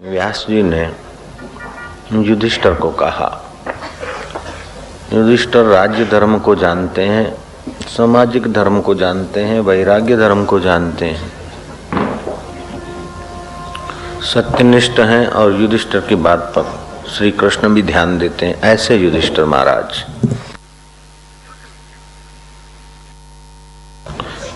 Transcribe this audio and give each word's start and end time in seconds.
व्यास 0.00 0.44
जी 0.48 0.62
ने 0.62 0.82
युधिष्ठर 2.12 2.74
को 2.74 2.90
कहा, 2.90 3.26
युधिष्ठर 5.12 5.64
राज्य 5.64 6.04
धर्म 6.04 6.38
को 6.38 6.54
जानते 6.54 7.02
हैं, 7.04 7.36
सामाजिक 7.96 8.46
धर्म 8.52 8.80
को 8.80 8.94
जानते 8.94 9.40
हैं, 9.40 9.60
वैराग्य 9.60 10.16
धर्म 10.16 10.44
को 10.44 10.60
जानते 10.60 11.06
हैं। 11.06 11.30
सत्यनिष्ठ 14.22 15.00
हैं 15.00 15.26
और 15.26 15.60
युधिष्ठर 15.60 16.00
की 16.00 16.14
बात 16.14 16.52
पर 16.56 17.10
श्री 17.10 17.30
कृष्ण 17.30 17.74
भी 17.74 17.82
ध्यान 17.82 18.18
देते 18.18 18.46
हैं, 18.46 18.60
ऐसे 18.62 18.96
युधिष्ठर 18.96 19.44
महाराज। 19.44 20.04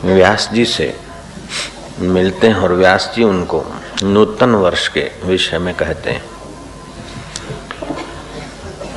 व्यास 0.05 0.51
जी 0.53 0.65
से 0.65 0.95
मिलते 2.01 2.47
हैं 2.47 2.55
और 2.55 2.73
व्यास 2.73 3.13
जी 3.17 3.23
उनको 3.23 3.65
नूतन 4.05 4.51
वर्ष 4.51 4.89
के 4.89 5.11
विषय 5.25 5.59
में 5.59 5.75
कहते 5.75 6.11
हैं। 6.11 6.25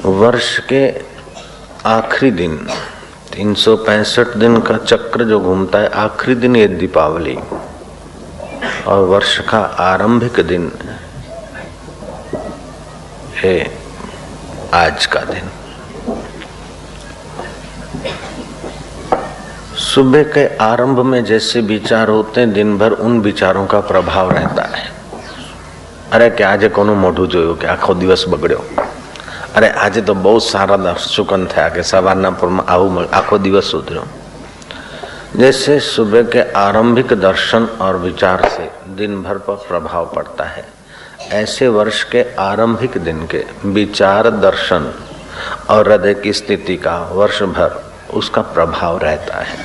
वर्ष 0.06 0.60
के 0.60 1.02
आखिरी 1.86 2.32
दिन, 2.32 2.58
तीन 3.34 3.54
सौ 3.54 3.76
पैंसठ 3.76 4.28
दिन 4.28 4.62
का 4.62 4.78
चक्र 4.78 5.24
जो 5.24 5.40
घूमता 5.40 5.80
है, 5.80 5.88
आखिरी 5.88 6.36
दिन 6.36 6.56
ये 6.56 6.68
दीपावली। 6.68 7.38
और 8.88 9.04
वर्ष 9.04 9.40
का 9.40 9.60
आरंभिक 9.60 10.34
दिन 10.48 10.72
है 13.36 13.78
आज 14.74 15.06
का 15.06 15.20
दिन। 15.20 15.50
सुबह 19.76 20.24
के 20.24 20.58
आरंभ 20.58 21.00
में 21.00 21.26
जैसे 21.26 21.62
विचार 21.62 22.10
होते 22.10 22.42
हैं, 22.42 22.54
दिन 22.54 22.78
भर 22.78 22.92
उन 22.92 23.20
विचारों 23.20 23.66
का 23.66 23.80
प्रभाव 23.80 24.32
रहता 24.32 24.64
है। 24.64 24.97
अरे 26.13 26.31
क्या 26.33 26.49
आज 26.51 26.65
को 26.71 26.85
मोटू 26.97 27.27
जो 27.29 27.45
કે 27.57 27.69
આખો 27.69 27.95
દિવસ 27.97 28.25
બગડ્યો 28.29 28.65
અરે 29.55 29.69
આજે 29.77 30.01
તો 30.03 30.15
બહુ 30.17 30.35
સારા 30.47 30.77
દર્શકન 30.79 31.47
થયા 31.47 31.69
કે 31.71 31.83
સવારના 31.85 32.33
પૂરમાં 32.33 32.67
આવું 32.69 33.07
આખો 33.13 33.39
દિવસ 33.39 33.71
સુધર્યો 33.71 34.05
जैसे 35.35 35.75
सुबह 35.83 36.23
के 36.25 36.41
आरंभिक 36.59 37.13
दर्शन 37.19 37.67
और 37.81 37.97
विचार 37.99 38.43
से 38.49 38.65
दिन 38.97 39.23
भर 39.23 39.39
पर 39.39 39.55
प्रभाव 39.69 40.11
पड़ता 40.15 40.45
है 40.47 40.65
ऐसे 41.33 41.69
वर्ष 41.71 42.03
के 42.07 42.25
आरंभिक 42.41 42.99
दिन 43.01 43.27
के 43.27 43.41
विचार 43.71 44.31
दर्शन 44.39 44.93
और 45.71 45.89
हृदय 45.89 46.15
की 46.17 46.33
स्थिति 46.35 46.77
का 46.79 46.97
वर्ष 47.13 47.43
भर 47.51 47.71
उसका 48.15 48.43
प्रभाव 48.51 48.99
रहता 49.01 49.39
है 49.43 49.57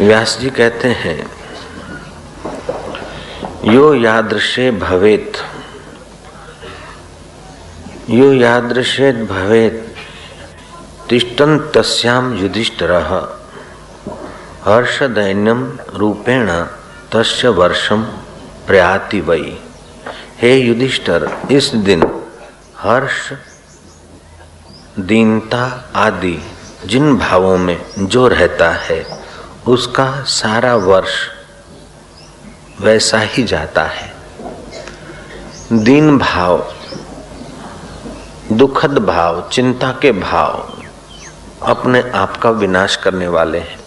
व्यास 0.00 0.38
जी 0.40 0.50
कहते 0.52 0.88
हैं 0.98 1.18
यो 3.63 3.93
यादृशे 3.93 4.71
भवेत। 4.71 5.33
यो 8.09 8.33
यादृशे 8.33 9.11
भवेत। 9.11 9.95
तिष्ठन 11.09 11.71
तस्याम 11.75 12.33
युधिष्ठिर। 12.33 12.91
हर्ष 14.65 15.03
दैन्यम 15.03 15.79
रूपेण 15.95 16.47
तस्य 17.13 17.47
वर्षम 17.47 18.01
प्रयाति 18.67 19.21
वही 19.21 19.57
हे 20.37 20.57
युधिष्ठर, 20.57 21.37
इस 21.51 21.75
दिन 21.75 22.03
हर्ष, 22.77 23.33
दीनता 24.99 25.91
आदि 25.95 26.43
जिन 26.85 27.17
भावों 27.17 27.57
में 27.57 27.85
जो 27.99 28.27
रहता 28.27 28.69
है, 28.69 29.05
उसका 29.67 30.23
सारा 30.23 30.75
वर्ष 30.75 31.38
वैसा 32.81 33.19
ही 33.19 33.43
जाता 33.43 33.83
है। 33.83 34.13
दीन 35.73 36.17
भाव 36.17 36.73
दुखद 38.51 38.97
भाव, 38.97 39.49
चिंता 39.53 39.91
के 40.01 40.11
भाव 40.11 40.73
अपने 41.63 42.01
आप 42.15 42.37
का 42.37 42.49
विनाश 42.49 42.95
करने 42.95 43.27
वाले 43.27 43.59
हैं। 43.59 43.79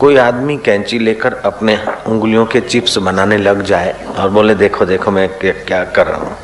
कोई 0.00 0.16
आदमी 0.16 0.56
कैंची 0.58 0.98
लेकर 0.98 1.34
अपने 1.34 1.76
उंगलियों 2.06 2.46
के 2.46 2.60
चिप्स 2.60 2.98
बनाने 2.98 3.38
लग 3.38 3.62
जाए 3.62 4.06
और 4.18 4.28
बोले, 4.28 4.54
देखो 4.54 4.86
देखो, 4.86 5.10
मैं 5.10 5.28
क्या 5.38 5.84
कर 5.84 6.06
रहा 6.06 6.18
हूँ। 6.18 6.36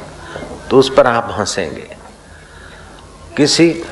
तो 0.70 0.78
उस 0.78 0.92
पर 0.96 1.06
आप 1.06 1.34
हंसेंगे। 1.38 1.96
किसी 3.36 3.84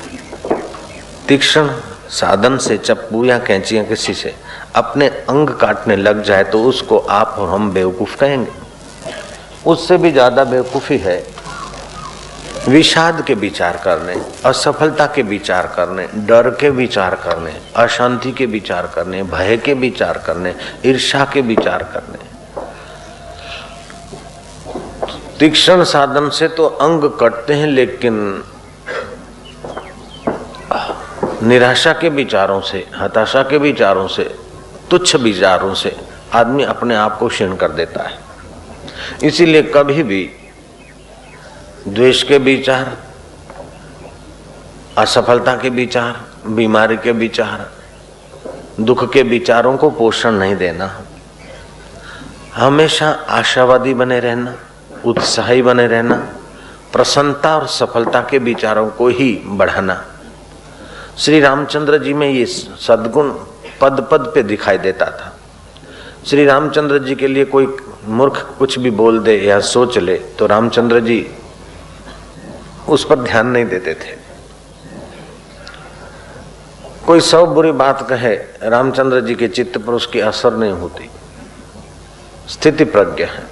तीक्ष्ण 1.27 1.69
साधन 2.09 2.57
से, 2.57 2.77
चप्पू 2.77 3.25
या 3.25 3.37
कैंचियाँ 3.39 3.85
किसी 3.85 4.13
से 4.13 4.35
अपने 4.75 5.07
अंग 5.07 5.49
काटने 5.59 5.95
लग 5.95 6.23
जाए 6.23 6.43
तो 6.43 6.63
उसको 6.63 6.97
आप 7.11 7.35
और 7.39 7.49
हम 7.49 7.71
बेवकूफ़ 7.73 8.15
कहेंगे। 8.17 8.51
उससे 9.65 9.97
भी 9.97 10.11
ज़्यादा 10.11 10.43
बेवकूफ़ी 10.45 10.97
है 10.99 11.23
विषाद 12.67 13.23
के 13.27 13.33
विचार 13.35 13.77
करने, 13.83 14.15
असफलता 14.45 15.05
के 15.07 15.21
विचार 15.23 15.67
करने, 15.75 16.07
डर 16.27 16.49
के 16.51 16.69
विचार 16.71 17.15
करने, 17.23 17.53
अशांति 17.75 18.31
के 18.31 18.45
विचार 18.47 18.87
करने, 18.95 19.23
भय 19.25 19.57
के 19.57 19.73
विचार 19.75 20.17
करने 20.17 20.53
ईर्षा 20.85 21.25
के 21.33 21.41
विचार 21.43 21.83
करने। 21.93 22.29
तीक्ष्ण 25.39 25.83
साधन 25.85 26.29
से 26.29 26.47
तो 26.49 26.65
अंग 26.65 27.09
कटते 27.19 27.53
हैं, 27.53 27.67
लेकिन 27.67 28.43
निराशा 31.43 31.93
के 31.93 32.09
विचारों 32.11 32.59
से, 32.61 32.85
हताशा 32.95 33.43
के 33.43 33.57
विचारों 33.59 34.07
से 34.07 34.23
तुच्छ 34.91 35.15
विचारों 35.15 35.73
से 35.73 35.95
आदमी 36.33 36.63
अपने 36.63 36.95
आप 36.95 37.17
को 37.17 37.27
क्षीण 37.27 37.55
कर 37.55 37.71
देता 37.71 38.03
है। 38.03 38.19
इसीलिए 39.23 39.61
कभी 39.61 40.03
भी 40.03 40.29
द्वेष 41.87 42.23
के 42.23 42.37
विचार, 42.37 42.97
असफलता 44.97 45.55
के 45.55 45.69
विचार, 45.69 46.25
बीमारी 46.47 46.97
के 46.97 47.11
विचार, 47.11 47.71
दुख 48.79 49.13
के 49.13 49.21
विचारों 49.21 49.77
को 49.77 49.89
पोषण 49.89 50.31
नहीं 50.31 50.55
देना। 50.55 51.01
हमेशा 52.55 53.09
आशावादी 53.09 53.93
बने 53.93 54.19
रहना, 54.19 54.55
उत्साही 55.05 55.61
बने 55.61 55.87
रहना, 55.87 56.15
प्रसन्नता 56.93 57.57
और 57.57 57.67
सफलता 57.67 58.21
के 58.21 58.37
विचारों 58.37 58.89
को 58.89 59.07
ही 59.07 59.41
बढ़ाना। 59.45 60.03
श्री 61.17 61.39
रामचंद्र 61.39 61.97
जी 61.97 62.13
में 62.13 62.29
ये 62.29 62.45
सदगुण 62.45 63.31
पद 63.81 64.07
पद 64.11 64.31
पे 64.35 64.43
दिखाई 64.43 64.77
देता 64.77 65.05
था। 65.05 65.35
श्री 66.27 66.45
रामचंद्र 66.45 66.99
जी 66.99 67.15
के 67.15 67.27
लिए 67.27 67.45
कोई 67.45 67.67
मूर्ख 68.05 68.55
कुछ 68.59 68.79
भी 68.79 68.91
बोल 68.91 69.19
दे 69.19 69.37
या 69.37 69.59
सोच 69.59 69.97
ले 69.97 70.17
तो 70.39 70.45
रामचंद्र 70.45 70.99
जी 70.99 71.25
उस 72.89 73.05
पर 73.05 73.19
ध्यान 73.19 73.47
नहीं 73.47 73.65
देते 73.65 73.93
थे। 73.93 74.15
कोई 77.05 77.19
सौ 77.19 77.45
बुरी 77.45 77.71
बात 77.71 78.07
कहे, 78.09 78.33
रामचंद्र 78.63 79.21
जी 79.21 79.35
के 79.35 79.47
चित्त 79.47 79.77
पर 79.77 79.93
उसकी 79.93 80.19
असर 80.19 80.53
नहीं 80.53 80.71
होती। 80.71 81.09
स्थिति 82.49 82.85
प्रज्ञा 82.85 83.27
है। 83.27 83.43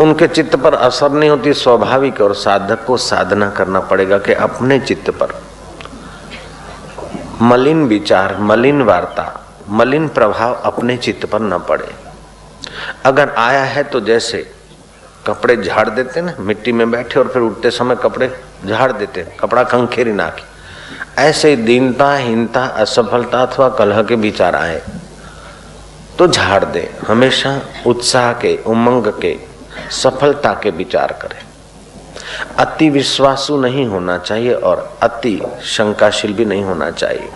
उनके 0.00 0.26
चित्त 0.28 0.56
पर 0.56 0.74
असर 0.74 1.12
नहीं 1.12 1.30
होती, 1.30 1.54
स्वाभाविक 1.54 2.20
और 2.20 2.34
साधक 2.34 2.84
को 2.84 2.96
साधना 2.96 3.50
करना 3.50 3.80
पड़ेगा 3.80 4.18
कि 4.18 4.32
अपने 4.32 4.78
चित्त 4.80 5.10
पर। 5.10 5.43
मलिन 7.42 7.84
विचार, 7.86 8.36
मलिन 8.38 8.82
वार्ता, 8.82 9.24
मलिन 9.68 10.08
प्रभाव 10.08 10.54
अपने 10.54 10.96
चित्त 10.96 11.24
पर 11.26 11.40
न 11.40 11.58
पड़े। 11.58 11.88
अगर 13.04 13.30
आया 13.30 13.62
है 13.64 13.82
तो 13.82 14.00
जैसे 14.00 14.50
कपड़े 15.26 15.56
झाड़ 15.56 15.88
देते 15.88 16.20
ना, 16.20 16.34
मिट्टी 16.38 16.72
में 16.72 16.90
बैठे 16.90 17.20
और 17.20 17.28
फिर 17.28 17.42
उठते 17.42 17.70
समय 17.70 17.96
कपड़े 17.96 18.28
झाड़ 18.66 18.90
देते 18.92 19.22
कपड़ा 19.40 19.62
कंखेरी 19.64 20.12
नाखी 20.12 20.44
ऐसे 21.18 21.54
दीनता, 21.56 22.14
हीनता, 22.14 22.64
असफलता 22.64 23.42
अथवा 23.42 23.68
कलह 23.68 24.02
के 24.02 24.14
विचार 24.14 24.56
आए 24.56 24.82
तो 26.18 26.26
झाड़ 26.26 26.64
दे। 26.64 26.88
हमेशा 27.08 27.60
उत्साह 27.86 28.32
के, 28.32 28.56
उमंग 28.66 29.06
के, 29.20 29.36
सफलता 29.92 30.52
के 30.62 30.70
विचार 30.70 31.18
करें। 31.22 31.42
अति 32.58 32.90
विश्वासु 32.90 33.56
नहीं 33.56 33.86
होना 33.86 34.18
चाहिए 34.18 34.54
और 34.54 34.98
अति 35.02 35.42
शंकाशील 35.64 36.32
भी 36.32 36.44
नहीं 36.44 36.64
होना 36.64 36.90
चाहिए। 36.90 37.28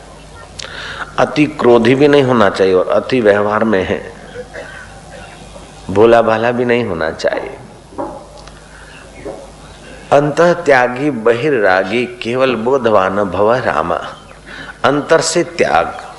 अति 1.19 1.47
क्रोधी 1.47 1.95
भी 1.95 2.09
नहीं 2.09 2.23
होना 2.23 2.51
चाहिए 2.51 2.75
और 2.75 2.89
अति 2.89 3.21
व्यवहार 3.21 3.65
में 3.65 3.85
है। 3.85 4.13
भोला 5.91 6.23
भाला 6.23 6.51
भी 6.51 6.65
नहीं 6.65 6.85
होना 6.85 7.11
चाहिए। 7.11 7.59
अंत 10.13 10.41
त्यागी 10.41 11.11
बहिर्रागी 11.11 12.07
केवल 12.07 12.55
बोधवान 12.57 13.25
भव 13.25 13.55
रामा। 13.55 14.01
अंतर 14.85 15.21
से 15.21 15.45
त्याग। 15.45 16.15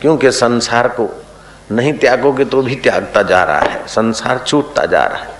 क्योंकि 0.00 0.30
संसार 0.30 0.88
को 0.88 1.24
नहीं 1.72 1.92
त्यागोगे 1.92 2.44
तो 2.44 2.62
भी 2.62 2.74
त्यागता 2.74 3.22
जा 3.22 3.44
रहा 3.44 3.58
है। 3.58 3.86
संसार 3.86 4.38
छूटता 4.46 4.86
जा 4.86 5.04
रहा 5.04 5.18
है। 5.18 5.37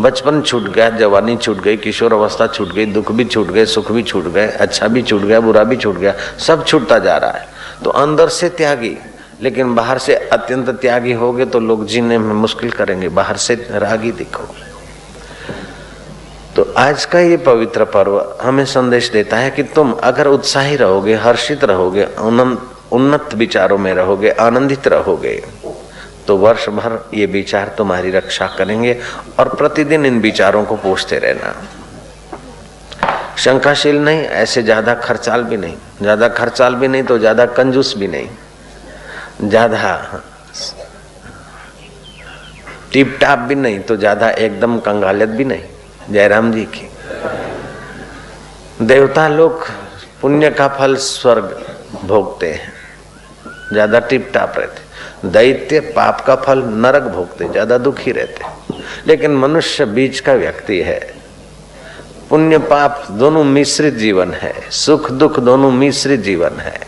बचपन 0.00 0.40
छूट 0.42 0.62
गया, 0.64 0.88
जवानी 0.90 1.36
छूट 1.36 1.60
गई, 1.62 1.76
किशोर 1.76 2.12
अवस्था 2.12 2.46
छूट 2.46 2.72
गई, 2.72 2.86
दुख 2.86 3.10
भी 3.12 3.24
छूट 3.24 3.48
गए, 3.48 3.64
सुख 3.66 3.90
भी 3.92 4.02
छूट 4.02 4.24
गए 4.26 4.46
अच्छा 4.46 4.88
भी 4.88 5.02
छूट 5.02 5.22
गया, 5.22 5.40
बुरा 5.40 5.64
भी 5.64 5.76
छूट 5.76 5.98
गया, 5.98 6.14
सब 6.38 6.64
छूटता 6.64 6.98
जा 6.98 7.16
रहा 7.16 7.30
है। 7.30 7.46
तो 7.84 7.90
अंदर 7.92 8.28
से 8.30 8.48
त्यागी, 8.50 8.96
लेकिन 9.42 9.74
बाहर 9.74 9.98
से 9.98 10.14
अत्यंत 10.14 10.68
त्यागी 10.72 11.12
होगे 11.12 11.44
तो 11.44 11.60
लोग 11.60 11.86
जीने 11.86 12.18
में 12.18 12.34
मुश्किल 12.34 12.70
करेंगे, 12.70 13.08
बाहर 13.10 13.36
से 13.36 13.54
रागी 13.72 14.12
दिखो। 14.12 14.48
तो 16.56 16.62
आज 16.78 17.04
का 17.04 17.20
ये 17.20 17.36
पवित्र 17.38 17.84
पर्व 17.86 18.18
हमें 18.42 18.64
संदेश 18.66 19.10
देता 19.10 19.36
है 19.36 19.50
कि 19.50 19.62
तुम 19.64 19.92
अगर 20.02 20.26
उत्साही 20.28 20.76
रहोगे, 20.76 21.14
हर्षित 21.16 21.64
रहोगे, 21.64 22.04
उन्नत 22.92 23.34
विचारों 23.34 23.78
में 23.78 23.92
रहोगे, 23.94 24.30
आनंदित 24.30 24.88
रहोगे। 24.88 25.42
तो 26.26 26.36
वर्ष 26.36 26.68
भर 26.70 26.98
ये 27.14 27.26
विचार 27.28 27.74
तुम्हारी 27.78 28.10
रक्षा 28.10 28.46
करेंगे 28.58 28.96
और 29.38 29.48
प्रतिदिन 29.56 30.06
इन 30.06 30.20
विचारों 30.20 30.64
को 30.64 30.76
पूछते 30.76 31.18
रहना। 31.18 31.52
शंकाशील 33.36 33.98
नहीं, 33.98 34.22
ऐसे 34.22 34.62
ज़्यादा 34.62 34.94
खर्चाल 34.96 35.42
भी 35.44 35.56
नहीं। 35.56 35.76
ज़्यादा 36.00 36.28
खर्चाल 36.30 36.74
भी 36.74 36.88
नहीं 36.88 37.02
तो 37.02 37.18
ज़्यादा 37.18 37.46
कंजूस 37.48 37.96
भी 37.98 38.08
नहीं। 38.08 38.28
ज़्यादा 39.42 40.22
टिप 42.92 43.16
टाप 43.20 43.38
भी 43.38 43.54
नहीं 43.54 43.78
तो 43.80 43.96
ज़्यादा 43.96 44.28
एकदम 44.30 44.78
कंगालियत 44.80 45.28
भी 45.30 45.44
नहीं। 45.44 45.62
जयराम 46.10 46.52
जी 46.52 46.64
की। 46.74 46.88
देवता 48.82 49.26
लोग 49.28 49.66
पुण्य 50.20 50.50
का 50.50 50.68
फल 50.70 50.96
स्वर्ग 50.98 51.56
भोगते 52.04 52.52
हैं। 52.52 52.72
ज़्यादा 53.72 53.98
टिप 54.00 54.30
टाप 54.34 54.58
रहते। 54.58 54.83
दैत्य 55.24 55.80
पाप 55.80 56.20
का 56.20 56.34
फल 56.36 56.62
नरक 56.76 57.02
भोगते, 57.04 57.48
ज़्यादा 57.48 57.78
दुखी 57.78 58.12
रहते। 58.12 58.44
लेकिन 59.06 59.36
मनुष्य 59.36 59.84
बीच 59.86 60.20
का 60.20 60.32
व्यक्ति 60.32 60.80
है। 60.80 60.98
पुण्य 62.30 62.58
पाप 62.60 63.06
दोनों 63.10 63.44
मिश्रित 63.44 63.94
जीवन 63.94 64.32
है। 64.32 64.54
सुख 64.70 65.10
दुख 65.12 65.38
दोनों 65.40 65.70
मिश्रित 65.72 66.20
जीवन 66.20 66.60
है। 66.60 66.78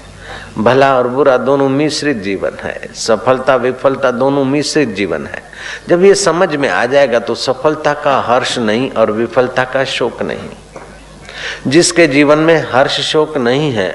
भला 0.58 0.94
और 0.98 1.08
बुरा 1.08 1.36
दोनों 1.38 1.68
मिश्रित 1.68 2.16
जीवन 2.16 2.58
है। 2.62 2.88
सफलता 2.94 3.56
विफलता 3.56 4.10
दोनों 4.10 4.44
मिश्रित 4.44 4.88
जीवन 4.88 5.26
है। 5.26 5.42
जब 5.88 6.04
ये 6.04 6.14
समझ 6.14 6.54
में 6.56 6.68
आ 6.68 6.84
जाएगा 6.86 7.18
तो 7.18 7.34
सफलता 7.34 7.92
का 7.94 8.18
हर्ष 8.20 8.56
नहीं 8.58 8.90
और 8.90 9.10
विफलता 9.10 9.64
का 9.64 9.84
शोक 9.84 10.22
नहीं। 10.22 11.70
जिसके 11.70 12.06
जीवन 12.06 12.38
में 12.38 12.56
हर्ष 12.72 13.00
शोक 13.02 13.36
नहीं 13.38 13.70
है 13.72 13.94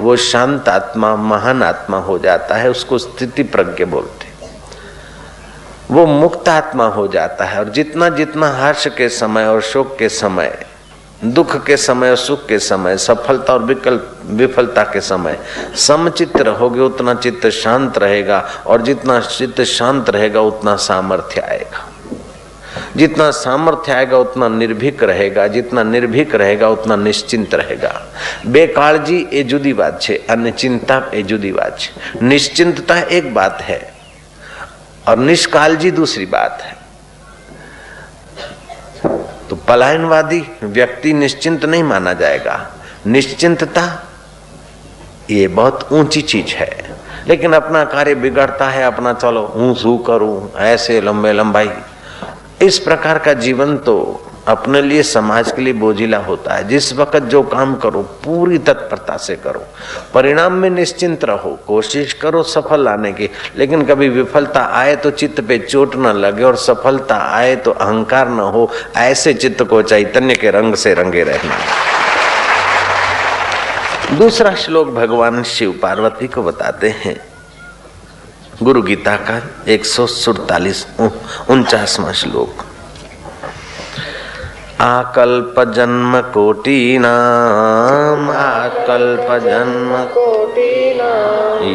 वो 0.00 0.16
शांत 0.16 0.68
आत्मा, 0.68 1.16
महान 1.16 1.62
आत्मा 1.62 1.98
हो 1.98 2.18
जाता 2.18 2.54
है, 2.54 2.70
उसको 2.70 2.98
स्थिति 2.98 3.42
प्रज्ञ 3.42 3.84
बोलते 3.84 4.28
वो 5.90 6.06
मुक्त 6.06 6.48
आत्मा 6.48 6.86
हो 6.86 7.06
जाता 7.08 7.44
है, 7.44 7.58
और 7.58 7.68
जितना 7.68 8.08
जितना 8.08 8.48
हर्ष 8.48 8.86
के 8.86 9.08
समय 9.08 9.46
और 9.46 9.60
शोक 9.60 9.96
के 9.98 10.08
समय, 10.08 10.66
दुख 11.24 11.56
के 11.66 11.76
समय 11.76 12.10
और 12.10 12.16
सुख 12.16 12.46
के 12.46 12.58
समय, 12.58 12.96
सफलता 12.96 13.52
और 13.52 13.62
विकल्प, 13.62 14.16
विफलता 14.26 14.82
के 14.82 15.00
समय 15.00 15.38
समचित्त 15.76 16.36
रहोगे, 16.36 16.80
उतना 16.80 17.14
चित्त 17.14 17.46
शांत 17.46 17.98
रहेगा, 17.98 18.38
और 18.66 18.82
जितना 18.82 19.20
चित्त 19.20 19.60
शांत 19.62 20.10
रहेगा, 20.10 20.40
उतना 20.40 20.76
सामर्थ्य 20.76 21.40
आएगा। 21.40 21.86
जितना 22.95 23.29
सामर्थ्य 23.33 23.91
आएगा 23.93 24.17
उतना 24.17 24.47
निर्भीक 24.51 25.03
रहेगा 25.05 25.47
जितना 25.49 25.83
निर्भीक 25.85 26.35
रहेगा 26.35 26.67
उतना 26.69 26.95
निश्चिंत 26.99 27.55
रहेगा 27.55 27.93
बेकाळजी 28.47 29.17
એ 29.31 29.43
જુદી 29.45 29.73
વાત 29.73 29.99
છે 30.01 30.15
અને 30.29 30.51
ચિંતા 30.53 30.97
એ 31.13 31.21
જુદી 31.23 31.51
વાત 31.53 31.77
છે 31.79 31.89
નિશ્ચિંતતા 32.23 32.95
એક 33.11 33.33
બાત 33.33 33.61
है 33.63 33.81
और 35.05 35.17
निष्कालजी 35.19 35.91
दूसरी 35.93 36.25
बात 36.27 36.61
है 36.61 36.75
तो 39.49 39.55
पलायनवादी 39.67 40.41
व्यक्ति 40.63 41.13
निश्चिंत 41.15 41.65
नहीं 41.65 41.83
माना 41.85 42.13
जाएगा 42.15 42.55
निश्चिंतता 43.07 43.85
ये 45.29 45.47
बहुत 45.49 45.87
ऊंची 45.93 46.21
चीज 46.23 46.53
है 46.53 46.69
लेकिन 47.27 47.53
अपना 47.53 47.83
कार्य 47.87 48.15
बिगड़ता 48.17 48.69
है 48.69 48.83
अपना 48.85 49.13
चलो 49.15 49.45
हूं 49.55 49.73
सू 49.75 49.97
करूं 50.07 50.35
ऐसे 50.63 50.99
लंबे 51.01 51.31
लंबाई 51.33 51.69
इस 52.62 52.78
प्रकार 52.78 53.18
का 53.18 53.32
जीवन 53.32 53.76
तो 53.76 54.26
अपने 54.48 54.82
लिए 54.82 55.02
समाज 55.02 55.52
के 55.52 55.62
लिए 55.62 55.72
बोझिला 55.72 56.18
होता 56.18 56.54
है। 56.54 56.68
जिस 56.68 56.92
वक्त 56.92 57.18
जो 57.18 57.42
काम 57.42 57.74
करो, 57.74 58.02
पूरी 58.02 58.58
तत्परता 58.58 59.16
से 59.16 59.36
करो। 59.36 59.64
परिणाम 60.14 60.52
में 60.52 60.70
निश्चिंत 60.70 61.24
रहो, 61.24 61.58
कोशिश 61.66 62.12
करो 62.12 62.42
सफल 62.42 62.88
आने 62.88 63.12
की। 63.12 63.30
लेकिन 63.56 63.84
कभी 63.84 64.08
विफलता 64.08 64.60
आए 64.60 64.96
तो 64.96 65.10
चित्त 65.10 65.40
पे 65.40 65.58
चोट 65.58 65.96
न 65.96 66.06
लगे 66.06 66.42
और 66.42 66.56
सफलता 66.56 67.16
आए 67.16 67.56
तो 67.56 67.70
अहंकार 67.70 68.28
न 68.28 68.40
हो। 68.40 68.70
ऐसे 68.96 69.34
चित्त 69.34 69.62
को 69.62 69.82
चैतन्य 69.82 70.34
के 70.34 70.50
रंग 70.50 70.74
से 70.74 70.94
रंगे 70.94 71.22
रहना। 71.22 71.58
दूसरा 74.16 74.54
श्लोक 74.54 74.88
भगवान 74.88 75.42
शिव 75.42 75.78
पार्वती 75.82 76.26
को 76.26 76.42
बताते 76.42 76.88
हैं। 76.88 77.29
गुरु 78.62 78.82
गीता 78.82 79.16
का 79.16 79.64
एक 79.68 79.84
सौ 79.84 80.06
सुड़तालीस 80.06 80.86
उनचासवा 81.50 82.12
श्लोक। 82.12 82.50
आकल्प 84.80 85.72
जन्म 85.72 86.20
कोटीनाम 86.20 88.30
आकल्प 88.30 89.44
जन्म 89.44 90.04
कोटीना 90.04 91.10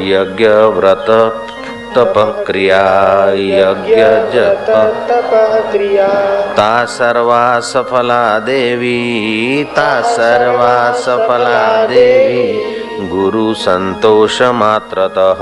यज्ञ 0.06 0.48
व्रत 0.48 1.48
तप 1.96 2.44
क्रिया, 2.48 3.32
यज्ञ 3.32 4.34
जप। 4.34 5.06
तप 5.10 5.70
क्रिया 5.72 6.08
ता 6.54 6.86
सर्वा 6.86 7.60
सफला 7.60 8.40
देवी, 8.40 9.64
ता 9.64 10.02
सर्वा 10.02 10.92
सफला 10.92 11.86
देवी। 11.86 12.75
गुरु 13.00 13.54
संतोष 13.54 14.42
मात्रतः 14.42 15.40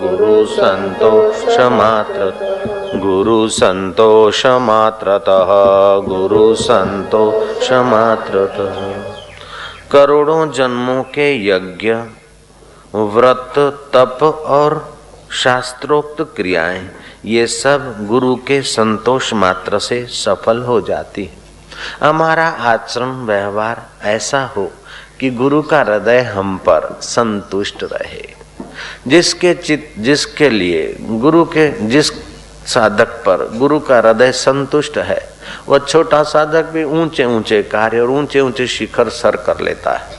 गुरु 0.00 0.46
संतोष 0.46 1.58
मात्र 1.58 2.32
गुरु 2.98 3.48
संतोष 3.48 4.46
मात्रतः 4.46 5.50
गुरु 6.06 6.54
संतोष 6.54 7.72
मात्रतः 7.72 8.78
करोड़ों 9.90 10.50
जन्मों 10.50 11.02
के 11.02 11.48
यज्ञ, 11.48 11.92
व्रत, 12.94 13.54
तप 13.94 14.22
और 14.46 14.98
शास्त्रोक्त 15.32 16.22
क्रियाएँ, 16.36 16.90
ये 17.24 17.46
सब 17.46 18.06
गुरु 18.06 18.34
के 18.36 18.62
संतोष 18.62 19.32
मात्र 19.34 19.78
से 19.78 20.06
सफल 20.06 20.62
हो 20.62 20.80
जाती 20.80 21.24
है। 21.24 21.46
हमारा 22.02 22.48
आचरण 22.48 23.26
व्यवहार 23.26 23.86
ऐसा 24.02 24.44
हो 24.44 24.70
कि 25.20 25.30
गुरु 25.30 25.62
का 25.62 25.80
हृदय 25.80 26.20
हम 26.20 26.56
पर 26.58 26.98
संतुष्ट 27.02 27.82
रहे। 27.82 28.28
जिसके 29.06 29.54
चित, 29.54 29.94
जिसके 29.98 30.50
लिए, 30.50 30.96
गुरु 31.00 31.44
के, 31.44 31.70
जिस 31.88 32.10
साधक 32.66 33.08
पर 33.08 33.50
गुरु 33.58 33.80
का 33.80 33.98
हृदय 33.98 34.32
संतुष्ट 34.32 34.98
है, 34.98 35.28
वह 35.68 35.78
छोटा 35.78 36.22
साधक 36.22 36.64
भी 36.64 36.84
ऊँचे 36.84 37.24
ऊँचे 37.24 37.62
कार्य 37.62 38.00
और 38.00 38.10
ऊँचे 38.10 38.40
ऊँचे 38.40 38.66
शिखर 38.66 39.08
सर 39.08 39.36
कर 39.36 39.60
लेता 39.60 39.92
है। 39.92 40.16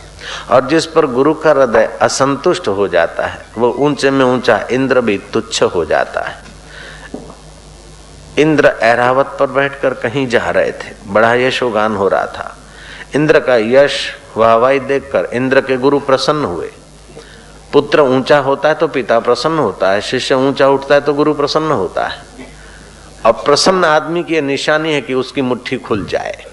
और 0.51 0.67
जिस 0.67 0.85
पर 0.85 1.05
गुरु 1.05 1.33
का 1.33 1.51
हृदय 1.51 1.97
असंतुष्ट 2.01 2.67
हो 2.67 2.87
जाता 2.87 3.25
है 3.27 3.45
वो 3.57 3.75
ऊँचे 3.79 4.11
में 4.11 4.25
ऊँचा 4.25 4.67
इंद्र 4.71 5.01
भी 5.01 5.17
तुच्छ 5.33 5.63
हो 5.63 5.85
जाता 5.85 6.21
है। 6.21 6.43
इंद्र 8.37 8.67
ऐरावत 8.81 9.37
पर 9.39 9.47
बैठकर 9.47 9.93
कहीं 9.93 10.27
जा 10.27 10.49
रहे 10.49 10.71
थे, 10.71 10.93
बड़ा 11.07 11.33
यशोगान 11.33 11.95
हो 11.95 12.07
रहा 12.07 12.25
था। 12.25 12.57
इंद्र 13.15 13.39
का 13.39 13.55
यश 13.55 14.09
वाहवाई 14.37 14.79
देखकर 14.79 15.29
इंद्र 15.33 15.61
के 15.61 15.77
गुरु 15.77 15.99
प्रसन्न 15.99 16.45
हुए। 16.45 16.71
पुत्र 17.73 18.01
ऊँचा 18.01 18.37
होता 18.39 18.69
है 18.69 18.75
तो 18.75 18.87
पिता 18.87 19.19
प्रसन्न 19.19 19.59
होता 19.59 19.91
है, 19.91 20.01
शिष्य 20.01 20.35
ऊँचा 20.35 20.67
उठता 20.69 20.95
है 20.95 21.01
तो 21.01 21.13
गुरु 21.13 21.33
प्रसन्न 21.33 21.71
होता 21.71 22.07
है। 22.07 22.25
और 23.25 23.31
प्रसन्न 23.33 23.85
आदमी 23.85 24.23
की 24.23 24.41
निशानी 24.41 24.93
है 24.93 25.01
कि 25.01 25.13
उसकी 25.13 25.41
मुट्ठी 25.41 25.77
खुल 25.77 26.05
जाए। 26.05 26.45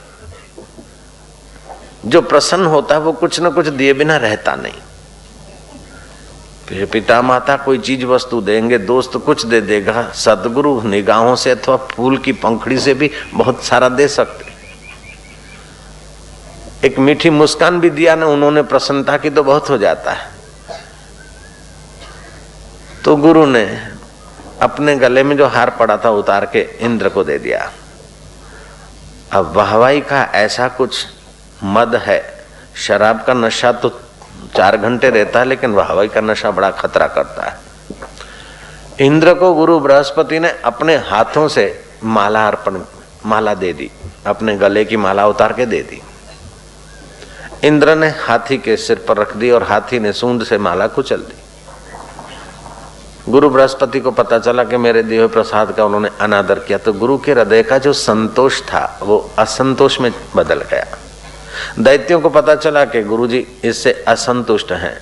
जो 2.07 2.21
प्रसन्न 2.23 2.67
होता 2.67 2.95
है 2.95 3.00
वो 3.00 3.12
कुछ 3.12 3.41
ना 3.41 3.50
कुछ 3.50 3.67
दिए 3.67 3.93
बिना 3.93 4.17
रहता 4.17 4.55
नहीं। 4.55 4.81
फिर 6.69 6.85
पिता 6.87 7.21
माता 7.23 7.57
कोई 7.57 7.79
चीज़ 7.79 8.05
वस्तु 8.05 8.41
देंगे, 8.41 8.79
दोस्त 8.79 9.17
कुछ 9.17 9.47
दे 9.47 9.61
देगा, 9.61 10.03
सदगुरु 10.14 10.81
निगाहों 10.83 11.37
से 11.37 11.50
अथवा 11.50 11.76
फूल 11.76 12.19
की 12.19 12.33
पंखड़ी 12.33 12.79
से 12.79 12.95
भी 12.95 13.11
बहुत 13.35 13.64
सारा 13.64 13.88
दे 13.88 14.09
सकते। 14.09 14.53
एक 16.85 16.99
मीठी 16.99 17.31
मुस्कान 17.31 17.81
भी 17.81 17.91
दिया 17.91 18.14
ना, 18.14 18.26
उन्होंने 18.26 18.62
प्रसन्नता 18.62 19.17
की 19.17 19.31
तो 19.31 19.43
बहुत 19.43 19.71
हो 19.71 19.79
जाता 19.79 20.12
है। 20.12 20.33
तो 23.05 23.17
गुरु 23.17 23.47
ने 23.47 23.64
अपने 24.62 24.97
गले 24.97 25.23
में 25.23 25.37
जो 25.37 25.47
हार 25.47 25.71
पड़ा 25.71 25.97
था 25.97 26.11
उतार 26.11 26.47
के 26.47 26.61
इंद्र 26.81 27.09
को 27.09 27.25
दे 27.25 27.38
दिया। 27.38 27.71
अब 29.33 29.53
वाहवाई 29.53 30.00
का 30.00 30.23
ऐसा 30.35 30.69
कुछ 30.69 31.07
मद 31.64 31.95
है, 31.97 32.23
शराब 32.76 33.25
का 33.25 33.35
नशा 33.35 33.73
तो 33.73 33.91
चार 34.57 34.76
घंटे 34.76 35.11
रहता 35.11 35.38
है, 35.38 35.45
लेकिन 35.45 35.73
वाहवाई 35.73 36.09
का 36.09 36.21
नशा 36.21 36.50
बड़ा 36.50 36.71
खतरा 36.71 37.07
करता 37.07 37.43
है। 37.43 39.07
इंद्र 39.07 39.35
को 39.35 39.55
गुरु 39.55 39.81
बृहस्पति 39.81 40.38
ने 40.38 40.50
अपने 40.64 40.97
हाथों 40.97 41.49
से 41.49 41.85
माला 42.05 42.47
अर्पण, 42.47 42.81
माला 43.26 43.55
दे 43.55 43.73
दी, 43.73 43.91
अपने 44.26 44.57
गले 44.57 44.85
की 44.85 44.97
माला 44.97 45.26
उतार 45.26 45.53
के 45.53 45.67
दे 45.67 45.83
दी। 45.83 46.03
इंद्र 47.64 47.94
ने 47.94 48.09
हाथी 48.21 48.59
के 48.59 48.76
सिर 48.76 49.04
पर 49.09 49.16
रख 49.16 49.37
दी 49.37 49.50
और 49.50 49.62
हाथी 49.62 49.99
ने 49.99 50.12
सूंद 50.12 50.44
से 50.44 50.59
माला 50.59 50.87
कुचल 50.87 51.16
दी। 51.16 51.42
गुरु 53.28 53.49
बृहस्पति 53.50 54.00
को 54.00 54.11
पता 54.11 54.38
चला 54.38 54.64
कि 54.64 54.76
मेरे 54.76 55.02
दिए 55.02 55.26
प्रसाद 55.26 55.73
का 55.73 55.85
उन्होंने 55.85 56.09
अनादर 56.21 56.59
किया 56.59 56.78
तो 56.78 56.92
गुरु 56.92 57.18
के 57.18 57.33
हृदय 57.33 57.62
का 57.62 57.78
जो 57.78 57.92
संतोष 57.92 58.61
था, 58.62 58.99
वो 59.02 59.30
असंतोष 59.38 60.00
में 60.00 60.12
बदल 60.37 60.62
गया। 60.62 60.87
दैत्यों 61.78 62.21
को 62.21 62.28
पता 62.28 62.54
चला 62.54 62.85
कि 62.85 63.02
गुरु 63.02 63.26
जी 63.26 63.47
इससे 63.64 63.92
असंतुष्ट 64.09 64.73
हैं। 64.73 64.97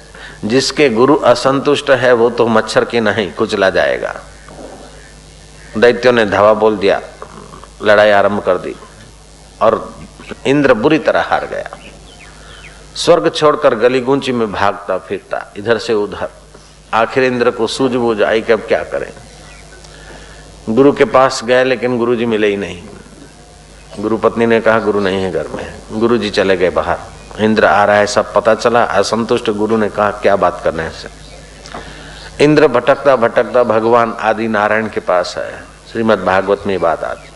जिसके 0.45 0.89
गुरु 0.91 1.17
असंतुष्ट 1.17 1.91
है, 1.91 2.13
वो 2.13 2.31
तो 2.31 2.47
मच्छर 2.47 2.85
की 2.85 3.01
नहीं, 3.01 3.33
कुचला 3.33 3.71
जाएगा। 3.71 4.15
दैत्यों 5.79 6.13
ने 6.13 6.27
धावा 6.27 6.53
बोल 6.55 6.77
दिया, 6.77 7.01
लड़ाई 7.83 8.11
आरंभ 8.11 8.43
कर 8.43 8.59
दी 8.59 8.75
और 9.63 9.95
इंद्र 10.47 10.75
बुरी 10.75 10.99
तरह 10.99 11.23
हार 11.23 11.47
गया। 11.47 11.79
स्वर्ग 12.97 13.29
छोड़कर 13.29 13.75
गली 13.75 14.01
गुंची 14.01 14.33
में 14.33 14.53
भागता, 14.53 14.99
फिरता, 14.99 15.53
इधर 15.57 15.79
से 15.79 15.95
उधर। 15.95 16.29
आखिर 16.95 17.25
इंद्र 17.25 17.51
को 17.51 17.67
सूझबूझ 17.67 18.23
आई 18.23 18.41
कि 18.41 18.53
अब 18.53 18.61
क्या 18.61 18.85
करें? 18.85 19.13
गुरु 20.75 20.93
के 20.93 21.05
पास 21.05 21.45
गए, 21.45 21.65
लेकिन 21.65 21.99
गुरु 21.99 22.17
जी 22.17 22.27
मिले 22.27 22.47
ही 22.47 22.57
नहीं। 22.57 22.83
गुरु 24.01 24.17
पत्नी 24.17 24.47
ने 24.47 24.61
कहा, 24.61 24.79
गुरु 24.79 25.01
नहीं 25.01 25.23
है 25.23 25.33
घर 25.33 25.47
में। 25.49 25.75
गुरु 25.93 26.19
जी 26.19 26.31
चले 26.31 26.57
गए 26.57 26.71
बाहर। 26.71 26.99
इंद्र 27.41 27.65
आ 27.65 27.85
रहा 27.85 27.97
है, 27.97 28.07
सब 28.07 28.35
पता 28.35 28.55
चला। 28.55 28.85
असंतुष्ट 28.85 29.51
गुरु 29.51 29.77
ने 29.77 29.89
कहा, 29.89 30.11
क्या 30.11 30.37
बात 30.37 30.61
करने 30.65 30.91
से 30.91 31.23
इंद्र 32.45 32.69
भटकता 32.69 33.17
भटकता 33.17 33.63
भगवान 33.63 34.17
आदि 34.21 34.49
नारायण 34.49 34.89
के 34.89 35.01
पास 35.01 35.35
है 35.39 35.65
श्रीमद 35.93 36.19
भागवत 36.19 36.63
में 36.67 36.81
बात 36.81 37.05
आती 37.05 37.32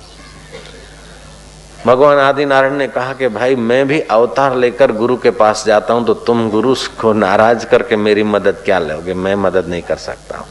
भगवान 1.86 2.18
आदि 2.18 2.44
नारायण 2.44 2.74
ने 2.74 2.86
कहा 2.88 3.12
कि 3.12 3.28
भाई, 3.28 3.54
मैं 3.56 3.86
भी 3.88 4.00
अवतार 4.00 4.54
लेकर 4.56 4.92
गुरु 4.92 5.16
के 5.16 5.30
पास 5.30 5.64
जाता 5.66 5.94
हूँ 5.94 6.04
तो 6.06 6.14
तुम 6.14 6.48
गुरु 6.50 6.74
को 7.00 7.12
नाराज़ 7.12 7.66
करके 7.66 7.96
मेरी 7.96 8.22
मदद 8.22 8.62
क्या 8.64 8.78
लोगे? 8.78 9.14
मैं 9.14 9.34
मदद 9.34 9.68
नहीं 9.68 9.82
कर 9.82 9.96
सकता 9.96 10.38
हूँ। 10.38 10.46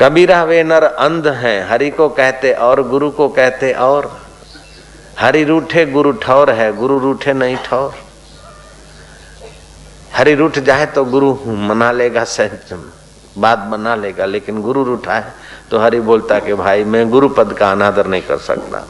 कबीरा 0.00 0.42
वे 0.44 0.62
नर 0.62 0.84
अंध 0.84 1.26
हैं, 1.26 1.68
हरि 1.70 1.90
को 1.90 2.08
कहते 2.08 2.52
और, 2.52 2.82
गुरु 2.88 3.10
को 3.10 3.28
कहते 3.28 3.72
और। 3.72 4.10
हरि 5.18 5.44
रूठे, 5.44 5.86
गुरु 5.86 6.12
ठौर 6.12 6.50
है, 6.50 6.72
गुरु 6.76 6.98
रूठे 6.98 7.32
नहीं 7.32 7.56
ठौर। 7.64 7.94
हरि 10.14 10.34
रूठ 10.34 10.58
जाए 10.58 10.86
तो 10.86 11.04
गुरु 11.04 11.36
मना 11.46 11.92
लेगा 11.92 12.24
सहज 12.24 12.72
बात 13.38 13.58
बना 13.58 13.94
लेगा, 13.96 14.24
लेकिन 14.24 14.62
गुरु 14.62 14.84
रूठा 14.84 15.14
है। 15.14 15.34
तो 15.72 15.78
हरि 15.78 16.00
बोलता 16.00 16.38
कि 16.38 16.54
भाई, 16.54 16.84
मैं 16.84 17.10
गुरु 17.10 17.28
पद 17.28 17.52
का 17.52 17.70
अनादर 17.72 18.06
नहीं 18.06 18.22
कर 18.22 18.38
सकता। 18.38 18.84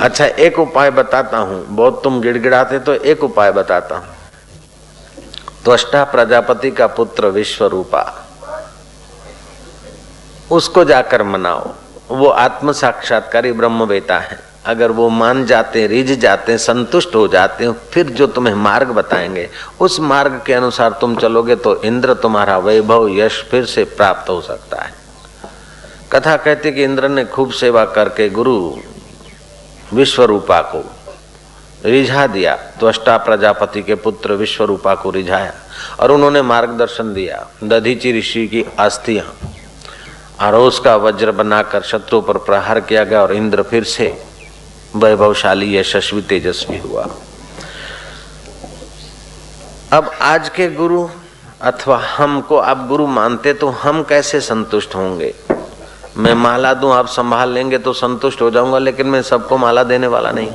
अच्छा 0.00 0.24
एक 0.24 0.58
उपाय 0.58 0.90
बताता 0.90 1.38
हूँ। 1.38 1.64
बहुत 1.66 2.00
तुम 2.04 2.20
गिड़गिड़ाते 2.20 2.78
तो 2.78 2.94
एक 2.94 3.24
उपाय 3.24 3.52
बताता 3.52 3.96
हूँ। 3.96 4.14
त्वष्टा 5.64 6.04
प्रजापति 6.04 6.70
का 6.70 6.86
पुत्र 6.86 7.26
विश्व 7.26 7.66
रूपा 7.66 8.04
उसको 10.50 10.84
जाकर 10.84 11.22
मनाओ। 11.22 11.74
वो 12.10 12.28
आत्म 12.28 12.72
साक्षात्कारी 12.72 13.52
ब्रह्म 13.52 13.86
बेटा 13.86 14.18
है। 14.18 14.38
अगर 14.64 14.90
वो 14.90 15.08
मान 15.08 15.44
जाते, 15.46 15.86
रिझ 15.86 16.12
जाते, 16.12 16.56
संतुष्ट 16.58 17.14
हो 17.14 17.26
जाते 17.28 17.64
हो, 17.64 17.74
फिर 17.92 18.10
जो 18.10 18.26
तुम्हें 18.26 18.54
मार्ग 18.54 18.88
बताएँगे, 18.88 19.48
उस 19.80 19.98
मार्ग 20.00 20.40
के 20.46 20.52
अनुसार 20.52 20.96
तुम 21.00 21.16
चलोगे 21.16 21.56
तो 21.56 21.74
इंद्र 21.82 22.14
तुम्हारा 22.14 22.58
वैभव, 22.58 23.08
यश 23.10 23.42
फिर 23.50 23.64
से 23.66 23.84
प्राप्त 23.86 24.30
हो 24.30 24.40
सकता 24.40 24.82
है। 24.82 24.94
कथा 26.12 26.36
कहती 26.36 26.72
कि 26.72 26.84
इंद्र 26.84 27.08
ने 27.08 27.24
खूब 27.24 27.50
सेवा 27.52 27.84
करके 27.90 28.28
गुरु 28.30 28.56
विश्वरूपा 29.92 30.60
को 30.64 30.84
रिझा 31.84 32.26
दिया 32.26 32.56
तो 32.80 32.90
प्रजापति 33.18 33.82
के 33.82 33.94
पुत्र 33.96 34.32
विश्वरूपा 34.34 34.94
को 34.94 35.10
रिझाया, 35.10 35.52
और 36.00 36.12
उन्होंने 36.12 36.42
मार्गदर्शन 36.42 37.14
दिया, 37.14 37.46
दधीची 37.64 38.18
ऋषि 38.18 38.46
की 38.46 38.64
अस्थियाँ, 38.78 39.32
और 40.40 40.54
उसका 40.56 40.96
वज्र 40.96 41.30
बनाकर 41.32 41.82
शत्रु 41.82 42.20
पर 42.20 42.38
प्रहार 42.40 42.80
किया 42.80 43.04
गया, 43.04 43.22
और 43.22 43.32
इंद्र 43.32 43.62
फिर 43.62 43.84
से 43.84 44.06
वैभवशाली, 44.94 45.76
यशस्वी, 45.76 46.22
तेजस्वी 46.22 46.78
हुआ। 46.78 47.08
अब 49.92 50.10
आज 50.20 50.48
के 50.48 50.68
गुरु, 50.68 51.08
अथवा 51.60 51.96
हमको 52.08 52.56
आप 52.56 52.86
गुरु 52.88 53.06
मानते 53.06 53.52
तो 53.52 53.68
हम 53.68 54.02
कैसे 54.02 54.40
संतुष्ट 54.40 54.94
होंगे? 54.94 55.34
मैं 56.16 56.34
माला 56.34 56.74
दूँ, 56.74 56.92
आप 56.92 57.06
संभाल 57.06 57.52
लेंगे 57.52 57.78
तो 57.78 57.92
संतुष्ट 57.92 58.40
हो 58.42 58.50
जाऊँगा, 58.50 58.78
लेकिन 58.78 59.06
मैं 59.06 59.22
सबको 59.22 59.56
माला 59.56 59.82
देने 59.82 60.06
वाला 60.06 60.30
नहीं। 60.30 60.50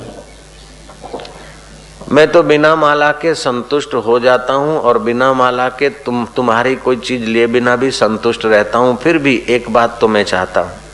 मैं 2.12 2.28
तो 2.32 2.44
बिना 2.44 2.76
माला 2.76 3.12
के 3.12 3.34
संतुष्ट 3.36 3.94
हो 3.94 4.20
जाता 4.20 4.54
हूँ, 4.54 4.78
और 4.80 5.00
बिना 5.00 5.34
माला 5.34 5.70
के 5.70 5.90
तुम, 5.90 6.26
तुम्हारी 6.36 6.76
कोई 6.76 6.98
चीज़ 6.98 7.24
लिए 7.24 7.48
बिना 7.48 7.76
भी 7.76 7.92
संतुष्ट 7.92 8.46
रहता 8.46 8.78
हूँ, 8.78 8.98
फिर 8.98 9.18
भी 9.18 9.36
एक 9.50 9.70
बात 9.70 9.98
तो 10.02 10.08
मैं 10.08 10.24
चाहता 10.24 10.62
हूँ। 10.62 10.87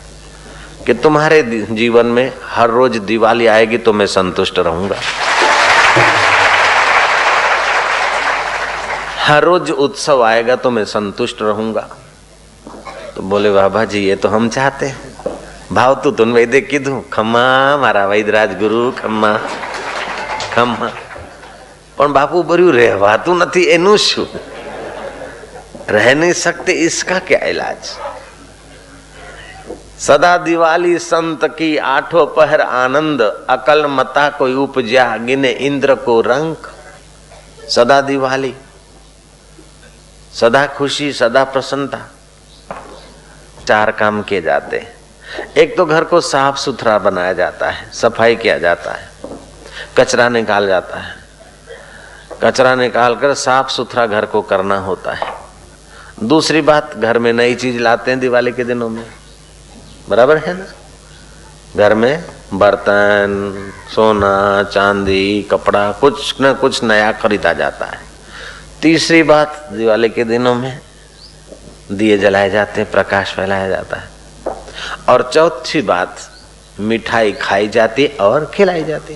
कि 0.87 0.95
तुम्हारे 0.97 1.43
जीवन 1.73 2.07
में 2.09 2.33
हर 2.47 2.71
रोज 2.71 2.97
दिवाली 3.05 3.47
आएगी 3.49 3.79
तो 3.79 3.93
मैं 3.93 4.07
संतुष्ट 4.09 4.59
रहूंगा 4.61 4.97
हर 9.25 9.45
रोज 9.45 9.71
उत्सव 9.71 10.23
आएगा 10.25 10.57
तो 10.57 10.71
मैं 10.71 10.85
संतुष्ट 10.87 11.43
रहूंगा 11.43 11.89
तो 13.17 13.23
बोले 13.25 13.51
बाबा 13.51 13.85
जी 13.85 14.05
ये 14.05 14.17
तो 14.17 14.29
हम 14.29 14.49
चाहते 14.51 14.87
हैं 14.87 15.37
भाव 15.73 15.95
तू 16.05 16.11
तुम 16.13 16.33
वैदे 16.33 16.61
कीधु 16.63 17.01
खम्मा 17.13 17.47
मारा 17.77 18.07
वैदराज 18.07 18.59
गुरु 18.59 18.91
खम्मा 18.99 19.33
ખમ્મા 20.53 20.91
પણ 21.97 22.13
બાપુ 22.13 22.39
ભર્યું 22.51 22.71
રહેવાતું 22.81 23.35
નથી 23.43 23.63
એનું 23.77 23.99
શું 24.09 24.29
रह 25.89 26.07
नहीं 26.15 26.35
सकते 26.37 26.73
इसका 26.87 27.19
क्या 27.29 27.39
इलाज 27.51 27.83
सदा 30.04 30.38
दिवाली 30.38 30.98
संत 31.00 31.44
की 31.48 31.78
आठों 31.78 32.26
पहर 32.28 32.62
आनंद, 32.62 33.22
अकल 33.50 33.86
मता 33.86 34.30
कोई 34.30 34.54
उपजा, 34.54 35.06
गिने 35.18 35.50
इंद्र 35.50 35.96
को 35.96 36.20
रंग। 36.22 36.56
सदा 37.70 38.02
दिवाली, 38.02 38.54
सदा 40.34 40.66
खुशी, 40.68 41.12
सदा 41.14 41.44
प्रसन्नता। 41.44 42.00
चार 43.68 43.92
काम 43.92 44.22
किए 44.22 44.42
जाते 44.42 44.80
हैं। 44.80 45.54
एक 45.58 45.78
तो 45.78 45.86
घर 45.86 46.04
को 46.04 46.22
साफ़ 46.22 46.58
सुथरा 46.58 46.98
बनाया 47.00 47.34
जाता 47.34 47.70
है, 47.70 47.92
सफ़ाई 47.94 48.36
किया 48.36 48.58
जाता 48.58 48.92
है, 48.92 49.10
कचरा 49.98 50.30
निकाल 50.30 50.68
जाता 50.68 51.00
है। 51.00 51.16
कचरा 52.44 52.76
निकाल 52.76 53.16
कर 53.16 53.34
साफ़ 53.34 53.70
सुथरा 53.70 54.06
घर 54.06 54.26
को 54.26 54.42
करना 54.42 54.78
होता 54.82 55.14
है। 55.14 55.34
दूसरी 56.24 56.62
बात, 56.62 56.96
घर 56.96 57.20
में 57.20 57.34
नई 57.34 57.56
चीज़ 57.56 57.80
लाते 57.80 58.12
हैं 58.12 58.20
दिवाली 58.20 58.52
के 58.52 58.64
दिनों 58.64 58.90
में। 58.90 59.06
बराबर 60.10 60.38
है 60.38 60.58
ना? 60.58 60.66
घर 61.78 61.96
में 61.96 62.24
बर्तन, 62.54 63.72
सोना, 63.96 64.64
चांदी, 64.64 65.48
कपड़ा, 65.52 65.92
कुछ 65.92 66.36
न 66.42 66.54
कुछ 66.54 66.84
नया 66.84 67.12
खरीदा 67.12 67.54
जाता 67.54 67.86
है। 67.86 68.00
तीसरी 68.82 69.24
बात, 69.24 69.70
दिवाली 69.74 70.10
के 70.10 70.24
दिनों 70.24 70.56
में 70.56 70.80
दिए 71.92 72.18
जलाए 72.18 72.50
जाते 72.50 72.82
हैं, 72.82 72.92
प्रकाश 72.92 73.34
फैलाया 73.34 73.70
जाता 73.70 73.98
है। 73.98 74.10
और 75.10 75.32
चौथी 75.34 75.82
बात, 75.82 76.18
मिठाई 76.80 77.32
खाई 77.32 77.68
जाती 77.68 78.08
और 78.08 78.52
खिलाई 78.54 78.84
जाती। 78.84 79.14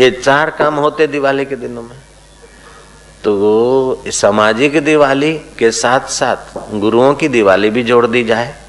ये 0.00 0.10
चार 0.10 0.50
काम 0.50 0.74
होते 0.74 1.06
दिवाली 1.06 1.44
के 1.44 1.56
दिनों 1.56 1.82
में। 1.82 1.96
तो 3.24 4.04
सामाजिक 4.06 4.84
दिवाली 4.84 5.32
के 5.32 5.70
साथ 5.70 6.00
साथ 6.00 6.36
गुरुओं 6.72 7.14
की 7.14 7.28
दिवाली 7.28 7.70
भी 7.70 7.82
जोड़ 7.82 8.06
दी 8.06 8.24
जाए। 8.24 8.61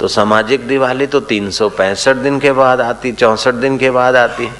तो 0.00 0.08
सामाजिक 0.08 0.66
दिवाली 0.68 1.06
तो 1.06 1.20
तीन 1.20 1.50
सौ 1.50 1.68
पैंसठ 1.68 2.16
दिन 2.16 2.38
के 2.40 2.52
बाद 2.52 2.80
आती, 2.80 3.12
चौंसठ 3.12 3.54
दिन 3.54 3.76
के 3.78 3.90
बाद 3.90 4.16
आती 4.16 4.44
है। 4.46 4.54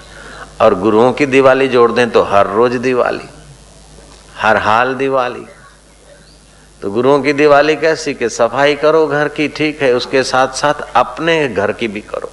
और 0.60 0.74
गुरुओं 0.74 1.12
की 1.12 1.26
दिवाली 1.26 1.68
जोड़ 1.68 1.90
दें 1.92 2.10
तो 2.10 2.22
हर 2.22 2.46
रोज 2.46 2.74
दिवाली, 2.78 3.28
हर 4.36 4.56
हाल 4.56 4.94
दिवाली। 4.94 5.46
तो 6.82 6.90
गुरुओं 6.90 7.20
की 7.22 7.32
दिवाली 7.32 7.76
कैसी 7.76 8.14
कि 8.14 8.28
सफ़ाई 8.28 8.74
करो 8.74 9.06
घर 9.06 9.28
की, 9.28 9.48
ठीक 9.48 9.82
है, 9.82 9.92
उसके 9.92 10.22
साथ 10.24 10.48
साथ 10.54 10.74
अपने 10.96 11.48
घर 11.48 11.72
की 11.72 11.88
भी 11.88 12.00
करो। 12.00 12.30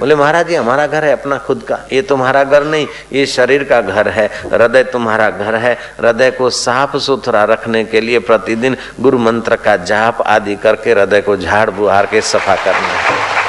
बोले, 0.00 0.14
महाराज, 0.14 0.50
ये 0.50 0.56
हमारा 0.56 0.86
घर 0.86 1.04
है, 1.04 1.12
अपना 1.12 1.38
खुद 1.38 1.62
का। 1.62 1.78
ये 1.92 2.02
तुम्हारा 2.02 2.44
घर 2.44 2.64
नहीं, 2.64 2.86
ये 3.12 3.26
शरीर 3.26 3.64
का 3.64 3.80
घर 3.80 4.08
है। 4.08 4.26
हृदय 4.26 4.82
तुम्हारा 4.82 5.30
घर 5.30 5.54
है। 5.54 5.74
हृदय 5.74 6.30
को 6.30 6.50
साफ़ 6.50 6.96
सुथरा 6.96 7.44
रखने 7.44 7.84
के 7.84 8.00
लिए 8.00 8.18
प्रतिदिन 8.18 8.76
गुरु 9.00 9.18
मंत्र 9.18 9.56
का 9.56 9.76
जाप 9.76 10.22
आदि 10.22 10.56
करके 10.56 10.92
हृदय 10.92 11.20
को 11.20 11.36
झाड़ 11.36 11.70
बुहार 11.70 12.06
के 12.06 12.20
सफ़ा 12.20 12.56
करना 12.56 12.88
है। 12.88 13.39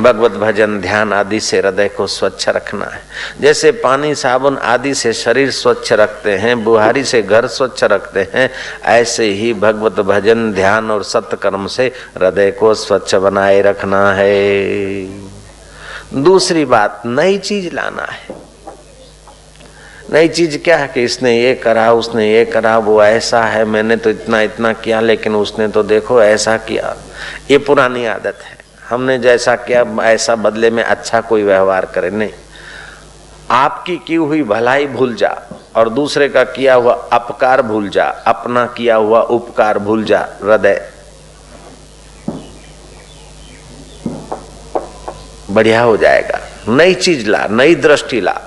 भगवत 0.00 0.32
भजन, 0.32 0.80
ध्यान 0.80 1.12
आदि 1.12 1.40
से 1.40 1.58
हृदय 1.58 1.88
को 1.88 2.06
स्वच्छ 2.06 2.48
रखना 2.48 2.86
है। 2.86 3.00
जैसे 3.40 3.72
पानी, 3.72 4.14
साबुन 4.14 4.58
आदि 4.58 4.94
से 4.94 5.12
शरीर 5.12 5.50
स्वच्छ 5.50 5.92
रखते 5.92 6.36
हैं, 6.36 6.64
बुहारी 6.64 7.04
से 7.04 7.22
घर 7.22 7.46
स्वच्छ 7.46 7.84
रखते 7.84 8.28
हैं, 8.34 8.50
ऐसे 8.84 9.24
ही 9.24 9.54
भगवत 9.54 10.00
भजन, 10.00 10.52
ध्यान 10.52 10.90
और 10.90 11.04
सत्कर्म 11.04 11.66
से 11.66 11.86
हृदय 11.86 12.50
को 12.50 12.74
स्वच्छ 12.74 13.14
बनाए 13.14 13.62
रखना 13.62 14.12
है। 14.12 15.04
दूसरी 16.14 16.64
बात, 16.64 17.02
नई 17.06 17.38
चीज़ 17.38 17.74
लाना 17.74 18.02
है। 18.02 18.26
नई 20.12 20.28
चीज़ 20.28 20.58
क्या 20.58 20.76
है 20.76 20.88
कि 20.88 21.04
इसने 21.04 21.40
ये 21.40 21.54
करा, 21.54 21.92
उसने 21.92 22.32
ये 22.32 22.44
करा, 22.44 22.78
वो 22.78 23.04
ऐसा 23.04 23.44
है, 23.44 23.64
मैंने 23.64 23.96
तो 23.96 24.10
इतना 24.10 24.40
इतना 24.40 24.72
किया, 24.72 25.00
लेकिन 25.00 25.34
उसने 25.34 25.68
तो 25.68 25.82
देखो 25.82 26.22
ऐसा 26.22 26.56
किया। 26.56 26.96
ये 27.50 27.58
पुरानी 27.58 28.06
आदत 28.06 28.38
है। 28.44 28.63
हमने 28.90 29.18
जैसा 29.18 29.56
किया, 29.56 29.84
ऐसा 30.02 30.36
बदले 30.36 30.70
में 30.70 30.84
अच्छा 30.84 31.20
कोई 31.20 31.42
व्यवहार 31.42 31.84
करे, 31.84 32.10
नहीं। 32.10 32.32
आपकी 33.50 33.96
की 33.96 34.14
हुई 34.14 34.42
भलाई 34.42 34.86
भूल 34.86 35.14
जा, 35.14 35.42
और 35.76 35.88
दूसरे 35.88 36.28
का 36.28 36.44
किया 36.44 36.74
हुआ 36.74 36.92
अपकार 36.92 37.62
भूल 37.62 37.88
जा, 37.88 38.04
अपना 38.04 38.66
किया 38.66 38.96
हुआ 38.96 39.20
उपकार 39.20 39.78
भूल 39.78 40.04
जा, 40.04 40.28
हृदय। 40.42 40.90
बढ़िया 45.50 45.82
हो 45.82 45.96
जाएगा। 45.96 46.40
नई 46.68 46.94
चीज़ 46.94 47.28
ला, 47.30 47.46
नई 47.50 47.74
दृष्टि 47.74 48.20
ला, 48.20 48.40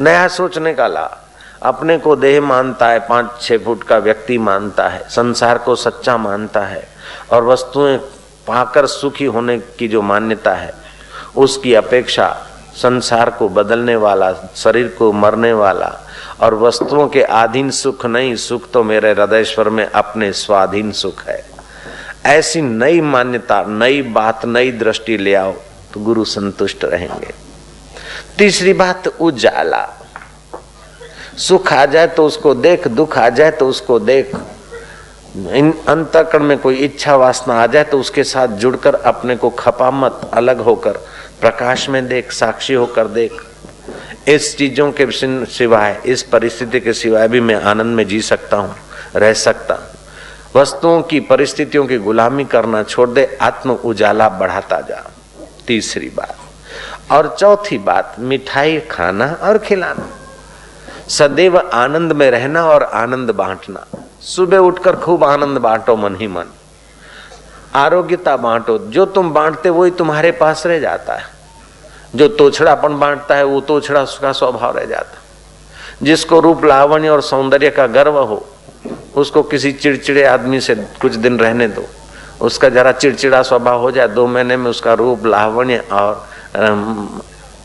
नया 0.00 0.28
सोचने 0.28 0.74
का 0.74 0.86
ला। 0.86 1.28
अपने 1.62 1.98
को 1.98 2.16
देह 2.16 2.40
मानता 2.40 2.88
है, 2.88 2.98
पाँच 2.98 3.30
छह 3.42 3.58
फुट 3.58 3.82
का 3.82 3.98
व्यक्ति 3.98 4.38
मानता 4.38 4.88
है, 4.88 5.04
संसार 5.08 5.58
को 5.58 5.76
सच्चा 5.76 6.16
मानता 6.16 6.60
है, 6.60 6.88
और 7.32 7.44
वस्तुएँ 7.44 7.98
पाकर 8.46 8.86
सुखी 8.86 9.24
होने 9.24 9.58
की 9.78 9.88
जो 9.88 10.02
मान्यता 10.02 10.54
है, 10.54 10.72
उसकी 11.36 11.74
अपेक्षा 11.74 12.28
संसार 12.74 13.30
को 13.30 13.48
बदलने 13.48 13.96
वाला, 13.96 14.32
शरीर 14.56 14.88
को 14.98 15.12
मरने 15.12 15.52
वाला 15.52 15.90
और 16.40 16.54
वस्तुओं 16.54 17.08
के 17.08 17.22
अधीन 17.22 17.70
सुख 17.70 18.06
नहीं, 18.06 18.36
सुख 18.36 18.70
तो 18.70 18.82
मेरे 18.82 19.10
हृदयश्वर 19.10 19.68
में 19.68 19.84
अपने 19.86 20.32
स्वाधीन 20.32 20.92
सुख 20.92 21.22
है। 21.28 21.44
ऐसी 22.26 22.62
नई 22.62 23.00
मान्यता, 23.00 23.62
नई 23.62 24.02
बात, 24.02 24.44
नई 24.44 24.70
दृष्टि 24.72 25.16
ले 25.16 25.34
आओ 25.34 25.52
तो 25.94 26.00
गुरु 26.00 26.24
संतुष्ट 26.24 26.84
रहेंगे। 26.84 27.34
तीसरी 28.38 28.72
बात, 28.72 29.08
उजाला। 29.20 29.86
सुख 31.38 31.72
आ 31.72 31.86
जाए 31.86 32.06
तो 32.06 32.26
उसको 32.26 32.54
देख, 32.54 32.88
दुख 32.88 33.18
आ 33.18 33.28
जाए 33.28 33.50
तो 33.50 33.68
उसको 33.68 33.98
देख। 33.98 34.36
इन 35.36 35.74
अंतकरण 35.88 36.42
में 36.42 36.58
कोई 36.58 36.74
इच्छा 36.74 37.16
वासना 37.16 37.62
आ 37.62 37.66
जाए 37.66 37.84
तो 37.84 38.00
उसके 38.00 38.24
साथ 38.24 38.48
जुड़कर 38.48 38.94
अपने 38.94 39.36
को 39.36 39.50
खपा 39.50 39.90
मत, 39.90 40.30
अलग 40.34 40.60
होकर, 40.60 40.92
प्रकाश 41.40 41.88
में 41.88 42.08
देख, 42.08 42.32
साक्षी 42.32 42.74
होकर 42.74 43.06
देख। 43.06 43.32
इस 44.28 44.56
चीज़ों 44.56 44.92
के 44.92 45.06
सिवाय, 45.46 46.02
इस 46.06 46.22
परिस्थिति 46.22 46.80
के 46.80 46.92
सिवाय 46.92 47.28
भी 47.28 47.40
मैं 47.40 47.54
आनंद 47.54 47.96
में 47.96 48.08
जी 48.08 48.20
सकता 48.20 48.56
हूँ, 48.56 48.74
रह 49.16 49.32
सकता। 49.32 49.74
हूँ 49.74 50.60
वस्तुओं 50.60 51.02
की, 51.02 51.20
परिस्थितियों 51.20 51.86
की 51.86 51.98
गुलामी 51.98 52.44
करना 52.44 52.82
छोड़ 52.82 53.08
दे, 53.10 53.38
आत्म 53.40 53.70
उजाला 53.70 54.28
बढ़ाता 54.28 54.80
जा। 54.80 55.10
तीसरी 55.66 56.08
बात। 56.08 56.36
और 57.12 57.36
चौथी 57.38 57.78
बात, 57.78 58.16
मिठाई 58.18 58.80
खाना 58.80 59.38
और 59.42 59.58
खिलाना। 59.58 60.08
सदैव 61.08 61.58
आनंद 61.58 62.12
में 62.12 62.30
रहना 62.30 62.64
और 62.64 62.82
आनंद 62.82 63.30
बांटना। 63.30 63.86
सुबह 64.22 64.58
उठकर 64.58 64.96
खूब 64.96 65.24
आनंद 65.24 65.58
बांटो 65.58 65.96
मन 65.96 66.16
ही 66.16 66.26
मन। 66.26 66.52
आरोग्यता 67.74 68.36
बांटो। 68.36 68.78
जो 68.78 69.04
तुम 69.06 69.32
बांटते 69.32 69.70
वही 69.70 69.90
तुम्हारे 69.90 70.30
पास 70.32 70.66
रह 70.66 70.78
जाता 70.78 71.14
है। 71.14 71.24
जो 72.14 72.28
तोछड़ापन 72.28 72.98
बांटता 72.98 73.34
है, 73.34 73.44
वो 73.44 73.60
तोछड़ा 73.60 74.02
उसका 74.02 74.32
स्वभाव 74.32 74.78
रह 74.78 74.84
जाता 74.84 75.18
जिसको 76.02 76.40
रूप 76.40 76.64
लावण्य 76.64 77.08
और 77.08 77.20
सौंदर्य 77.20 77.70
का 77.70 77.86
गर्व 77.86 78.18
हो, 78.18 78.46
उसको 79.16 79.42
किसी 79.42 79.72
चिड़चिड़े 79.72 80.24
आदमी 80.24 80.60
से 80.60 80.74
कुछ 80.74 81.14
दिन 81.14 81.38
रहने 81.38 81.68
दो। 81.68 81.84
उसका 82.40 82.68
जरा 82.68 82.92
चिड़चिड़ा 82.92 83.42
स्वभाव 83.42 83.80
हो 83.80 83.90
जाए, 83.90 84.08
दो 84.08 84.26
महीने 84.26 84.56
में 84.56 84.70
उसका 84.70 84.92
रूप 84.94 85.26
लावण्य 85.26 85.78
और 85.92 86.26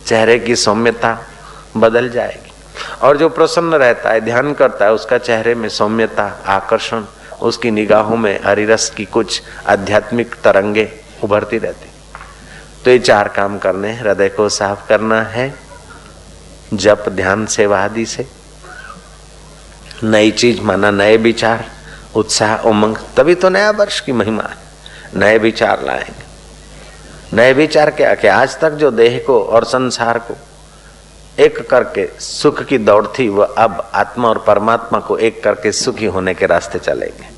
चेहरे 0.06 0.40
की 0.40 0.56
सौम्यता 0.56 1.18
बदल 1.78 2.10
जाएगी। 2.10 2.45
और 3.02 3.18
जो 3.18 3.30
प्रसन्न 3.30 3.74
रहता 3.74 4.10
है, 4.10 4.22
ध्यान 4.22 4.54
करता 4.54 4.86
है, 4.86 4.92
उसका 4.92 5.18
चेहरे 5.18 5.56
में 5.56 5.70
सौम्यता, 5.70 6.44
आकर्षण, 6.46 7.04
उसकी 7.42 7.72
निगाहों 7.72 8.18
में 8.18 8.40
हरिरस 8.46 8.90
की 8.90 9.06
कुछ 9.06 9.42
आध्यात्मिक 9.68 10.36
तरंगे 10.44 10.92
उभरती 11.24 11.58
रहती। 11.58 11.92
तो 12.86 12.92
ये 12.92 13.00
चार 13.00 13.28
काम 13.28 13.58
करने 13.58 13.94
हृदय 13.94 14.30
को 14.30 14.50
साफ़ 14.50 14.88
करना 14.88 15.22
है, 15.22 15.56
जप, 16.74 17.06
ध्यान, 17.10 17.46
सेवा 17.46 17.80
आदि 17.80 18.06
से। 18.06 18.28
नई 20.04 20.32
चीज़ 20.32 20.62
माना, 20.62 20.92
नए 20.92 21.18
विचार, 21.18 21.66
उत्साह, 22.16 22.58
उमंग, 22.58 22.96
तभी 23.18 23.36
तो 23.36 23.50
नया 23.50 23.72
वर्ष 23.72 24.00
की 24.00 24.12
महिमा 24.12 24.44
है। 24.44 24.58
नए 25.16 25.38
विचार 25.38 25.84
लाएँगे। 25.84 26.26
नए 27.36 27.54
विचार 27.54 27.90
क्या, 27.92 28.16
कि 28.16 28.28
आज 28.28 28.60
तक 28.60 28.72
जो 28.72 28.92
देह 28.92 29.24
को 29.28 29.44
और 29.44 29.64
संसार 29.64 30.20
को 30.20 30.38
एक 31.40 31.70
करके 31.70 32.10
सुख 32.20 32.64
की 32.64 32.78
दौड़ 32.78 33.08
थी 33.08 33.30
वह 33.30 33.56
अब 33.58 33.92
आत्मा 33.94 34.30
और 34.30 34.38
परमात्मा 34.38 35.00
को 35.00 35.18
एक 35.18 35.44
करके 35.44 35.72
सुखी 35.72 36.06
होने 36.06 36.34
के 36.34 36.46
रास्ते 36.46 36.80
चलेंगे। 36.80 37.36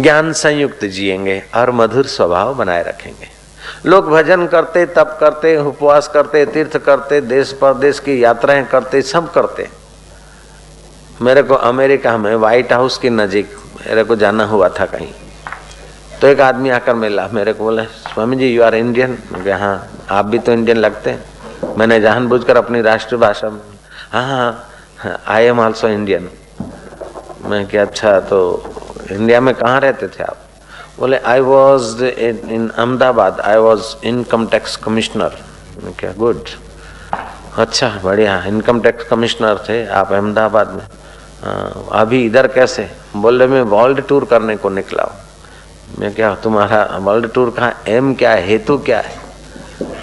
ज्ञान 0.00 0.32
संयुक्त 0.32 0.84
जिएँगे 0.84 1.42
और 1.54 1.70
मधुर 1.70 2.06
स्वभाव 2.06 2.54
बनाए 2.54 2.82
रखेंगे। 2.82 3.28
लोग 3.86 4.10
भजन 4.10 4.46
करते, 4.46 4.86
तप 4.86 5.16
करते, 5.20 5.56
उपवास 5.56 6.08
करते, 6.08 6.46
तीर्थ 6.46 6.76
करते, 6.76 7.20
देश 7.20 7.52
परदेश 7.52 8.00
की 8.00 8.24
यात्राएँ 8.24 8.64
करते, 8.64 9.02
सब 9.02 9.32
करते। 9.32 9.68
मेरे 11.22 11.42
को 11.42 11.54
अमेरिका 11.54 12.18
में 12.18 12.36
व्हाइट 12.36 12.72
हाउस 12.72 12.98
के 12.98 13.10
नजीक, 13.10 13.56
मेरे 13.86 14.04
को 14.04 14.16
जाना 14.16 14.44
हुआ 14.44 14.68
था 14.68 14.86
कहीं। 14.86 15.14
तो 16.20 16.26
एक 16.26 16.40
आदमी 16.40 16.70
आकर 16.70 16.94
मिला 16.94 17.26
मेरे 17.32 17.52
को 17.52 17.64
बोला 17.64 17.82
Swami 17.84 18.36
ji 18.36 18.48
you 18.54 18.62
are 18.62 18.74
Indian 18.74 19.16
हाँ 19.60 19.76
आप 20.10 20.24
भी 20.26 20.38
तो 20.38 20.52
इंडियन 20.52 20.76
लगते 20.78 21.10
हैं. 21.10 21.74
मैंने 21.78 22.00
जानबूझकर 22.00 22.56
अपनी 22.56 22.80
राष्ट्रीय 22.82 23.20
भाषा 23.20 23.50
में 23.50 23.60
हाँ 24.12 24.22
हाँ 24.98 25.18
आई 25.34 25.44
एम 25.44 25.60
ऑल्सो 25.60 25.88
इंडियन 25.88 26.28
मैं 27.50 27.66
क्या 27.68 27.82
अच्छा 27.82 28.18
तो 28.30 28.38
इंडिया 29.10 29.40
में 29.40 29.54
कहाँ 29.54 29.80
रहते 29.80 30.08
थे 30.08 30.22
आप? 30.24 30.36
बोले 30.98 31.16
I 31.18 31.40
was 31.40 32.04
in 32.04 32.68
Ahmedabad 32.68 33.40
I 33.40 33.56
was 33.66 33.94
income 34.06 34.46
tax 34.46 34.76
commissioner 34.84 35.36
क्या 35.98 36.12
गुड 36.18 36.48
अच्छा 37.58 37.88
बढ़िया 38.04 38.42
इनकम 38.48 38.80
टैक्स 38.80 39.08
कमिश्नर 39.08 39.64
थे 39.68 39.84
आप 40.00 40.12
अहमदाबाद 40.12 40.70
में। 40.74 40.82
आ, 40.82 42.00
अभी 42.00 42.24
इधर 42.26 42.46
कैसे? 42.54 42.88
बोले 43.16 43.46
मैं 43.46 43.62
वर्ल्ड 43.74 44.06
टूर 44.08 44.24
करने 44.30 44.56
को 44.56 44.68
निकला 44.70 45.02
हूँ। 45.02 45.22
मैं 45.98 46.14
क्या, 46.14 46.34
तुम्हारा 46.34 46.84
वर्ल्ड 47.00 47.32
टूर 47.32 47.50
का 47.50 47.72
एम 47.88 48.14
क्या 48.14 48.30
है, 48.30 48.46
हेतु 48.46 48.78
क्या 48.78 49.00
है? 49.00 49.18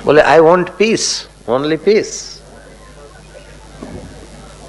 बोले 0.06 0.21
I 0.23 0.39
want 0.39 0.69
peace 0.77 1.27
only 1.49 1.77
peace 1.77 2.10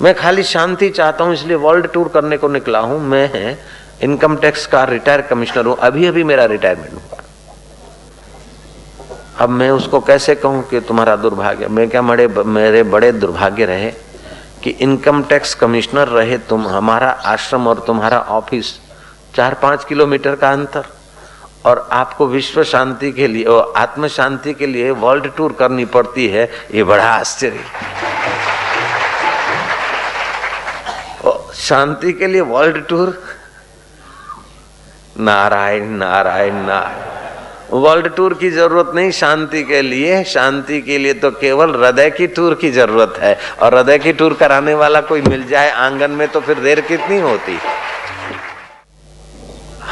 मैं 0.03 0.15
खाली 0.15 0.43
शांति 0.43 0.89
चाहता 0.91 1.25
हूँ, 1.25 1.33
इसलिए 1.35 1.57
वर्ल्ड 1.57 1.87
टूर 1.93 2.09
करने 2.09 2.37
को 2.37 2.49
निकला 2.49 2.79
हूँ। 2.81 2.99
मैं 3.01 3.57
इनकम 4.03 4.37
टैक्स 4.37 4.67
का 4.67 4.83
रिटायर 4.85 5.21
कमिश्नर 5.23 5.67
हूँ। 5.67 5.77
अभी 5.79 6.07
अभी 6.07 6.25
मेरा 6.25 6.45
रिटायरमेंट 6.45 6.93
हुआ। 6.93 7.21
अब 9.41 9.49
मैं 9.51 9.71
उसको 9.71 10.01
कैसे 10.01 10.35
कहूँ 10.35 10.63
कि 10.69 10.81
तुम्हारा 10.81 11.15
दुर्भाग्य? 11.17 11.69
मैं 11.69 11.89
क्या 11.89 12.03
मरे, 12.03 12.27
मेरे 12.27 12.83
बड़े 12.85 13.13
दुर्भाग्य 13.13 13.65
रहे 13.65 13.91
कि 14.63 14.71
इनकम 14.71 15.23
टैक्स 15.23 15.55
कमिश्नर 15.55 16.09
रहे 16.09 16.39
तुम, 16.41 16.67
हमारा 16.69 17.11
आश्रम 17.11 17.67
और 17.67 17.85
तुम्हारा 17.87 18.19
ऑफ़िस 18.31 18.75
चार 19.35 19.55
पाँच 19.63 19.85
किलोमीटर 19.85 20.37
का 20.37 20.51
अंतर। 20.53 20.85
और 21.65 21.89
आपको 21.93 22.27
विश्व 22.27 22.63
शांति 22.65 23.11
के 23.13 23.27
लिए 23.27 23.45
और 23.45 23.73
आत्म 23.77 24.09
शांति 24.09 24.55
के 24.55 24.67
लिए 24.67 24.91
वर्ल्ड 24.91 25.31
टूर 25.37 25.53
करनी 25.53 25.85
पड़ती 25.85 26.27
है, 26.29 26.51
ये 26.75 26.85
बड़ा 26.85 27.05
आश्चर्य। 27.05 27.65
शांति 31.57 32.13
के 32.13 32.27
लिए 32.27 32.41
world 32.41 32.87
tour 32.87 33.19
Narayan 35.21 35.89
Narayan 35.97 36.55
Narayan. 36.57 37.11
World 37.73 38.09
tour 38.17 38.35
की 38.35 38.51
ज़रूरत 38.51 38.91
नहीं, 38.95 39.11
शांति 39.11 39.63
के 39.65 39.81
लिए। 39.83 40.23
शांति 40.25 40.81
के 40.81 40.99
लिए 40.99 41.13
तो 41.15 41.31
केवल 41.31 41.75
हृदय 41.75 42.11
की 42.11 42.27
टूर 42.27 42.55
की 42.55 42.71
ज़रूरत 42.71 43.15
है। 43.19 43.39
और 43.63 43.75
हृदय 43.75 43.99
की 43.99 44.13
टूर 44.13 44.33
कराने 44.33 44.75
वाला 44.75 45.01
कोई 45.01 45.23
मिल 45.23 45.47
जाए 45.49 45.71
आँगन 45.71 46.11
में 46.11 46.27
तो 46.29 46.41
फिर 46.41 46.59
देर 46.59 46.81
कितनी 46.81 47.19
होती? 47.21 47.59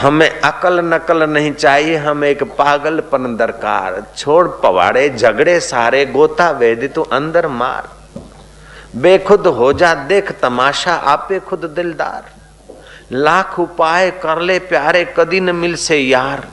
हमें 0.00 0.40
अकल 0.40 0.80
नकल 0.80 1.22
नहीं 1.22 1.52
चाहिए, 1.52 1.96
हम 1.96 2.24
एक 2.24 2.42
पागलपन 2.42 3.36
दरकार। 3.36 4.06
छोड़ 4.16 4.48
पवाड़े, 4.48 5.08
झगड़े 5.10 5.60
सारे, 5.60 6.06
गोता 6.06 6.50
वेद 6.50 6.92
तू 6.94 7.02
अंदर 7.02 7.46
मार। 7.46 7.88
बेखुद 8.96 9.46
हो 9.46 9.72
जा, 9.72 9.94
देख 9.94 10.32
तमाशा, 10.32 10.94
आपे 10.94 11.40
खुद 11.40 11.64
दिलदार। 11.64 12.30
लाख 13.12 13.58
उपाय 13.60 14.10
कर 14.10 14.40
ले 14.40 14.58
प्यारे, 14.58 15.14
कदी 15.16 15.40
न 15.40 15.54
मिल 15.54 15.74
से 15.74 15.98
यार। 15.98 16.46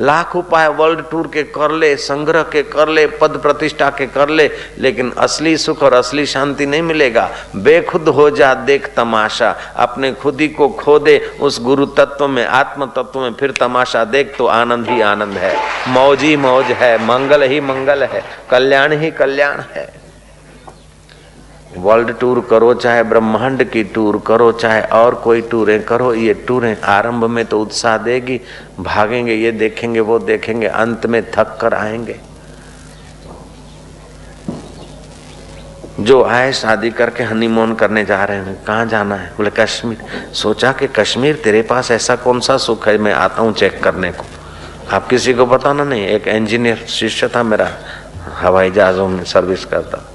लाख 0.00 0.36
उपाय 0.36 0.68
वर्ल्ड 0.68 1.00
टूर 1.10 1.26
के 1.26 1.42
कर 1.42 1.70
ले, 1.70 1.96
संग्रह 1.96 2.42
के 2.42 2.62
कर 2.62 2.88
ले, 2.88 3.06
पद 3.06 3.38
प्रतिष्ठा 3.42 3.90
के 3.90 4.06
कर 4.06 4.28
ले, 4.28 4.50
लेकिन 4.78 5.12
असली 5.18 5.56
सुख 5.56 5.82
और 5.82 5.94
असली 5.94 6.26
शांति 6.26 6.66
नहीं 6.66 6.82
मिलेगा। 6.82 7.28
बेखुद 7.56 8.08
हो 8.08 8.30
जा, 8.30 8.54
देख 8.54 8.90
तमाशा। 8.96 9.54
अपने 9.76 10.12
खुद 10.12 10.40
ही 10.40 10.48
को 10.48 10.68
खो 10.68 10.98
दे, 10.98 11.18
उस 11.40 11.62
गुरु 11.62 11.86
तत्व 11.86 12.28
में, 12.28 12.44
आत्म 12.46 12.86
तत्व 12.86 13.20
में 13.20 13.32
फिर 13.32 13.50
तमाशा 13.50 14.04
देख 14.04 14.34
तो 14.38 14.46
आनंद 14.46 14.88
ही 14.88 15.00
आनंद 15.00 15.38
है। 15.38 15.56
मौज 15.88 16.20
ही 16.20 16.36
मौज 16.36 16.64
है, 16.64 16.96
मंगल 17.06 17.42
ही 17.42 17.60
मंगल 17.60 18.02
है, 18.02 18.22
कल्याण 18.50 18.92
ही 18.92 19.10
कल्याण 19.10 19.60
है। 19.72 20.01
वर्ल्ड 21.76 22.18
टूर 22.18 22.46
करो, 22.50 22.74
चाहे 22.74 23.02
ब्रह्मांड 23.02 23.70
की 23.70 23.84
टूर 23.84 24.22
करो, 24.26 24.52
चाहे 24.52 24.82
और 24.82 25.14
कोई 25.14 25.40
टूरें 25.40 25.82
करो, 25.82 26.14
ये 26.14 26.34
टूरें 26.34 26.80
आरंभ 26.80 27.24
में 27.24 27.44
तो 27.44 27.60
उत्साह 27.60 27.96
देगी, 27.96 28.40
भागेंगे, 28.80 29.34
ये 29.34 29.52
देखेंगे, 29.52 30.00
वो 30.00 30.18
देखेंगे, 30.18 30.66
अंत 30.66 31.06
में 31.06 31.30
थक 31.30 31.58
कर 31.60 31.74
आएँगे। 31.74 32.20
जो 36.00 36.24
आए 36.24 36.52
शादी 36.52 36.90
करके 36.90 37.22
हनीमून 37.22 37.74
करने 37.74 38.04
जा 38.04 38.24
रहे 38.24 38.36
हैं, 38.36 38.64
कहाँ 38.64 38.86
जाना 38.86 39.14
है? 39.14 39.28
बोले, 39.28 39.50
कश्मीर। 39.50 39.98
सोचा 40.32 40.72
कि 40.72 40.86
कश्मीर 40.86 41.36
तेरे 41.36 41.62
पास 41.62 41.90
ऐसा 41.90 42.16
कौन 42.16 42.40
सा 42.40 42.56
सुख 42.56 42.88
है, 42.88 42.98
मैं 42.98 43.12
आता 43.12 43.42
हूँ 43.42 43.54
चेक 43.54 43.82
करने 43.84 44.12
को। 44.12 44.24
आप 44.92 45.08
किसी 45.08 45.34
को 45.34 45.46
बताना 45.46 45.84
नहीं, 45.84 46.06
एक 46.06 46.28
इंजीनियर 46.28 46.76
शिष्य 46.76 47.28
था 47.28 47.42
मेरा, 47.42 47.70
हवाई 48.28 48.70
जहाजों 48.70 49.08
में 49.08 49.24
सर्विस 49.24 49.64
करता। 49.64 50.11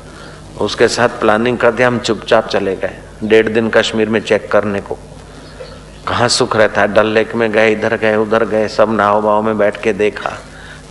उसके 0.62 0.88
साथ 0.88 1.20
प्लानिंग 1.20 1.58
कर 1.58 1.72
दिया, 1.72 1.88
हम 1.88 2.00
चुपचाप 2.00 2.48
चले 2.48 2.76
गए। 2.76 2.98
डेढ़ 3.24 3.50
दिन 3.50 3.70
कश्मीर 3.70 4.10
में 4.10 4.20
चेक 4.22 4.52
करने 4.52 4.82
को। 4.82 4.98
कहाँ 6.08 6.28
सुख 6.28 6.56
रहता 6.56 6.82
है? 6.82 6.94
डल 6.94 7.08
लेक 7.08 7.36
में 7.36 7.52
गए, 7.52 7.72
इधर 7.72 7.96
गए, 7.98 8.16
उधर 8.16 8.46
गए, 8.46 8.68
सब 8.68 8.96
नाव 8.96 9.22
वाव 9.22 9.42
में 9.42 9.58
बैठ 9.58 9.82
के 9.82 9.94
देखा। 9.94 10.38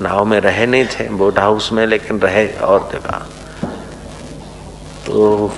नाव 0.00 0.24
में 0.24 0.38
रहे 0.40 0.66
नहीं 0.66 0.86
थे 0.86 1.08
बोट 1.08 1.38
हाउस 1.38 1.72
में, 1.72 1.86
लेकिन 1.86 2.20
रहे 2.20 2.46
और 2.48 2.88
देखा। 2.92 3.18
तो 5.06 5.52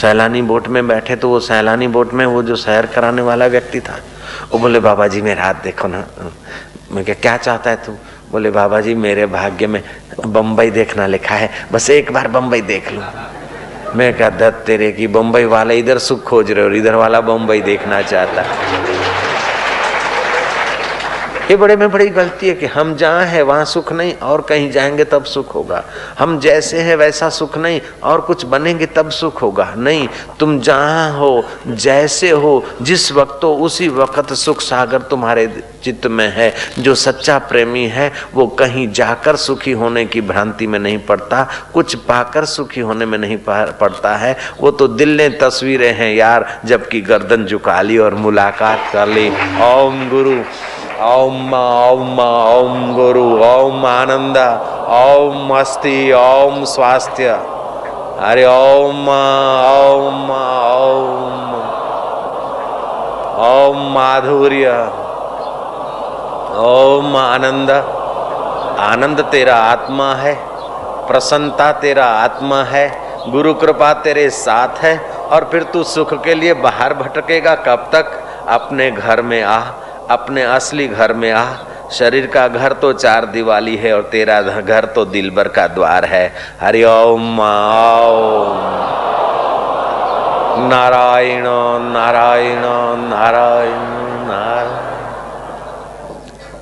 सैलानी 0.00 0.42
बोट 0.42 0.68
में 0.68 0.86
बैठे 0.88 1.16
तो 1.16 1.28
वो 1.28 1.40
सैलानी 1.40 1.86
बोट 1.88 2.12
में 2.12 2.24
वो 2.26 2.42
जो 2.42 2.56
सैर 2.56 2.86
कराने 2.86 3.22
वाला 3.22 3.46
व्यक्ति 3.46 3.80
था, 3.80 3.98
वो 4.52 4.58
बोले 4.58 4.80
बाबा 4.80 5.06
जी 5.08 5.22
मेरा 5.22 5.44
हाथ 5.44 5.54
देखो 5.54 5.88
ना। 5.88 6.04
मैं 6.92 7.04
क्या 7.04 7.14
क्या 7.14 7.36
चाहता 7.36 7.70
है 7.70 7.76
तू? 7.76 7.96
बोले 8.32 8.50
बाबा 8.50 8.80
जी 8.80 8.94
मेरे 8.94 9.26
भाग्य 9.26 9.66
में 9.66 9.82
बम्बई 10.26 10.70
देखना 10.70 11.06
लिखा 11.06 11.34
है, 11.34 11.50
बस 11.72 11.90
एक 11.90 12.12
बार 12.12 12.28
बम्बई 12.28 12.60
देख 12.62 12.92
लो। 12.92 13.02
मैं 13.96 14.12
कहा, 14.14 14.28
दत्त, 14.30 14.62
तेरे 14.66 14.90
की 14.92 15.06
बम्बई 15.06 15.44
वाला 15.44 15.74
इधर 15.74 15.98
सुख 15.98 16.22
खोज 16.22 16.50
रहे 16.50 16.64
और 16.64 16.74
इधर 16.76 16.94
वाला 16.94 17.20
बम्बई 17.20 17.60
देखना 17.60 18.00
चाहता। 18.02 18.42
ये 21.50 21.56
बड़े 21.56 21.76
में 21.76 21.90
बड़ी 21.90 22.08
गलती 22.08 22.48
है 22.48 22.54
कि 22.54 22.66
हम 22.66 22.96
जहाँ 22.96 23.24
है, 23.24 23.42
वहाँ 23.42 23.64
सुख 23.64 23.92
नहीं, 23.92 24.14
और 24.14 24.40
कहीं 24.40 24.70
जाएँगे 24.70 25.04
तब 25.04 25.24
सुख 25.24 25.54
होगा। 25.54 25.84
हम 26.18 26.40
जैसे 26.40 26.80
है, 26.80 26.94
वैसा 26.96 27.28
सुख 27.28 27.58
नहीं, 27.58 27.80
और 28.02 28.20
कुछ 28.20 28.44
बनेंगे 28.44 28.86
तब 28.86 29.10
सुख 29.10 29.42
होगा। 29.42 29.74
नहीं, 29.76 30.08
तुम 30.40 30.60
जहाँ 30.60 31.18
हो, 31.18 31.44
जैसे 31.66 32.30
हो, 32.30 32.64
जिस 32.82 33.12
वक्त 33.12 33.44
हो, 33.44 33.54
उसी 33.54 33.88
वक्त 33.88 34.32
सुख 34.32 34.60
सागर 34.60 34.98
तुम्हारे 34.98 35.62
चित्त 35.84 36.06
में 36.06 36.32
है। 36.32 36.54
जो 36.78 36.94
सच्चा 36.94 37.38
प्रेमी 37.38 37.86
है, 37.86 38.12
वो 38.34 38.46
कहीं 38.46 38.92
जाकर 38.92 39.36
सुखी 39.36 39.72
होने 39.72 40.04
की 40.04 40.20
भ्रांति 40.20 40.66
में 40.66 40.78
नहीं 40.78 40.98
पड़ता। 40.98 41.48
कुछ 41.74 41.94
पाकर 41.94 42.44
सुखी 42.44 42.80
होने 42.80 43.06
में 43.06 43.18
नहीं 43.18 43.38
पड़ता 43.46 44.16
है। 44.16 44.36
वो 44.60 44.70
तो 44.70 44.88
दिल 44.88 45.16
ने 45.16 45.28
तस्वीरें 45.28 45.94
हैं 45.94 46.14
यार, 46.14 46.60
जबकि 46.64 47.00
गर्दन 47.00 47.44
झुका 47.44 47.82
ली 47.82 47.98
और 47.98 48.14
मुलाकात 48.14 48.80
कर 48.92 49.06
ली। 49.06 49.28
ओम 49.62 50.08
गुरु। 50.08 50.42
ओम 51.00 51.52
ओम 51.54 52.18
ओम 52.20 52.92
गुरु 52.94 53.22
ओम 53.44 53.84
आनंद 53.86 54.36
ओम 54.94 55.54
अस्ति 55.58 55.94
ओम 56.14 56.64
स्वास्थ्य 56.72 57.36
हरे 58.18 58.44
ओम 58.46 59.08
ओम 59.08 60.30
ओम 60.32 61.54
ओम 63.46 63.80
माधुर्य 63.94 64.76
ओम 66.66 67.16
आनंद 67.16 67.70
आनंद 68.90 69.24
तेरा 69.32 69.56
आत्मा 69.64 70.12
है 70.16 70.34
प्रसन्नता 71.08 71.72
तेरा 71.80 72.12
आत्मा 72.20 72.62
है 72.68 72.88
गुरु 73.30 73.54
कृपा 73.62 73.92
तेरे 74.04 74.30
साथ 74.36 74.84
है 74.84 74.96
और 75.30 75.48
फिर 75.52 75.62
तू 75.72 75.84
सुख 75.88 76.14
के 76.24 76.34
लिए 76.34 76.54
बाहर 76.62 76.94
भटकेगा 76.96 77.54
कब 77.66 77.90
तक 77.92 78.18
अपने 78.50 78.90
घर 78.90 79.22
में 79.22 79.42
आ 79.42 79.60
अपने 80.10 80.42
असली 80.42 80.86
घर 80.88 81.12
में 81.12 81.30
आ। 81.32 81.44
शरीर 81.92 82.26
का 82.26 82.46
घर 82.48 82.72
तो 82.72 82.92
चार 82.92 83.24
दिवाली 83.26 83.76
है 83.76 83.92
और 83.94 84.02
तेरा 84.02 84.40
घर 84.42 84.84
तो 84.84 85.04
दिलबर 85.04 85.48
का 85.48 85.66
द्वार 85.68 86.04
है। 86.04 86.32
हरिओम 86.60 87.36
नारायण 90.68 91.44
नारायण 91.92 92.62
नारायण 93.08 93.80
नारायण। 94.28 94.78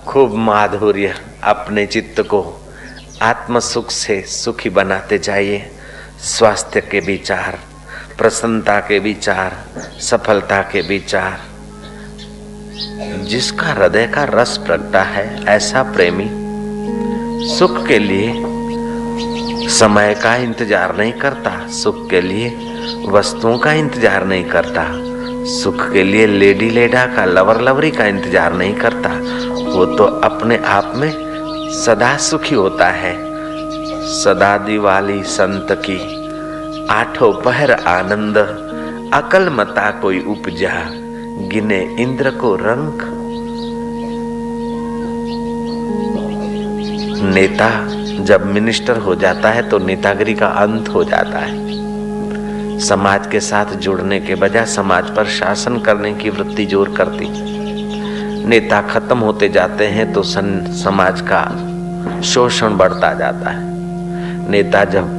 खूब 0.07 0.35
माधुर्य 0.35 1.15
अपने 1.45 1.87
चित्त 1.87 2.21
को 2.21 2.41
आत्म 3.23 3.59
सुख 3.61 3.91
से 3.91 4.21
सुखी 4.23 4.71
बनाते 4.71 5.19
जाइए। 5.19 5.71
स्वास्थ्य 6.23 6.81
के 6.81 7.01
विचार, 7.01 7.59
प्रसन्नता 8.19 8.79
के 8.81 8.99
विचार, 8.99 9.57
सफलता 10.01 10.61
के 10.63 10.81
विचार। 10.81 11.39
जिसका 13.25 13.67
हृदय 13.67 14.07
का 14.07 14.25
रस 14.25 14.57
प्रगटा 14.57 15.03
है 15.03 15.45
ऐसा 15.47 15.83
प्रेमी 15.83 16.29
सुख 17.49 17.87
के 17.87 17.99
लिए 17.99 18.29
समय 19.71 20.15
का 20.15 20.35
इंतज़ार 20.37 20.97
नहीं 20.97 21.13
करता, 21.13 21.51
सुख 21.73 22.09
के 22.11 22.21
लिए 22.21 22.49
वस्तुओं 23.09 23.59
का 23.59 23.73
इंतज़ार 23.73 24.25
नहीं 24.27 24.45
करता, 24.45 24.85
सुख 25.53 25.91
के 25.93 26.03
लिए 26.03 26.27
लेडी 26.27 26.69
लेडा 26.71 27.05
का, 27.07 27.25
लवर 27.25 27.61
लवरी 27.61 27.91
का 27.91 28.07
इंतज़ार 28.07 28.53
नहीं 28.53 28.75
करता। 28.75 29.09
वो 29.69 29.87
तो 29.97 30.05
अपने 30.05 30.57
आप 30.67 30.93
में 30.97 31.11
सदा 31.75 32.17
सुखी 32.17 32.55
होता 32.55 32.89
है। 32.91 33.15
सदा 34.13 34.57
दिवाली 34.59 35.23
संत 35.23 35.73
की 35.85 35.99
आठों 36.91 37.33
पहर 37.43 37.73
आनंद 37.73 38.39
अकल 39.15 39.49
मता 39.51 39.91
कोई 40.01 40.21
उपजा। 40.29 40.73
गिने 41.39 41.79
इंद्र 42.01 42.31
को 42.31 42.55
रंग। 42.57 43.01
नेता 47.35 47.69
जब 48.25 48.47
मिनिस्टर 48.47 48.97
हो 48.97 49.15
जाता 49.15 49.51
है 49.51 49.69
तो 49.69 49.79
नेतागिरी 49.79 50.35
का 50.35 50.47
अंत 50.47 50.89
हो 50.89 51.05
जाता 51.05 51.39
है। 51.39 52.79
समाज 52.81 53.27
के 53.27 53.41
साथ 53.41 53.75
जुड़ने 53.77 54.21
के 54.21 54.35
बजाय 54.35 54.67
समाज 54.67 55.11
पर 55.17 55.27
शासन 55.27 55.79
करने 55.79 56.13
की 56.15 56.31
वृत्ति 56.31 56.67
ज़ोर 56.67 56.95
करती। 56.97 57.29
नेता 58.49 58.81
खत्म 58.83 59.19
होते 59.19 59.49
जाते 59.49 59.87
हैं 59.87 60.13
तो 60.13 60.23
सन, 60.23 60.67
समाज 60.73 61.21
का 61.21 62.23
शोषण 62.23 62.77
बढ़ता 62.77 63.13
जाता 63.15 63.51
है। 63.51 64.51
नेता 64.51 64.85
जब 64.85 65.17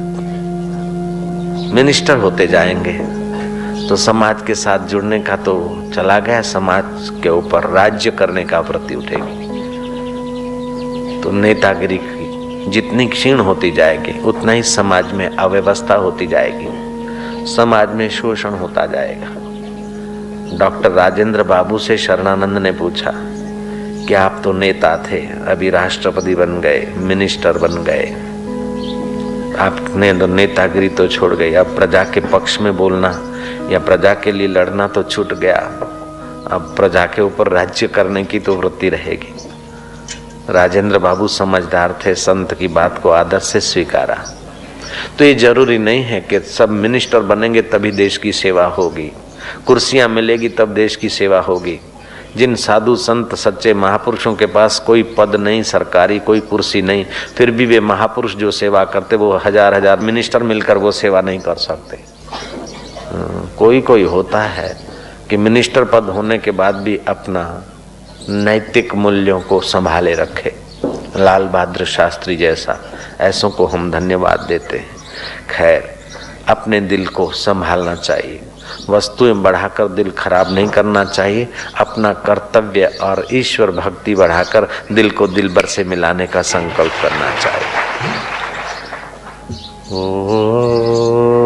मिनिस्टर 1.74 2.16
होते 2.16 2.46
जाएँगे 2.46 3.19
तो 3.90 3.96
समाज 3.96 4.42
के 4.46 4.54
साथ 4.54 4.78
जुड़ने 4.78 5.18
का 5.20 5.36
तो 5.36 5.52
चला 5.94 6.18
गया, 6.18 6.40
समाज 6.42 6.84
के 7.22 7.28
ऊपर 7.28 7.64
राज्य 7.66 8.10
करने 8.10 8.44
का 8.44 8.60
वृत्ति 8.60 8.94
उठेगी। 8.94 9.48
तो 11.20 11.30
नेतागिरी 11.30 11.98
जितनी 12.70 13.06
क्षीण 13.06 13.40
होती 13.40 13.70
जाएगी, 13.70 14.12
उतना 14.20 14.52
ही 14.52 14.62
समाज 14.62 15.12
में 15.12 15.28
अव्यवस्था 15.28 15.94
होती 15.94 16.26
जाएगी, 16.26 17.46
समाज 17.46 17.94
में 17.94 18.08
शोषण 18.10 18.50
होता 18.50 18.86
जाएगा। 18.86 19.30
डॉक्टर 20.58 20.90
राजेंद्र 20.90 21.42
बाबू 21.42 21.78
से 21.78 21.96
शरणानंद 21.98 22.58
ने 22.58 22.72
पूछा 22.72 23.12
कि 24.06 24.14
आप 24.14 24.40
तो 24.44 24.52
नेता 24.52 24.96
थे, 25.10 25.20
अभी 25.26 25.70
राष्ट्रपति 25.70 26.34
बन 26.34 26.60
गए, 26.60 26.86
मिनिस्टर 26.96 27.58
बन 27.58 27.82
गए? 27.82 28.06
आपने 29.58 30.12
तो 30.12 30.26
नेतागिरी 30.26 30.88
तो 30.88 31.08
छोड़ 31.08 31.34
गई, 31.34 31.52
अब 31.54 31.66
प्रजा 31.76 32.04
के 32.04 32.20
पक्ष 32.20 32.60
में 32.60 32.76
बोलना 32.76 33.12
या 33.70 33.78
प्रजा 33.78 34.14
के 34.14 34.32
लिए 34.32 34.46
लड़ना 34.46 34.86
तो 34.88 35.02
छूट 35.02 35.32
गया। 35.34 35.58
अब 36.50 36.72
प्रजा 36.76 37.04
के 37.06 37.22
ऊपर 37.22 37.48
राज्य 37.48 37.88
करने 37.88 38.24
की 38.24 38.38
तो 38.40 38.54
वृत्ति 38.54 38.88
रहेगी। 38.88 39.34
राजेंद्र 40.50 40.98
बाबू 40.98 41.28
समझदार 41.28 41.98
थे, 42.06 42.14
संत 42.14 42.54
की 42.54 42.68
बात 42.68 42.98
को 43.02 43.10
आदर 43.10 43.38
से 43.38 43.60
स्वीकारा। 43.60 44.16
तो 45.18 45.24
ये 45.24 45.34
ज़रूरी 45.34 45.78
नहीं 45.78 46.02
है 46.02 46.20
कि 46.20 46.40
सब 46.40 46.70
मिनिस्टर 46.70 47.20
बनेंगे 47.22 47.62
तभी 47.64 47.90
देश 47.92 48.16
की 48.16 48.32
सेवा 48.32 48.64
होगी। 48.68 49.10
कुर्सियाँ 49.66 50.08
मिलेगी 50.08 50.48
तब 50.48 50.74
देश 50.74 50.96
की 50.96 51.08
सेवा 51.08 51.40
होगी। 51.40 51.78
जिन 52.36 52.54
साधु 52.54 52.94
संत 52.96 53.34
सच्चे 53.34 53.74
महापुरुषों 53.74 54.34
के 54.34 54.46
पास 54.46 54.78
कोई 54.78 55.02
पद 55.16 55.36
नहीं, 55.36 55.62
सरकारी 55.62 56.18
कोई 56.18 56.40
कुर्सी 56.40 56.82
नहीं, 56.82 57.04
फिर 57.36 57.50
भी 57.50 57.66
वे 57.66 57.80
महापुरुष 57.80 58.34
जो 58.36 58.50
सेवा 58.50 58.84
करते, 58.84 59.16
वो 59.16 59.32
हज़ार 59.46 59.74
हज़ार 59.74 60.00
मिनिस्टर 60.00 60.42
मिलकर 60.42 60.78
वो 60.78 60.92
सेवा 60.92 61.20
नहीं 61.20 61.38
कर 61.38 61.54
सकते। 61.58 61.98
कोई 63.60 63.80
कोई 63.80 64.02
होता 64.02 64.42
है 64.42 64.76
कि 65.30 65.36
मिनिस्टर 65.36 65.84
पद 65.84 66.04
होने 66.04 66.38
के 66.38 66.50
बाद 66.50 66.74
भी 66.74 67.00
अपना 67.08 67.62
नैतिक 68.28 68.94
मूल्यों 68.94 69.40
को 69.40 69.60
संभाले 69.60 70.14
रखे। 70.14 70.54
लाल 71.16 71.44
बहादुर 71.44 71.86
शास्त्री 71.86 72.36
जैसा, 72.36 72.78
ऐसों 73.20 73.50
को 73.50 73.66
हम 73.66 73.90
धन्यवाद 73.90 74.40
देते 74.40 74.78
हैं। 74.78 74.96
खैर, 75.50 75.94
अपने 76.48 76.80
दिल 76.80 77.06
को 77.06 77.30
संभालना 77.30 77.94
चाहिए। 77.94 78.40
वस्तुएँ 78.90 79.34
बढ़ाकर 79.34 79.88
दिल 79.88 80.10
खराब 80.10 80.54
नहीं 80.54 80.68
करना 80.68 81.04
चाहिए। 81.04 81.48
अपना 81.78 82.12
कर्तव्य 82.12 82.98
और 83.02 83.26
ईश्वर 83.32 83.70
भक्ति 83.70 84.14
बढ़ाकर 84.14 84.68
दिल 84.92 85.10
को 85.10 85.26
दिल 85.26 85.48
भर 85.48 85.66
से 85.66 85.84
मिलाने 85.84 86.26
का 86.26 86.42
संकल्प 86.42 86.92
करना 87.02 87.30
चाहिए। 87.40 87.68
ओ 89.92 91.39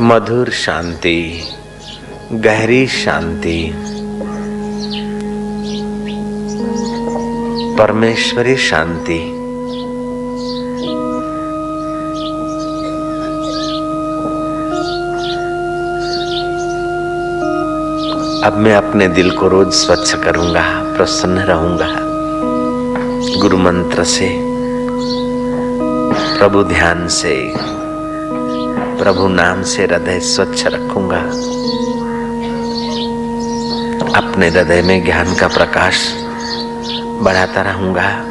मधुर 0.00 0.50
शांति, 0.50 1.44
गहरी 2.32 2.86
शांति। 2.86 3.72
परमेश्वरी 7.78 8.56
शांति। 8.56 9.18
अब 18.46 18.54
मैं 18.56 18.74
अपने 18.74 19.08
दिल 19.08 19.30
को 19.30 19.48
रोज 19.48 19.72
स्वच्छ 19.72 20.14
करूँगा, 20.14 20.94
प्रसन्न 20.96 21.38
रहूँगा। 21.38 21.88
गुरु 23.40 23.56
मंत्र 23.56 24.04
से, 24.04 24.38
प्रभु 26.38 26.62
ध्यान 26.62 27.08
से। 27.08 27.54
प्रभु 29.02 29.28
नाम 29.28 29.62
से 29.62 29.84
हृदय 29.84 30.20
स्वच्छ 30.20 30.66
रखूँगा। 30.66 31.18
अपने 34.18 34.48
हृदय 34.48 34.82
में 34.82 35.04
ज्ञान 35.04 35.34
का 35.34 35.48
प्रकाश 35.48 36.14
बढ़ाता 37.22 37.62
रहूँगा। 37.62 38.24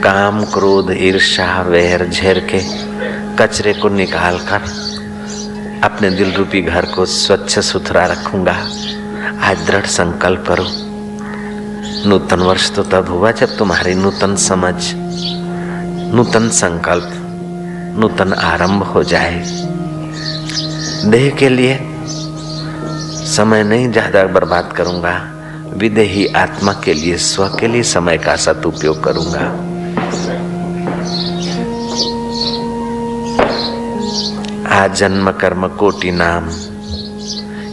काम, 0.00 0.44
क्रोध 0.44 0.90
ईर्षा 0.90 1.62
वैर, 1.62 2.08
झेर 2.08 2.38
के 2.40 2.60
कचरे 3.36 3.72
को 3.72 3.88
निकाल 3.88 4.38
कर 4.38 4.62
अपने 5.84 6.10
दिल 6.10 6.32
रूपी 6.32 6.62
घर 6.62 6.84
को 6.84 7.06
स्वच्छ 7.06 7.58
सुथरा 7.58 8.06
रखूँगा। 8.06 8.56
आज 9.42 9.66
दृढ़ 9.66 9.86
संकल्प 9.86 10.44
करो। 10.48 10.66
नूतन 12.08 12.40
वर्ष 12.40 12.70
तो 12.70 12.82
तब 12.82 13.08
हुआ 13.08 13.32
जब 13.32 13.56
तुम्हारी 13.56 13.94
नूतन 13.94 14.36
समझ, 14.36 14.74
नूतन 16.14 16.48
संकल्प 16.48 17.18
नूतन 17.98 18.32
आरंभ 18.32 18.82
हो 18.82 19.02
जाए। 19.02 19.44
देह 21.04 21.30
के 21.30 21.48
लिए 21.48 21.78
समय 23.26 23.62
नहीं, 23.62 23.92
ज़्यादा 23.92 24.24
बर्बाद 24.24 24.72
करूँगा। 24.76 25.32
विदेही 25.76 26.26
आत्मा 26.26 26.72
के 26.72 26.94
लिए, 26.94 27.16
स्व 27.16 27.48
के 27.48 27.66
लिए 27.66 27.82
समय 27.82 28.18
का 28.18 28.36
सदुपयोग 28.36 29.04
करूँगा। 29.04 29.44
आज 34.74 34.94
जन्म 34.94 35.30
कर्म 35.30 35.68
कोटि 35.68 36.10
नाम। 36.10 36.48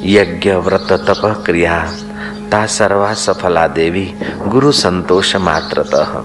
यज्ञ, 0.04 0.52
व्रत, 0.52 0.88
तप, 0.92 1.44
क्रिया। 1.46 1.94
ता 2.52 2.66
सर्वा 2.66 3.14
सफला 3.14 3.68
देवी, 3.68 4.14
गुरु 4.48 4.72
संतोष 4.72 5.36
मात्रतः। 5.36 6.22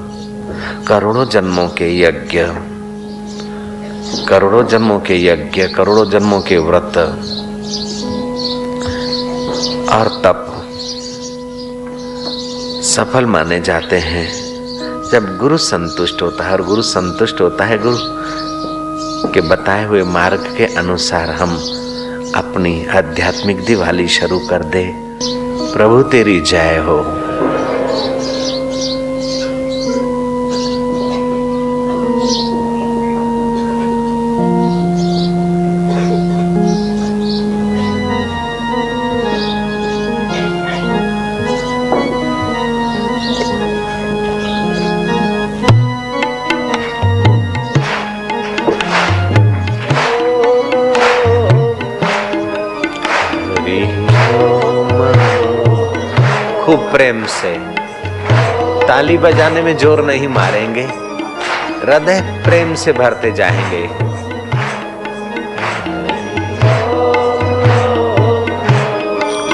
करोड़ों 0.87 1.29
जन्मों 1.29 1.69
के 1.69 2.01
यज्ञ। 2.01 2.74
करोड़ों 4.29 4.67
जन्मों 4.67 5.01
के 5.01 5.27
यज्ञ, 5.27 5.69
करोड़ों 5.69 6.11
जन्मों 6.11 6.41
के 6.41 6.59
व्रत, 6.59 6.97
और 9.93 10.23
तप 10.25 10.51
सफल 12.85 13.27
माने 13.27 13.61
जाते 13.61 13.97
हैं। 13.97 14.33
जब 15.13 15.39
गुरु 15.39 15.59
संतुष्ट 15.59 16.23
होता 16.23 16.45
है, 16.45 16.53
और 16.53 16.63
गुरु 16.63 16.83
संतुष्ट 16.83 17.41
होता 17.41 17.65
है 17.65 17.79
गुरु 17.79 17.97
के 19.33 19.41
बताए 19.41 19.85
हुए 19.85 20.03
मार्ग 20.03 20.55
के 20.57 20.65
अनुसार 20.65 21.31
हम 21.31 21.51
अपनी 22.35 22.87
आध्यात्मिक 22.87 23.65
दिवाली 23.65 24.09
शुरू 24.09 24.39
कर 24.39 24.63
दे। 24.63 24.93
प्रभु 25.75 26.03
तेरी 26.03 26.41
जय 26.41 26.77
हो। 26.77 27.24
से। 57.25 57.59
ताली 58.87 59.19
बजाने 59.19 59.63
में 59.63 59.77
ज़ोर 59.77 60.05
नहीं 60.05 60.29
मारेंगे। 60.29 60.83
हृदय 61.83 62.43
प्रेम 62.45 62.75
से 62.75 62.93
भरते 62.93 63.33
जाएँगे। 63.33 63.87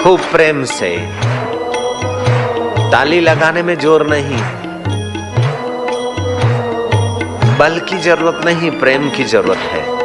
खूब 0.05 0.21
प्रेम 0.21 0.65
से। 0.65 0.97
ताली 2.93 3.21
लगाने 3.21 3.63
में 3.63 3.79
ज़ोर 3.79 4.07
नहीं। 4.07 4.43
बल 7.59 7.79
की 7.79 7.99
ज़रूरत 7.99 8.45
नहीं, 8.45 8.71
प्रेम 8.71 9.11
की 9.11 9.25
ज़रूरत 9.25 9.59
है। 9.59 10.00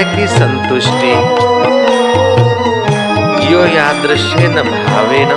हृदय 0.00 0.16
की 0.16 0.26
संतुष्टि। 0.26 1.12
यो 3.52 3.60
यादृश्येन 3.66 4.54
भावेन। 4.62 5.28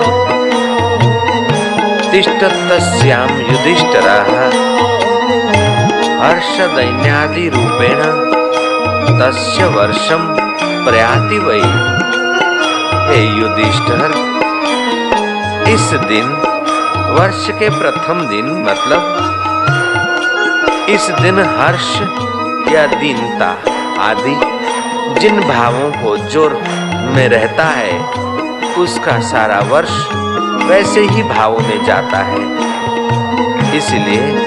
तिष्ठत्तस्यां 2.12 3.30
युधिष्ठिरः। 3.40 4.24
हर्षदैन्यादि 6.24 7.50
रूपेण 7.50 8.00
तस्य 9.20 9.66
वर्षं 9.66 10.36
प्रयाति 10.86 11.40
वै। 11.40 11.62
हे 13.10 13.40
युधिष्ठिर, 13.40 14.12
इस 15.74 15.90
दिन, 15.94 16.30
वर्ष 17.20 17.48
के 17.50 17.70
प्रथम 17.70 18.22
दिन 18.28 18.66
मतलब 18.70 19.30
इस 20.90 21.10
दिन 21.10 21.40
हर्ष 21.40 22.02
या 22.74 22.86
दीनता? 22.86 23.73
आदि 24.00 24.36
जिन 25.20 25.40
भावों 25.40 25.90
को 25.94 26.16
ज़ोर 26.30 26.54
में 27.16 27.28
रहता 27.30 27.64
है, 27.64 27.98
उसका 28.74 29.20
सारा 29.22 29.60
वर्ष 29.70 29.92
वैसे 30.70 31.02
ही 31.02 31.24
भावों 31.24 31.60
में 31.60 31.84
जाता 31.86 32.18
है। 32.24 32.42
इसलिए 33.78 34.46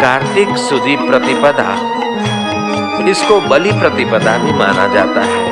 कार्तिक 0.00 0.56
सुदी 0.58 0.96
प्रतिपदा, 0.98 1.68
इसको 3.10 3.40
बलि 3.40 3.72
प्रतिपदा 3.72 4.36
भी 4.38 4.52
माना 4.52 4.86
जाता 4.94 5.20
है। 5.22 5.42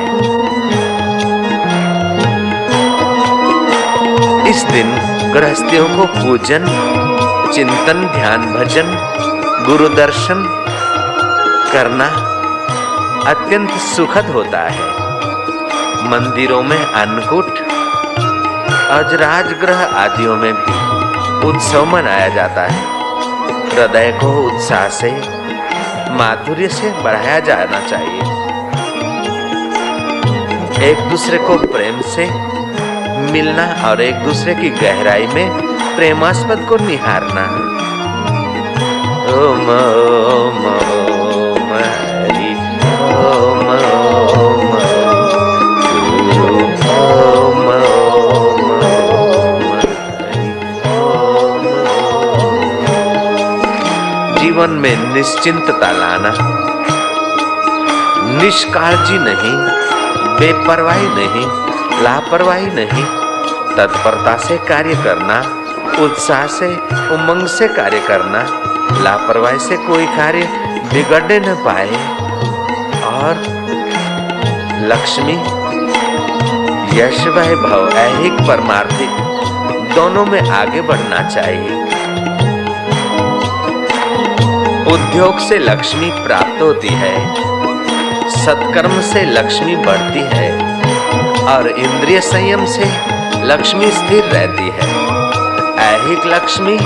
इस 4.49 4.63
दिन 4.63 4.91
गृहस्थियों 5.33 5.87
को 5.87 6.05
पूजन, 6.13 6.65
चिंतन, 7.53 8.07
ध्यान, 8.13 8.45
भजन 8.53 8.95
गुरु 9.65 9.87
दर्शन 9.89 10.45
करना 11.73 12.07
अत्यंत 13.27 13.71
सुखद 13.71 14.25
होता 14.25 14.59
है। 14.59 14.81
मंदिरों 16.09 16.63
में 16.63 16.85
अन्नकूट 16.85 17.59
और 18.89 19.17
राजगृह 19.17 19.83
आदियों 19.83 20.35
में 20.35 20.53
भी 20.53 20.73
उत्सव 21.47 21.85
मनाया 21.85 22.27
जाता 22.27 22.61
है। 22.61 22.81
हृदय 23.69 24.11
को 24.11 24.27
उत्साह 24.27 24.87
से, 24.87 25.11
माधुर्य 26.11 26.67
से 26.67 26.91
बढ़ाया 26.91 27.39
जाना 27.39 27.79
चाहिए। 27.87 28.21
एक 30.91 30.99
दूसरे 31.09 31.37
को 31.37 31.57
प्रेम 31.57 32.01
से 32.01 32.25
मिलना 33.31 33.89
और 33.89 34.01
एक 34.01 34.15
दूसरे 34.15 34.55
की 34.55 34.69
गहराई 34.69 35.27
में 35.27 35.67
प्रेमास्पद 35.95 36.65
को 36.69 36.75
निहारना। 36.77 37.73
ओम 39.33 39.59
ओम 39.59 39.59
ओम 39.59 40.63
हरि 40.63 40.77
ओम 40.77 40.77
ओम। 40.77 40.82
जीवन 54.63 54.75
में 54.75 55.13
निश्चिंतता 55.13 55.91
लाना। 55.91 56.33
निष्काळजी 58.41 59.17
नहीं, 59.17 59.55
बेपरवाही 60.39 61.07
नहीं, 61.07 61.47
लापरवाही 62.03 62.67
नहीं, 62.67 63.03
तत्परता 63.75 64.37
से 64.37 64.57
कार्य 64.57 64.95
करना, 64.95 65.39
उत्साह 66.03 66.47
से, 66.47 66.67
उमंग 67.15 67.47
से 67.47 67.67
कार्य 67.67 67.99
करना, 67.99 68.43
लापरवाही 69.03 69.59
से 69.59 69.77
कोई 69.77 70.05
कार्य 70.05 70.47
बिगड़ने 70.93 71.39
न 71.39 71.55
पाए। 71.55 71.91
और 73.03 73.35
लक्ष्मी, 74.87 75.37
यश 77.01 77.27
वैभव, 77.27 77.89
ऐहिक 77.89 78.33
परमार्थिक, 78.33 79.11
दोनों 79.95 80.25
में 80.25 80.49
आगे 80.49 80.81
बढ़ना 80.81 81.29
चाहिए। 81.29 81.82
उद्योग 84.91 85.39
से 85.39 85.57
लक्ष्मी 85.57 86.11
प्राप्त 86.11 86.61
होती 86.61 86.87
है, 86.91 87.35
सत्कर्म 88.29 89.01
से 89.01 89.21
लक्ष्मी 89.25 89.75
बढ़ती 89.75 90.19
है, 90.19 90.51
और 91.43 91.67
इंद्रिय 91.67 92.21
संयम 92.21 92.65
से 92.65 92.85
लक्ष्मी 93.43 93.91
स्थिर 93.91 94.23
रहती 94.23 94.63
है। 94.63 94.89
ऐहिक 95.77 96.25
लक्ष्मी 96.25 96.77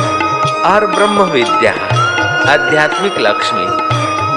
और 0.71 0.87
ब्रह्म 0.95 1.21
विद्या 1.21 1.71
आध्यात्मिक 2.53 3.19
लक्ष्मी, 3.19 3.65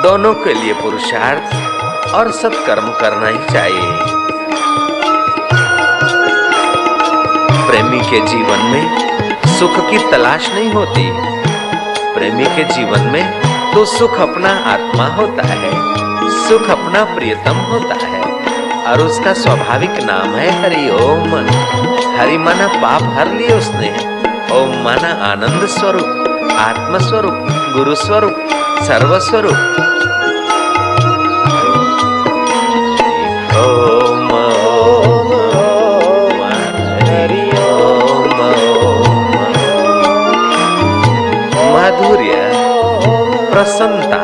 दोनों 0.02 0.34
के 0.34 0.54
लिए 0.54 0.72
पुरुषार्थ 0.72 2.14
और 2.14 2.30
सत्कर्म 2.32 2.90
करना 2.90 3.26
ही 3.26 3.52
चाहिए। 3.52 3.90
प्रेमी 7.70 8.00
के 8.00 8.20
जीवन 8.26 8.58
में 8.58 9.10
सुख 9.58 9.90
की 9.90 9.98
तलाश 10.10 10.50
नहीं 10.54 10.72
होती। 10.72 11.39
प्रेमी 12.14 12.44
के 12.46 12.64
जीवन 12.64 13.00
में 13.12 13.24
तो 13.74 13.84
सुख 13.84 14.14
अपना 14.20 14.50
आत्मा 14.66 15.04
होता 15.14 15.46
है, 15.46 15.70
सुख 16.38 16.70
अपना 16.70 17.04
प्रियतम 17.14 17.58
होता 17.70 17.94
है, 18.06 18.22
और 18.84 19.00
उसका 19.00 19.32
स्वाभाविक 19.32 20.02
नाम 20.02 20.34
है 20.34 20.50
हरि 20.62 20.88
ओम। 20.96 21.34
हरि 22.18 22.38
माना 22.38 22.66
पाप 22.82 23.02
हर 23.18 23.32
लिए 23.34 23.58
उसने 23.58 23.90
ओम 24.54 24.76
माना 24.84 25.12
आनंद 25.24 25.66
स्वरूप 25.68 26.56
आत्म 26.58 26.98
स्वरूप 26.98 27.46
गुरु 27.76 27.94
स्वरूप 27.94 28.48
सर्व 28.82 29.18
प्रसन्नता। 43.60 44.18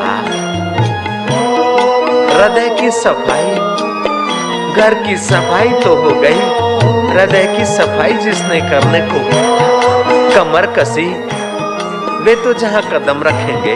हृदय 2.35 2.69
की 2.81 2.91
सफ़ाई, 2.91 3.51
घर 4.77 4.95
की 4.95 5.17
सफ़ाई 5.17 5.73
तो 5.73 5.95
हो 5.97 6.11
गई। 6.21 6.41
हृदय 7.11 7.45
की 7.59 7.65
सफ़ाई 7.65 8.13
जिसने 8.13 8.61
करने 8.61 9.01
को 9.01 9.21
कमर 10.35 10.67
कसी, 10.79 11.07
वे 12.25 12.37
तो 12.37 12.55
जहाँ 12.55 12.83
कदम 12.83 13.23
रखेंगे, 13.23 13.75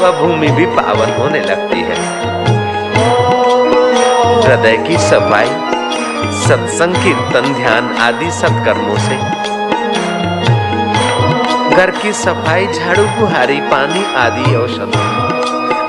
वह 0.00 0.20
भूमि 0.20 0.48
भी 0.48 0.66
पावन 0.66 1.14
होने 1.20 1.40
लगती 1.40 1.80
है। 1.80 2.00
हृदय 4.42 4.76
की 4.88 4.98
सफ़ाई, 4.98 5.48
सत्संग, 6.48 6.94
कीर्तन, 6.94 7.54
ध्यान 7.54 7.96
आदि 8.00 8.30
सत्कर्मों 8.30 8.98
से 8.98 9.33
घर 11.76 11.90
की 11.92 12.12
सफ़ाई, 12.12 12.66
झाड़ू 12.66 13.04
बुहारी, 13.10 13.60
पानी 13.70 14.02
आदि 14.16 14.54
औषध। 14.56 14.96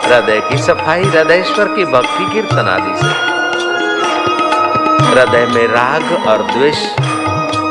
हृदय 0.06 0.40
की 0.42 0.58
सफ़ाई, 0.58 1.04
हृदयश्वर 1.04 1.68
की 1.68 1.86
भक्ति 1.86 2.26
कीर्तन 2.34 2.68
आदि 2.70 2.94
से। 3.00 3.10
हृदय 5.06 5.46
में 5.46 5.68
राग 5.68 6.28
और 6.28 6.42
द्वेष, 6.44 6.82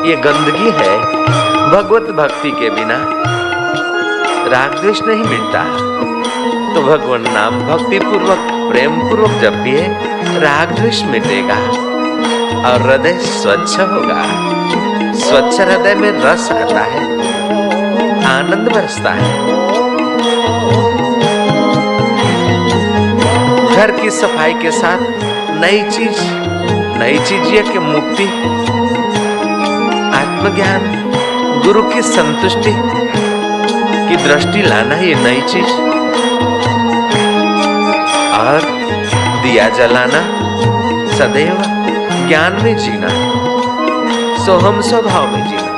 ये 0.07 0.15
गंदगी 0.17 0.71
है 0.77 0.97
भगवत 1.71 2.09
भक्ति 2.17 2.51
के 2.51 2.69
बिना। 2.69 2.99
राग 4.51 4.79
द्वेष 4.81 5.01
नहीं 5.01 5.23
मिटता 5.23 5.63
तो 6.73 6.81
भगवान 6.83 7.25
नाम 7.29 7.59
भक्ति 7.67 7.99
पूर्वक 7.99 8.47
प्रेम 8.71 8.99
पूर्वक 9.01 9.41
जपिए, 9.41 9.85
राग 10.41 10.71
द्वेष 10.71 11.03
मिटेगा 11.03 11.59
और 12.63 12.81
हृदय 12.81 13.17
स्वच्छ 13.23 13.79
होगा। 13.81 14.23
स्वच्छ 15.19 15.59
हृदय 15.61 15.95
में 15.95 16.11
रस 16.21 16.51
आता 16.51 16.81
है। 16.85 17.14
आनंद 18.45 18.67
बरसता 18.71 19.11
है। 19.11 19.29
घर 23.75 23.91
की 23.91 24.09
सफ़ाई 24.09 24.53
के 24.53 24.71
साथ 24.71 24.97
नई 25.61 25.83
चीज़ 25.83 26.19
नई 26.99 27.17
चीज़ 27.19 27.47
ये 27.53 27.61
कि 27.61 27.79
मुक्ति 27.79 28.23
आत्मज्ञान, 30.17 30.85
गुरु 31.65 31.83
की 31.83 32.01
संतुष्टि, 32.01 32.73
की 34.09 34.15
दृष्टि 34.15 34.61
लाना 34.61 34.95
ये 34.95 35.15
नई 35.15 35.41
चीज़। 35.41 35.73
और 38.35 38.61
दिया 39.43 39.69
जलाना, 39.69 40.21
सदैव 41.17 41.57
ज्ञान 42.27 42.63
में 42.63 42.77
जीना, 42.77 43.09
सोहम 44.45 44.81
स्वभाव 44.81 45.27
में 45.27 45.47
जीना, 45.47 45.71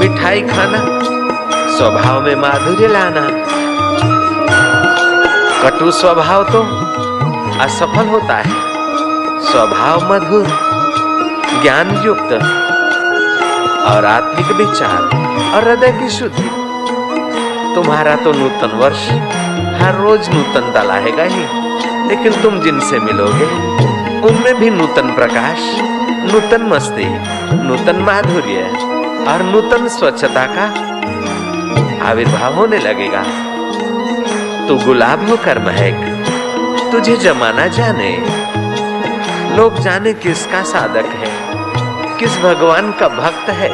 मिठाई 0.00 0.40
खाना 0.40 1.06
स्वभाव 1.76 2.20
में 2.20 2.34
माधुर्य 2.34 2.86
लाना। 2.88 3.28
कटु 5.62 5.90
स्वभाव 5.90 6.44
तो 6.44 6.62
असफल 7.60 8.08
होता 8.08 8.36
है। 8.36 8.50
स्वभाव 9.42 10.12
मधुर 10.12 10.46
ज्ञान 11.62 12.02
युक्त 12.04 12.32
और 13.86 14.04
आत्मिक 14.04 14.52
विचार 14.52 15.02
और 15.54 15.64
हृदय 15.64 15.92
की 15.92 16.08
शुद्धि। 16.08 16.50
तुम्हारा 17.74 18.16
तो 18.16 18.32
नूतन 18.32 18.70
वर्ष 18.74 19.08
हर 19.82 19.94
रोज 19.94 20.28
नूतनता 20.28 20.82
लाएगा 20.82 21.22
ही। 21.22 21.66
लेकिन 22.08 22.42
तुम 22.42 22.60
जिनसे 22.60 22.98
मिलोगे, 22.98 23.44
उनमें 24.20 24.54
भी 24.54 24.70
नूतन 24.70 25.12
प्रकाश, 25.12 25.58
नूतन 26.32 26.62
मस्ती, 26.62 27.06
नूतन 27.56 27.96
माधुर्य 27.96 28.70
और 29.28 29.42
नूतन 29.42 29.88
स्वच्छता 29.88 30.46
का 30.46 30.85
आविर्भाव 32.06 32.54
होने 32.54 32.78
लगेगा। 32.78 33.22
तू 34.68 34.76
गुलाब 34.78 35.28
होकर 35.30 35.58
महक, 35.58 35.96
तुझे 36.92 37.16
जमाना 37.16 37.66
जाने। 37.68 38.10
लोग 39.56 39.78
जाने 39.80 40.12
किसका 40.14 40.62
साधक 40.62 41.06
है, 41.16 41.30
किस 42.18 42.38
भगवान 42.38 42.92
का 42.92 43.08
भक्त 43.10 43.50
है, 43.50 43.70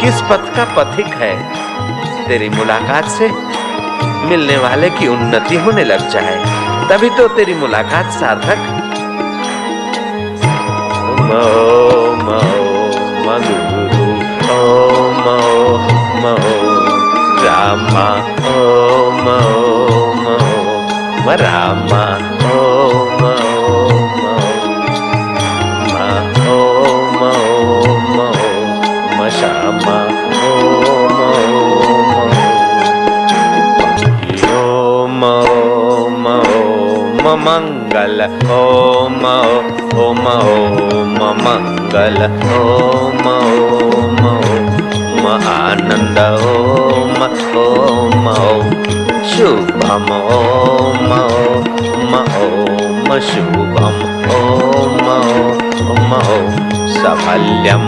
किस 0.00 0.20
पथ 0.22 0.54
का 0.56 0.64
पथिक 0.76 1.14
है। 1.22 1.34
तेरी 2.28 2.48
मुलाकात 2.48 3.08
से 3.08 3.30
मिलने 4.28 4.56
वाले 4.56 4.90
की 4.90 5.08
उन्नति 5.08 5.56
होने 5.56 5.84
लग 5.84 6.08
जाए, 6.08 6.36
तभी 6.88 7.10
तो 7.10 7.28
तेरी 7.28 7.54
मुलाकात 7.54 8.10
सार्थक। 8.12 8.66
मो 11.20 11.44
मो, 12.22 12.40
मगुरु, 13.26 14.02
ओ 14.50 15.10
मो। 15.20 15.97
मो 16.22 16.32
रामा 17.42 18.06
ओ 18.50 18.62
मो 19.24 19.38
मो 20.22 21.32
रामा 21.42 22.00
ओ 22.52 22.56
मो 23.20 23.32
मो 24.18 24.32
मा 25.92 26.06
ओ 26.52 26.58
मो 27.18 27.32
मो 28.16 28.26
म 29.16 29.28
श्यामा 29.38 29.96
ओ 30.40 30.54
मो 31.18 31.30
मो 32.10 32.24
ओम 34.56 35.24
ओम 35.30 36.26
ओम 36.32 37.24
मंगल 37.46 38.26
ओम 38.58 39.24
ओम 40.06 40.26
ओम 40.38 41.22
मंगल 41.46 42.22
ओम 42.58 43.26
ओम 43.36 44.27
ओम 45.18 45.26
आनंद 45.50 46.18
ओम 46.48 47.22
ओम 47.60 48.26
शुभम 49.30 50.04
ओम 50.34 51.10
ओम 51.16 52.14
ओम 52.42 53.08
शुभम 53.30 53.98
ओम 54.36 55.08
ओम 55.14 56.14
ओम 56.18 56.54
सफल्यम 56.98 57.86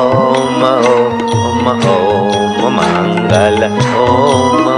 ओम 0.00 0.64
ओम 0.72 1.70
ओम 1.92 2.68
मंगल 2.80 3.64
ओम 4.02 4.68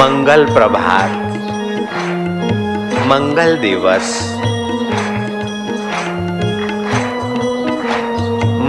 मंगल 0.00 0.46
प्रभात 0.54 1.27
मंगल 3.08 3.56
दिवस। 3.56 4.36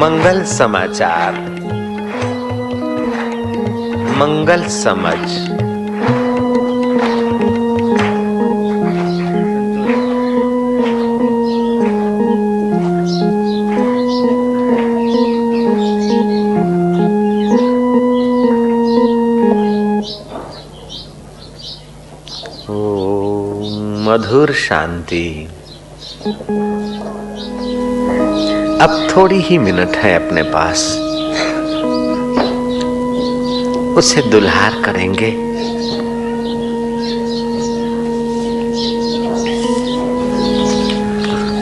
मंगल 0.02 0.44
समाचार। 0.44 1.34
मंगल 4.18 4.64
समझ। 4.64 5.59
मधुर 24.10 24.54
शांति। 24.54 25.48
अब 28.82 29.08
थोड़ी 29.12 29.40
ही 29.40 29.58
मिनट 29.58 29.96
है 29.96 30.28
अपने 30.28 30.44
पास। 30.44 30.78
उसे 33.98 34.22
दुल्हार 34.22 34.74
करेंगे। 34.86 35.32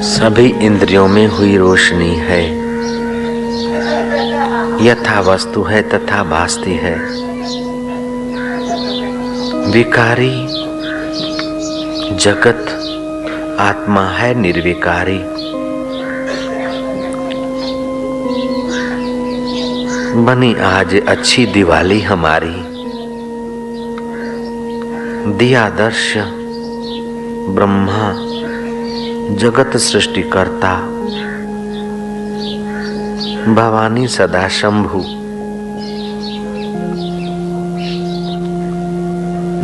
सभी 0.03 0.65
इंद्रियों 0.65 1.07
में 1.07 1.27
हुई 1.27 1.57
रोशनी 1.57 2.15
है। 2.15 2.67
यथा 4.87 5.19
वस्तु 5.19 5.63
है 5.63 5.81
तथा 5.89 6.23
भासती 6.23 6.73
है। 6.73 6.95
विकारी 9.71 10.66
जगत, 12.19 12.65
आत्मा 13.59 14.01
है 14.01 14.33
निर्विकारी। 14.35 15.19
बनी 20.23 20.55
आज 20.55 21.07
अच्छी 21.07 21.45
दिवाली 21.45 22.01
हमारी। 22.01 22.63
दिया 25.37 25.69
दर्श, 25.69 26.13
ब्रह्मा, 27.49 28.13
जगत 29.35 29.77
सृष्टिकर्ता। 29.77 30.73
भवानी 33.53 34.07
सदा 34.07 34.47
शंभु 34.47 35.03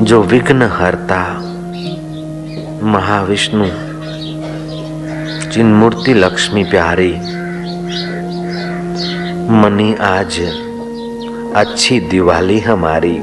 जो 0.06 0.22
विघ्न 0.22 0.62
हरता 0.62 1.53
महाविष्णु, 2.84 3.66
जिन 5.52 5.66
मूर्ति 5.66 6.14
लक्ष्मी 6.14 6.64
प्यारी, 6.64 7.14
मनी 9.50 9.94
आज 9.94 10.40
अच्छी 11.56 12.00
दिवाली 12.00 12.60
हमारी। 12.60 13.20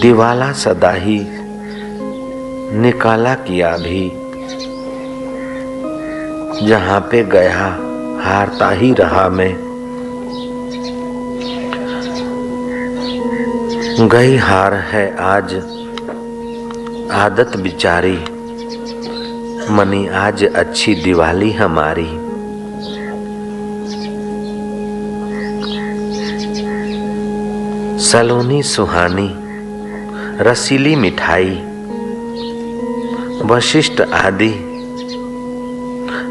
दिवाला 0.00 0.52
सदा 0.52 0.90
ही 0.90 1.26
निकाला 2.78 3.34
किया 3.34 3.76
भी। 3.76 4.12
जहाँ 6.68 7.00
पे 7.00 7.24
गया, 7.24 7.78
हारता 8.22 8.70
ही 8.70 8.92
रहा 8.92 9.28
मैं। 9.28 9.66
गई 14.08 14.36
हार 14.36 14.74
है 14.74 15.16
आज 15.16 15.54
आदत 17.16 17.56
बिचारी। 17.56 18.18
मनी, 19.70 20.08
आज 20.08 20.44
अच्छी 20.44 20.94
दिवाली 20.94 21.52
हमारी। 21.52 22.06
सलोनी 28.04 28.62
सुहानी, 28.62 29.34
रसीली 30.42 30.96
मिठाई, 30.96 31.62
वशिष्ठ 33.44 34.00
आदि 34.00 34.50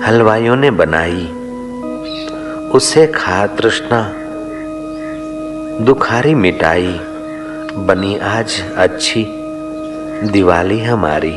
हलवाइयों 0.06 0.56
ने 0.56 0.72
बनाई। 0.72 1.28
उसे 2.70 3.08
खा 3.08 3.48
तृष्णा, 3.48 4.12
दुखारी 5.86 6.36
मिटाई। 6.36 7.00
बनी 7.78 8.18
आज 8.18 8.64
अच्छी। 8.78 9.45
दिवाली 10.24 10.80
हमारी। 10.80 11.34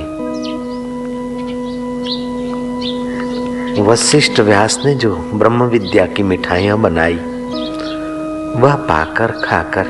वशिष्ठ 3.82 4.40
व्यास 4.40 4.78
ने 4.84 4.94
जो 4.94 5.16
ब्रह्म 5.16 5.62
विद्या 5.62 6.06
की 6.06 6.22
मिठाइयाँ 6.22 6.78
बनाई, 6.78 7.14
वह 8.60 8.74
पाकर 8.74 9.32
खाकर 9.32 9.86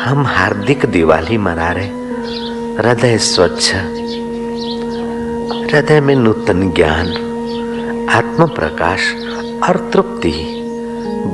हम 0.00 0.26
हार्दिक 0.26 0.86
दिवाली 0.86 1.38
मना 1.38 1.72
रहे। 1.72 1.88
हृदय 2.76 3.18
स्वच्छ, 3.18 3.74
हृदय 5.64 6.00
में 6.00 6.14
नूतन 6.14 6.72
ज्ञान, 6.72 7.12
आत्म 8.10 8.46
प्रकाश 8.46 9.12
और 9.62 9.90
तृप्ति 9.92 10.32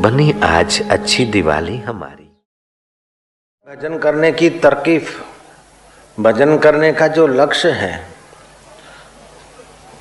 बनी 0.03 0.35
आज 0.43 0.83
अच्छी 0.91 1.25
दिवाली 1.25 1.79
हमारी। 1.79 2.25
भजन 3.69 3.99
करने 3.99 4.33
की 4.33 4.51
तरकीफ 4.51 5.25
भजन 6.19 6.57
करने 6.59 6.93
का 6.93 7.07
जो 7.09 7.27
लक्ष्य 7.27 7.71
है, 7.71 8.07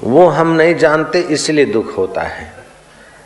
वो 0.03 0.27
हम 0.27 0.51
नहीं 0.51 0.75
जानते, 0.75 1.19
इसलिए 1.19 1.65
दुख 1.65 1.97
होता 1.97 2.21
है। 2.21 2.51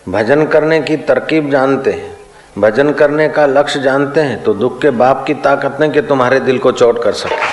भजन 0.10 0.46
करने 0.46 0.82
की 0.82 0.98
तरकीब 1.00 1.50
जानते 1.52 1.92
हैं, 1.92 2.18
भजन 2.58 2.92
करने 2.94 3.28
का 3.30 3.46
लक्ष्य 3.46 3.80
जानते 3.80 4.22
हैं 4.22 4.44
तो 4.44 4.54
दुख 4.54 4.82
के 4.82 4.90
बाप 4.92 5.24
की 5.28 5.34
ताकत 5.40 5.78
नहीं 5.80 5.92
कि 5.92 6.02
तुम्हारे 6.02 6.40
दिल 6.40 6.60
को 6.60 6.72
चोट 6.74 7.04
कर 7.04 7.14
सके। 7.14 7.50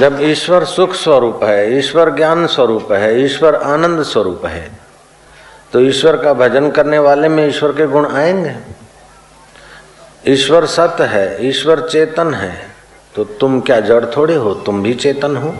जब 0.00 0.18
ईश्वर 0.22 0.64
सुख 0.66 0.94
स्वरूप 0.94 1.44
है, 1.44 1.78
ईश्वर 1.78 2.14
ज्ञान 2.14 2.46
स्वरूप 2.46 2.92
है, 2.92 3.24
ईश्वर 3.24 3.54
आनंद 3.54 4.02
स्वरूप 4.02 4.46
है 4.46 4.70
तो 5.72 5.80
ईश्वर 5.80 6.16
का 6.16 6.32
भजन 6.34 6.70
करने 6.70 6.98
वाले 7.00 7.28
में 7.28 7.46
ईश्वर 7.48 7.72
के 7.72 7.86
गुण 7.86 8.06
आएँगे। 8.08 8.54
ईश्वर 10.26 10.64
सत्य 10.66 11.04
है, 11.04 11.48
ईश्वर 11.48 11.80
चेतन 11.82 12.32
है 12.34 12.54
तो 13.14 13.24
तुम 13.40 13.60
क्या 13.60 13.78
जड़ 13.80 14.04
थोड़े 14.06 14.34
हो? 14.34 14.54
तुम 14.56 14.82
भी 14.82 14.94
चेतन 14.94 15.36
हो। 15.36 15.54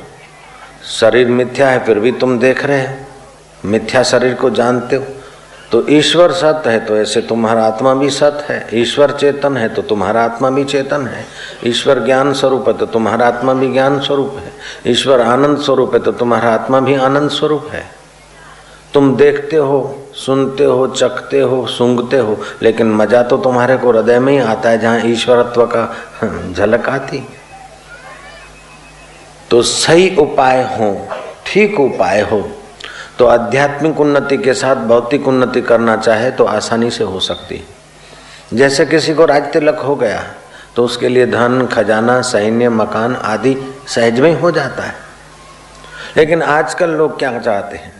शरीर 0.91 1.29
मिथ्या 1.29 1.69
है, 1.69 1.85
फिर 1.85 1.99
भी 1.99 2.13
तुम 2.13 2.39
देख 2.39 2.65
रहे 2.65 2.81
हो। 2.81 3.69
मिथ्या 3.69 4.03
शरीर 4.03 4.35
को 4.35 4.51
जानते 4.51 4.97
हो। 4.97 5.05
तो 5.73 5.87
ईश्वर 5.89 6.33
सत्य 6.33 6.71
है 6.71 6.85
तो 6.87 6.97
ऐसे 6.97 7.21
तुम्हारा 7.21 7.65
आत्मा 7.67 7.95
भी 7.95 8.11
सत्य 8.11 8.53
है। 8.53 8.69
ईश्वर 8.75 9.11
चेतन 9.11 9.57
है 9.57 9.69
तो 9.69 9.83
तुम्हारा 9.83 10.25
आत्मा 10.25 10.51
भी 10.51 10.65
चेतन 10.65 11.07
है। 11.07 11.25
ईश्वर 11.65 12.05
ज्ञान 12.05 12.33
स्वरूप 12.33 12.69
है 12.69 12.77
तो 12.79 12.87
तुम्हारा 12.87 13.27
आत्मा 13.29 13.55
भी 13.55 13.73
ज्ञान 13.73 13.99
स्वरूप 14.01 14.37
है। 14.37 14.93
ईश्वर 14.93 15.21
आनंद 15.21 15.59
स्वरूप 15.59 15.95
है 15.95 16.01
तो 16.01 16.13
तुम्हारा 16.13 16.53
आत्मा 16.55 16.81
भी 16.81 16.95
आनंद 16.95 17.31
स्वरूप 17.31 17.69
है। 17.73 17.85
तुम 18.95 19.15
देखते 19.17 19.57
हो 19.57 19.81
सुनते 20.17 20.65
हो, 20.65 20.87
चखते 20.89 21.41
हो, 21.41 21.67
सूंघते 21.69 22.19
हो, 22.19 22.37
लेकिन 22.63 22.93
मज़ा 22.93 23.23
तो 23.23 23.37
तुम्हारे 23.39 23.77
को 23.77 23.91
हृदय 23.93 24.19
में 24.19 24.33
ही 24.33 24.39
आता 24.41 24.71
है 24.71 24.79
जहाँ 24.79 25.01
ईश्वरत्व 25.07 25.67
का 25.67 26.53
झलक 26.53 26.89
आती। 26.89 27.23
तो 29.51 29.63
सही 29.63 30.15
उपाय 30.17 30.63
हो, 30.71 31.09
ठीक 31.47 31.81
उपाय 31.81 32.21
हो 32.23 32.43
तो 33.19 33.27
आध्यात्मिक 33.27 34.01
उन्नति 34.01 34.37
के 34.39 34.55
साथ 34.55 34.77
भौतिक 34.87 35.29
उन्नति 35.29 35.61
करना 35.63 35.97
चाहे 35.97 36.31
तो 36.31 36.45
आसानी 36.47 36.91
से 36.91 37.05
हो 37.05 37.21
सकती। 37.21 37.63
जैसे 38.53 38.87
किसी 38.87 39.15
को 39.15 39.25
राज 39.25 39.53
तिलक 39.53 39.79
हो 39.79 39.95
गया 39.97 40.23
तो 40.77 40.85
उसके 40.85 41.09
लिए 41.09 41.27
धन, 41.27 41.67
खजाना, 41.67 42.21
सैन्य, 42.23 42.69
मकान 42.71 43.15
आदि 43.17 43.57
सहज 43.89 44.21
में 44.21 44.41
हो 44.41 44.51
जाता 44.51 44.83
है। 44.83 44.95
लेकिन 46.17 46.43
आजकल 46.43 46.91
लोग 46.91 47.19
क्या 47.19 47.39
चाहते 47.39 47.77
हैं? 47.77 47.93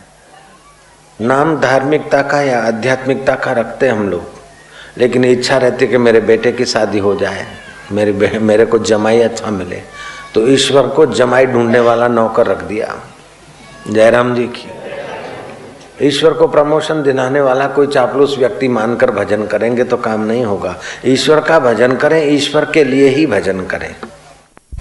नाम 1.19 1.55
धार्मिकता 1.59 2.21
का 2.21 2.41
या 2.41 2.59
आध्यात्मिकता 2.61 3.35
का 3.35 3.51
रखते 3.51 3.87
हम 3.87 4.09
लोग। 4.09 4.35
लेकिन 4.97 5.25
इच्छा 5.25 5.57
रहती 5.57 5.85
है 5.85 5.91
कि 5.91 5.97
मेरे 5.97 6.19
बेटे 6.21 6.51
की 6.51 6.65
शादी 6.65 6.99
हो 6.99 7.15
जाए, 7.15 7.45
मेरे 7.91 8.39
मेरे 8.39 8.65
को 8.65 8.79
जमाई 8.79 9.21
अच्छा 9.21 9.51
मिले। 9.51 9.81
तो 10.33 10.47
ईश्वर 10.47 10.87
को 10.87 11.05
जमाई 11.05 11.45
ढूँढने 11.45 11.79
वाला 11.79 12.07
नौकर 12.07 12.47
रख 12.47 12.63
दिया। 12.63 12.95
जयराम 13.89 14.35
जी 14.35 14.47
की। 14.47 14.67
ईश्वर 16.01 16.33
को 16.33 16.47
प्रमोशन 16.47 17.03
दिलाने 17.03 17.41
वाला 17.41 17.67
कोई 17.67 17.87
चापलूस 17.87 18.37
व्यक्ति 18.37 18.67
मानकर 18.67 19.11
भजन 19.11 19.45
करेंगे 19.45 19.83
तो 19.83 19.97
काम 19.97 20.25
नहीं 20.25 20.45
होगा। 20.45 20.75
ईश्वर 21.05 21.39
का 21.39 21.59
भजन 21.59 21.95
करें, 21.95 22.23
ईश्वर 22.25 22.65
के 22.65 22.83
लिए 22.83 23.07
ही 23.09 23.25
भजन 23.27 23.65
करें। 23.65 23.93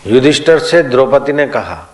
युधिष्ठर 0.07 0.59
से 0.59 0.83
द्रौपदी 0.83 1.33
ने 1.33 1.47
कहा 1.47 1.85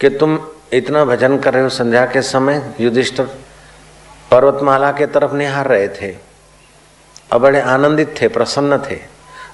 कि 0.00 0.08
तुम 0.10 0.38
इतना 0.72 1.04
भजन 1.04 1.38
कर 1.38 1.54
रहे 1.54 1.62
हो 1.62 1.68
संध्या 1.70 2.04
के 2.06 2.22
समय, 2.22 2.74
युधिष्ठर? 2.80 3.26
पर्वतमाला 4.32 4.92
के 4.92 5.06
तरफ़ 5.06 5.34
निहार 5.34 5.66
रहे 5.66 5.88
थे। 5.88 6.16
और 7.32 7.38
बड़े 7.38 7.60
आनंदित 7.60 8.14
थे, 8.22 8.28
प्रसन्न 8.28 8.78
थे। 8.78 8.98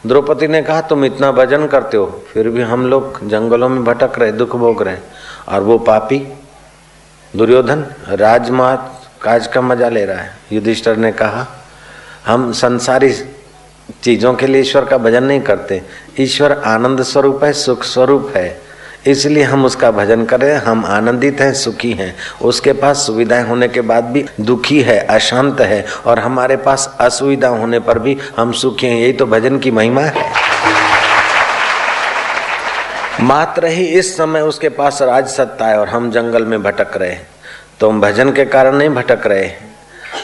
द्रौपदी 0.07 0.47
ने 0.47 0.63
कहा, 0.63 0.81
तुम 0.81 1.05
इतना 1.05 1.33
भजन 1.33 1.67
करते 1.67 1.97
हो, 1.97 2.25
फिर 2.33 2.49
भी 2.49 2.63
हम 2.63 2.87
लोग 2.87 3.29
जंगलों 3.29 3.69
में 3.69 3.85
भटक 3.85 4.19
रहे, 4.19 4.33
दुख 4.33 4.57
भोग 4.57 4.83
रहे 4.83 4.97
और 5.49 5.61
वो 5.61 5.79
पापी, 5.79 6.19
दुर्योधन, 7.37 7.87
राजमार्ग 8.09 8.91
काज 9.23 9.47
का 9.47 9.61
मज़ा 9.61 9.89
ले 9.89 10.05
रहा 10.05 10.19
है। 10.19 10.37
युधिष्ठर 10.53 10.97
ने 10.97 11.13
कहा, 11.13 11.47
हम 12.27 12.53
संसारी 12.53 13.25
चीज़ों 14.03 14.35
के 14.35 14.47
लिए 14.47 14.61
ईश्वर 14.61 14.85
का 14.85 14.99
भजन 14.99 15.25
नहीं 15.25 15.41
करते। 15.41 15.83
ईश्वर 16.21 16.53
आनंद 16.53 17.03
स्वरूप 17.03 17.45
है, 17.45 17.53
सुख 17.53 17.85
स्वरूप 17.85 18.33
है। 18.37 18.68
इसलिए 19.09 19.43
हम 19.43 19.65
उसका 19.65 19.91
भजन 19.91 20.25
करें 20.25 20.55
हम 20.57 20.85
आनंदित 20.85 21.41
हैं, 21.41 21.53
सुखी 21.55 21.93
हैं। 21.93 22.15
उसके 22.43 22.73
पास 22.73 23.07
सुविधाएँ 23.07 23.45
होने 23.45 23.69
के 23.69 23.81
बाद 23.81 24.05
भी 24.05 24.25
दुखी 24.41 24.81
है, 24.83 24.99
अशांत 25.07 25.61
है 25.61 25.85
और 26.07 26.19
हमारे 26.19 26.57
पास 26.57 26.97
असुविधा 27.01 27.49
होने 27.49 27.79
पर 27.79 27.99
भी 27.99 28.17
हम 28.37 28.53
सुखी 28.53 28.87
हैं। 28.87 28.99
यही 29.01 29.13
तो 29.13 29.27
भजन 29.27 29.59
की 29.59 29.71
महिमा 29.71 30.01
है। 30.01 30.27
मात्र 33.21 33.67
ही 33.67 33.85
इस 33.85 34.17
समय 34.17 34.41
उसके 34.41 34.69
पास 34.69 35.03
राज 35.03 35.29
सत्ता 35.29 35.67
है 35.67 35.79
और 35.79 35.89
हम 35.89 36.11
जंगल 36.11 36.45
में 36.45 36.63
भटक 36.63 36.97
रहे 36.97 37.11
हैं। 37.11 37.27
तो 37.81 37.91
हम 37.91 38.01
भजन 38.01 38.33
के 38.33 38.45
कारण 38.45 38.77
नहीं 38.77 38.91
भटक 38.91 39.27
रहे 39.27 39.51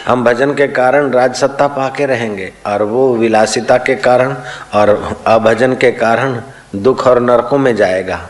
हम 0.07 0.24
भजन 0.24 0.53
के 0.55 0.66
कारण 0.68 1.11
राज 1.11 1.35
सत्ता 1.35 1.66
पाके 1.66 2.07
रहेंगे 2.07 2.53
और 2.66 2.82
वो 2.82 3.16
विलासिता 3.16 3.76
के 3.78 3.95
कारण 3.95 4.35
और 4.74 5.16
अभजन 5.26 5.74
के 5.74 5.91
कारण 5.93 6.41
दुख 6.76 7.07
और 7.07 7.20
नरकों 7.20 7.59
में 7.59 7.74
जाएगा। 7.76 8.20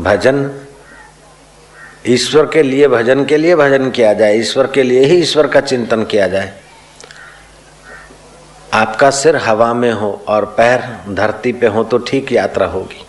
भजन, 0.00 0.50
ईश्वर 2.06 2.46
के 2.46 2.62
लिए 2.62 2.88
भजन 2.88 3.24
के 3.24 3.36
लिए 3.36 3.56
भजन 3.56 3.90
किया 3.90 4.12
जाए, 4.12 4.36
ईश्वर 4.36 4.66
के 4.66 4.82
लिए 4.82 5.04
ही 5.04 5.16
ईश्वर 5.16 5.46
का 5.46 5.60
चिंतन 5.60 6.04
किया 6.04 6.26
जाए। 6.28 6.52
आपका 8.74 9.10
सिर 9.10 9.36
हवा 9.36 9.72
में 9.74 9.92
हो 9.92 10.10
और 10.28 10.44
पैर 10.44 10.82
धरती 11.08 11.52
पे 11.52 11.66
हो 11.66 11.84
तो 11.84 11.98
ठीक 11.98 12.32
यात्रा 12.32 12.66
होगी। 12.66 13.04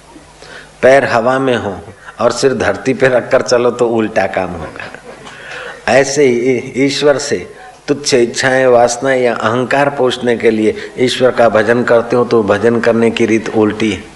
पैर 0.81 1.05
हवा 1.05 1.39
में 1.39 1.55
हो 1.57 1.79
और 2.19 2.31
सिर 2.31 2.53
धरती 2.53 2.93
पे 2.93 3.07
रखकर 3.07 3.41
चलो 3.41 3.71
तो 3.71 3.89
उल्टा 3.89 4.27
काम 4.27 4.51
होगा। 4.51 4.91
ऐसे 5.91 6.25
ही 6.25 6.83
ईश्वर 6.85 7.17
से 7.17 7.37
तुच्छ 7.87 8.13
इच्छाएँ, 8.13 8.65
वासनाएँ 8.65 9.21
या 9.21 9.35
अहंकार 9.35 9.89
पोषने 9.89 10.37
के 10.37 10.51
लिए 10.51 10.75
ईश्वर 10.99 11.31
का 11.31 11.49
भजन 11.49 11.83
करते 11.83 12.15
हो 12.15 12.25
तो 12.25 12.43
भजन 12.43 12.79
करने 12.79 13.11
की 13.11 13.25
रीत 13.25 13.49
उल्टी 13.49 13.91
है। 13.91 14.12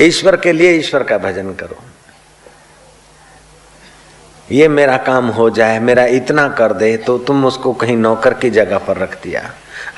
ईश्वर 0.00 0.36
के 0.36 0.52
लिए 0.52 0.72
ईश्वर 0.72 1.02
का 1.02 1.18
भजन 1.18 1.52
करो। 1.54 1.82
ये 4.50 4.68
मेरा 4.68 4.96
काम 4.98 5.28
हो 5.28 5.48
जाए, 5.50 5.78
मेरा 5.78 6.04
इतना 6.06 6.48
कर 6.48 6.72
दे 6.72 6.96
तो 6.96 7.18
तुम 7.18 7.44
उसको 7.46 7.72
कहीं 7.72 7.96
नौकर 7.96 8.34
की 8.34 8.50
जगह 8.50 8.78
पर 8.78 8.96
रख 8.96 9.22
दिया। 9.22 9.42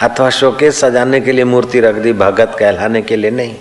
अथवा 0.01 0.29
शोकेस 0.31 0.81
सजाने 0.81 1.20
के 1.20 1.33
लिए 1.33 1.45
मूर्ति 1.45 1.81
रख 1.81 1.95
दी, 1.95 2.12
भगत 2.12 2.57
कहलाने 2.59 3.03
के 3.03 3.16
लिए 3.16 3.31
नहीं। 3.31 3.57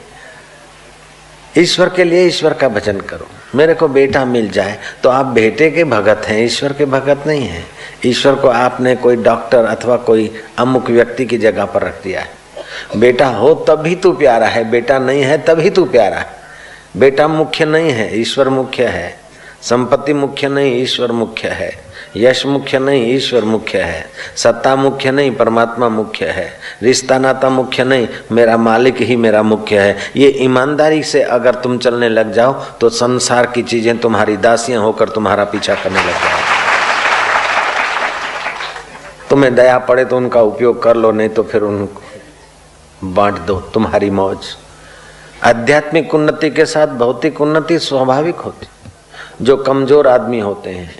ईश्वर 1.57 1.89
के 1.89 2.03
लिए 2.03 2.25
ईश्वर 2.27 2.53
का 2.53 2.67
भजन 2.69 2.99
करो। 3.01 3.27
मेरे 3.55 3.73
को 3.73 3.87
बेटा 3.87 4.23
मिल 4.25 4.49
जाए 4.49 4.77
तो 5.03 5.09
आप 5.09 5.25
बेटे 5.25 5.69
के 5.71 5.83
भगत 5.83 6.25
हैं, 6.27 6.39
ईश्वर 6.45 6.73
के 6.73 6.85
भगत 6.85 7.27
नहीं 7.27 7.47
हैं। 7.47 7.65
ईश्वर 8.05 8.35
को 8.35 8.47
आपने 8.47 8.95
कोई 8.95 9.15
डॉक्टर 9.15 9.65
अथवा 9.65 9.97
कोई 9.97 10.31
अमुक 10.57 10.89
व्यक्ति 10.89 11.25
की 11.25 11.37
जगह 11.37 11.65
पर 11.65 11.81
रख 11.81 12.01
दिया 12.03 12.21
है। 12.21 12.42
बेटा 12.95 13.27
हो 13.29 13.53
तब 13.67 13.81
भी 13.81 13.95
तू 13.95 14.11
प्यारा 14.13 14.47
है, 14.47 14.69
बेटा 14.71 14.99
नहीं 14.99 15.21
है 15.23 15.37
तब 15.37 15.53
तभी 15.53 15.69
तू 15.69 15.85
प्यारा 15.85 16.17
है। 16.17 16.41
बेटा 16.97 17.27
मुख्य 17.27 17.65
नहीं 17.65 17.91
है, 17.91 18.19
ईश्वर 18.19 18.49
मुख्य 18.49 18.85
है। 18.85 19.15
संपत्ति 19.61 20.13
मुख्य 20.13 20.47
नहीं, 20.47 20.81
ईश्वर 20.81 21.11
मुख्य 21.11 21.47
है। 21.49 21.71
यश 22.17 22.45
मुख्य 22.45 22.79
नहीं, 22.79 23.05
ईश्वर 23.13 23.43
मुख्य 23.43 23.79
है। 23.79 24.05
सत्ता 24.35 24.75
मुख्य 24.75 25.11
नहीं, 25.11 25.31
परमात्मा 25.35 25.89
मुख्य 25.89 26.25
है। 26.27 26.47
रिश्ता 26.83 27.17
नाता 27.17 27.49
मुख्य 27.49 27.83
नहीं, 27.83 28.07
मेरा 28.31 28.57
मालिक 28.59 28.97
ही 29.01 29.15
मेरा 29.15 29.41
मुख्य 29.43 29.79
है। 29.79 29.97
ये 30.15 30.29
ईमानदारी 30.39 31.03
से 31.03 31.21
अगर 31.21 31.55
तुम 31.55 31.77
चलने 31.77 32.09
लग 32.09 32.31
जाओ 32.33 32.53
तो 32.81 32.89
संसार 32.91 33.45
की 33.45 33.63
चीज़ें 33.63 33.97
तुम्हारी 33.97 34.37
दासियाँ 34.37 34.81
होकर 34.83 35.09
तुम्हारा 35.09 35.43
पीछा 35.45 35.75
करने 35.75 35.99
लग 35.99 36.13
जाओ। 36.13 36.41
तुम्हें 39.29 39.55
दया 39.55 39.77
पड़े 39.79 40.05
तो 40.05 40.17
उनका 40.17 40.41
उपयोग 40.43 40.81
कर 40.83 40.95
लो, 40.95 41.11
नहीं 41.11 41.29
तो 41.29 41.43
फिर 41.43 41.61
उनको 41.61 42.01
बांट 43.03 43.39
दो 43.39 43.59
तुम्हारी 43.59 44.09
मौज। 44.09 44.37
आध्यात्मिक 45.43 46.15
उन्नति 46.15 46.49
के 46.49 46.65
साथ 46.65 46.87
भौतिक 46.87 47.41
उन्नति 47.41 47.79
स्वाभाविक 47.79 48.35
होती। 48.35 48.67
जो 49.41 49.57
कमज़ोर 49.57 50.07
आदमी 50.07 50.39
होते 50.39 50.69
हैं, 50.69 50.95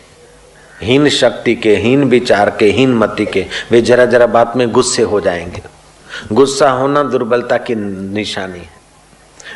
हीन 0.82 1.10
शक्ति 1.10 1.56
के, 1.56 1.76
हीन 1.76 2.04
विचार 2.04 2.50
के, 2.60 2.66
हीन 2.66 2.94
मति 2.94 3.26
के, 3.26 3.46
वे 3.72 3.82
जरा 3.82 4.06
जरा 4.06 4.28
बात 4.28 4.58
में 4.58 4.72
गुस्से 4.72 5.04
हो 5.04 5.22
जाएँगे। 5.22 5.62
गुस्सा 6.32 6.72
होना 6.72 7.04
दुर्बलता 7.04 7.58
की 7.58 7.76
निशानी 8.14 8.60
है। 8.60 8.70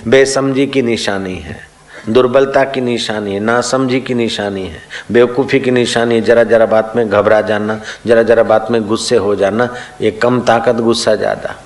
बेसमझी 0.08 0.68
की 0.68 0.82
निशानी 0.82 1.36
है। 1.36 1.68
दुर्बलता 2.10 2.64
की 2.64 2.82
निशानी 2.82 3.34
है, 3.34 3.40
नासमझी 3.40 4.02
की 4.02 4.14
निशानी 4.14 4.68
है। 4.68 4.82
बेवकूफ़ी 5.12 5.60
की 5.60 5.72
निशानी 5.72 6.16
है, 6.16 6.22
जरा 6.22 6.44
जरा 6.44 6.66
बात 6.66 6.94
में 6.96 7.10
घबरा 7.10 7.42
जाना, 7.42 7.82
जरा 8.06 8.24
जरा 8.24 8.44
बात 8.44 8.72
में 8.72 8.88
गुस्से 8.88 9.16
हो 9.16 9.36
जाना, 9.36 9.76
ये 10.02 10.12
कम 10.12 10.42
ताकत 10.42 10.76
गुस्सा 10.76 11.16
ज़्यादा। 11.16 11.64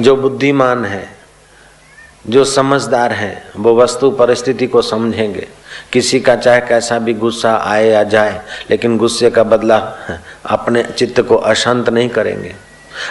जो 0.00 0.16
बुद्धिमान 0.16 0.84
है, 0.84 1.08
जो 2.28 2.44
समझदार 2.44 3.12
है, 3.12 3.50
वो 3.56 3.76
वस्तु 3.76 4.10
परिस्थिति 4.10 4.66
को 4.66 4.82
समझेंगे। 4.82 5.48
किसी 5.92 6.20
का 6.20 6.36
चाहे 6.36 6.60
कैसा 6.60 6.98
भी 6.98 7.14
गुस्सा 7.14 7.56
आए 7.56 7.88
या 7.88 8.02
जाए, 8.02 8.42
लेकिन 8.70 8.98
गुस्से 8.98 9.30
का 9.30 9.42
बदला 9.42 9.94
अपने 10.46 10.82
चित्त 10.82 11.20
को 11.20 11.36
अशांत 11.36 11.88
नहीं 11.88 12.08
करेंगे। 12.08 12.54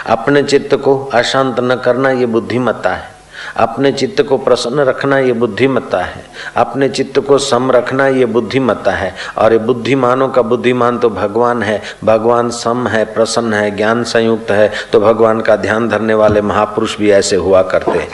अपने 0.06 0.42
चित्त 0.42 0.74
को 0.74 1.04
अशांत 1.06 1.56
न 1.60 1.76
करना 1.76 2.10
ये 2.10 2.26
बुद्धिमत्ता 2.26 2.94
है। 2.94 3.11
अपने 3.56 3.92
चित्त 3.92 4.22
को 4.22 4.38
प्रसन्न 4.38 4.80
रखना 4.80 5.18
ये 5.18 5.32
बुद्धिमत्ता 5.32 6.00
है। 6.00 6.24
अपने 6.56 6.88
चित्त 6.88 7.18
को 7.18 7.38
सम 7.38 7.70
रखना 7.70 8.08
ये 8.08 8.26
बुद्धिमत्ता 8.26 8.90
है। 8.90 9.14
और 9.38 9.52
ये 9.52 9.58
बुद्धिमानों 9.58 10.28
का 10.28 10.42
बुद्धिमान 10.42 10.98
तो 10.98 11.10
भगवान 11.10 11.62
है। 11.62 11.82
भगवान 12.04 12.50
सम 12.50 12.88
है, 12.88 13.04
प्रसन्न 13.04 13.54
है, 13.54 13.76
ज्ञान 13.76 14.04
संयुक्त 14.04 14.50
है। 14.50 14.72
तो 14.92 15.00
भगवान 15.00 15.40
का 15.40 15.56
ध्यान 15.56 15.88
धरने 15.88 16.14
वाले 16.14 16.42
महापुरुष 16.42 16.98
भी 16.98 17.10
ऐसे 17.10 17.36
हुआ 17.36 17.62
करते 17.62 17.90
हैं। 17.90 18.08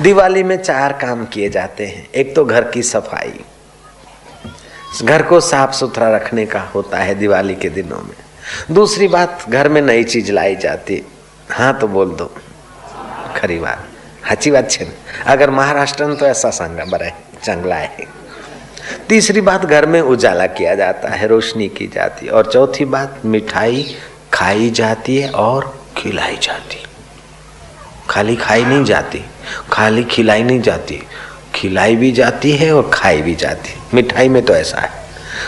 दिवाली 0.00 0.42
में 0.42 0.62
चार 0.62 0.92
काम 0.92 1.24
किए 1.24 1.50
जाते 1.50 1.86
हैं। 1.86 2.08
एक 2.14 2.36
तो 2.36 2.44
घर 2.44 2.62
की 2.62 2.82
सफ़ाई। 2.82 3.40
घर 5.04 5.22
को 5.22 5.40
साफ़ 5.40 5.72
सुथरा 5.72 6.16
रखने 6.16 6.46
का 6.46 6.60
होता 6.60 6.96
है 6.96 7.14
दिवाली 7.14 7.54
के 7.54 7.68
दिनों 7.68 7.96
में। 7.96 8.16
दूसरी 8.70 9.08
बात, 9.08 9.44
घर 9.48 9.68
में 9.68 9.82
नई 9.82 10.04
चीज़ 10.04 10.32
लाई 10.32 10.56
जाती। 10.56 11.06
हाँ 11.50 11.78
तो 11.78 11.88
बोल 11.88 12.10
दो। 12.10 12.34
खरी 13.41 13.59
बात 13.59 13.79
સાચી 14.23 14.51
વાત 14.51 14.67
છે 14.73 14.85
अगर 15.33 15.49
महाराष्ट्र 15.51 16.05
में 16.05 16.15
तो 16.17 16.25
ऐसा 16.27 16.49
संगा 16.51 16.85
बरा 16.85 17.09
चंगला 17.43 17.75
है 17.75 18.07
तीसरी 19.09 19.41
बात 19.41 19.65
घर 19.67 19.85
में 19.85 19.99
उजाला 20.13 20.45
किया 20.57 20.73
जाता 20.75 21.09
है 21.09 21.27
रोशनी 21.27 21.67
की 21.77 21.87
जाती 21.87 22.25
है 22.25 22.31
और 22.31 22.51
चौथी 22.51 22.85
बात 22.95 23.21
मिठाई 23.25 23.83
खाई 24.33 24.69
जाती 24.71 25.17
है 25.17 25.29
और 25.45 25.73
खिलाई 25.97 26.37
जाती 26.41 26.83
खाली 28.09 28.35
खाई 28.37 28.63
नहीं 28.65 28.83
जाती 28.85 29.23
खाली 29.71 30.03
खिलाई 30.11 30.43
नहीं 30.43 30.61
जाती 30.61 31.01
खिलाई 31.55 31.95
भी 31.95 32.11
जाती 32.11 32.51
है 32.57 32.71
और 32.71 32.89
खाई 32.93 33.21
भी 33.21 33.35
जाती 33.35 33.75
मिठाई 33.93 34.29
में 34.29 34.43
तो 34.45 34.53
ऐसा 34.55 34.79
है 34.79 34.91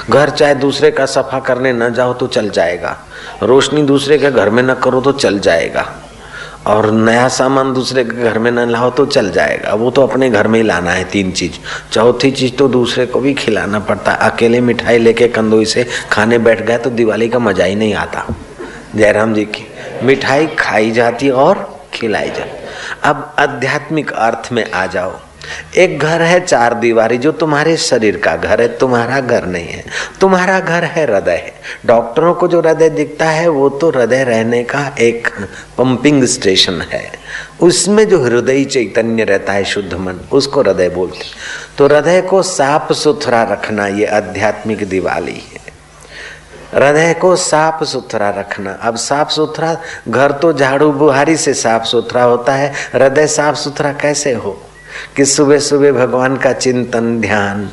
घर 0.10 0.30
चाहे 0.30 0.56
दूसरे 0.56 0.92
का 0.92 1.06
सफा 1.06 1.40
करने 1.48 1.74
न 1.74 1.94
जाओ 1.94 2.14
तो 2.14 2.28
चल 2.36 2.50
जाएगा 2.50 2.98
रोशनी 3.44 3.82
दूसरे 3.86 4.18
के 4.18 4.32
घर 4.32 4.50
में 4.50 4.64
न 4.64 4.74
करो 4.84 5.02
तो 5.02 5.12
चल 5.14 5.40
जाएगा 5.40 5.86
और 6.67 6.91
नया 6.91 7.29
सामान 7.29 7.73
दूसरे 7.73 8.05
के 8.05 8.23
घर 8.23 8.39
में 8.39 8.51
न 8.51 8.59
लाओ 8.71 8.91
तो 8.91 9.07
चल 9.07 9.31
जाएगा। 9.31 9.75
वो 9.75 9.91
तो 9.91 10.07
अपने 10.07 10.31
घर 10.31 10.49
में 10.49 10.59
ही 10.61 10.67
लाना 10.67 10.91
है 10.91 11.05
तीन 11.05 11.33
चीज़। 11.33 11.59
चौथी 11.93 12.31
चीज़ 12.31 12.55
तो 12.55 12.69
दूसरे 12.69 13.07
को 13.07 13.21
भी 13.21 13.35
खिलाना 13.35 13.79
पड़ता। 13.81 14.13
है 14.13 14.31
अकेले 14.31 14.61
मिठाई 14.61 14.99
लेके 14.99 15.29
कंदोई 15.29 15.65
से 15.65 15.87
खाने 16.13 16.39
बैठ 16.39 16.63
गए 16.63 16.79
तो 16.79 16.91
दिवाली 16.91 17.29
का 17.29 17.39
मज़ा 17.39 17.65
ही 17.65 17.75
नहीं 17.75 17.95
आता। 17.95 18.27
जयराम 18.97 19.35
जी 19.35 19.45
की 19.45 19.67
मिठाई 20.03 20.47
खाई 20.47 20.91
जाती 20.91 21.31
और 21.31 21.69
खिलाई 21.95 22.29
जाती। 22.29 22.63
अब 23.03 23.35
आध्यात्मिक 23.39 24.13
अर्थ 24.13 24.53
में 24.53 24.71
आ 24.71 24.87
जाओ। 24.87 25.19
एक 25.77 25.99
घर 25.99 26.23
है 26.23 26.41
चार 26.41 26.75
दीवारी, 26.75 27.19
जो 27.19 27.33
तुम्हारे 27.33 27.77
शरीर 27.77 28.17
का 28.17 28.37
घर 28.37 28.61
है, 28.61 28.69
तुम्हारा 28.79 29.21
घर 29.21 29.47
नहीं 29.47 29.69
है। 29.69 29.85
तुम्हारा 30.21 30.59
घर 30.61 30.85
है 30.85 31.05
हृदय 31.05 31.53
डॉक्टरों 31.87 32.35
को 32.35 32.49
जो 32.49 32.61
हृदय 32.61 32.89
दिखता 32.91 33.27
है, 33.27 33.49
वो 33.49 33.69
तो 33.69 33.91
हृदय 33.91 34.25
रहने 34.25 34.63
का 34.65 34.87
एक 35.01 35.29
पंपिंग 35.79 36.25
स्टेशन 36.25 36.81
है। 36.83 37.05
उसमें 37.61 38.09
जो 38.09 38.23
हृदय 38.25 38.65
चैतन्य 38.65 39.25
रहता 39.25 39.53
है, 39.53 39.65
शुद्ध 39.65 39.93
मन, 39.95 40.21
उसको 40.33 40.63
हृदय 40.63 40.89
बोलते 40.89 41.25
तो 41.79 41.87
हृदय 41.87 42.21
को 42.21 42.43
साफ़ 42.43 42.93
सुथरा 42.93 43.43
रखना, 43.43 43.87
ये 43.87 44.07
आध्यात्मिक 44.07 44.89
दिवाली 44.89 45.33
है। 45.33 45.63
हृदय 46.75 47.13
को 47.15 47.35
साफ़ 47.37 47.85
सुथरा 47.85 48.29
रखना। 48.31 48.73
अब 48.83 48.97
साफ़ 48.97 49.31
सुथरा, 49.31 49.77
घर 50.09 50.33
तो 50.33 50.53
झाड़ू 50.53 50.91
बुहारी 50.93 51.37
से 51.37 51.55
साफ़ 51.55 51.85
सुथरा 51.85 52.23
होता 52.23 52.55
है। 52.55 52.73
हृदय 52.95 53.27
साफ़ 53.27 53.57
सुथरा 53.57 53.93
कैसे 53.93 54.33
हो? 54.33 54.61
कि 55.17 55.25
सुबह 55.25 55.59
सुबह 55.59 55.93
भगवान 55.93 56.37
का 56.37 56.53
चिंतन 56.53 57.21
ध्यान, 57.21 57.69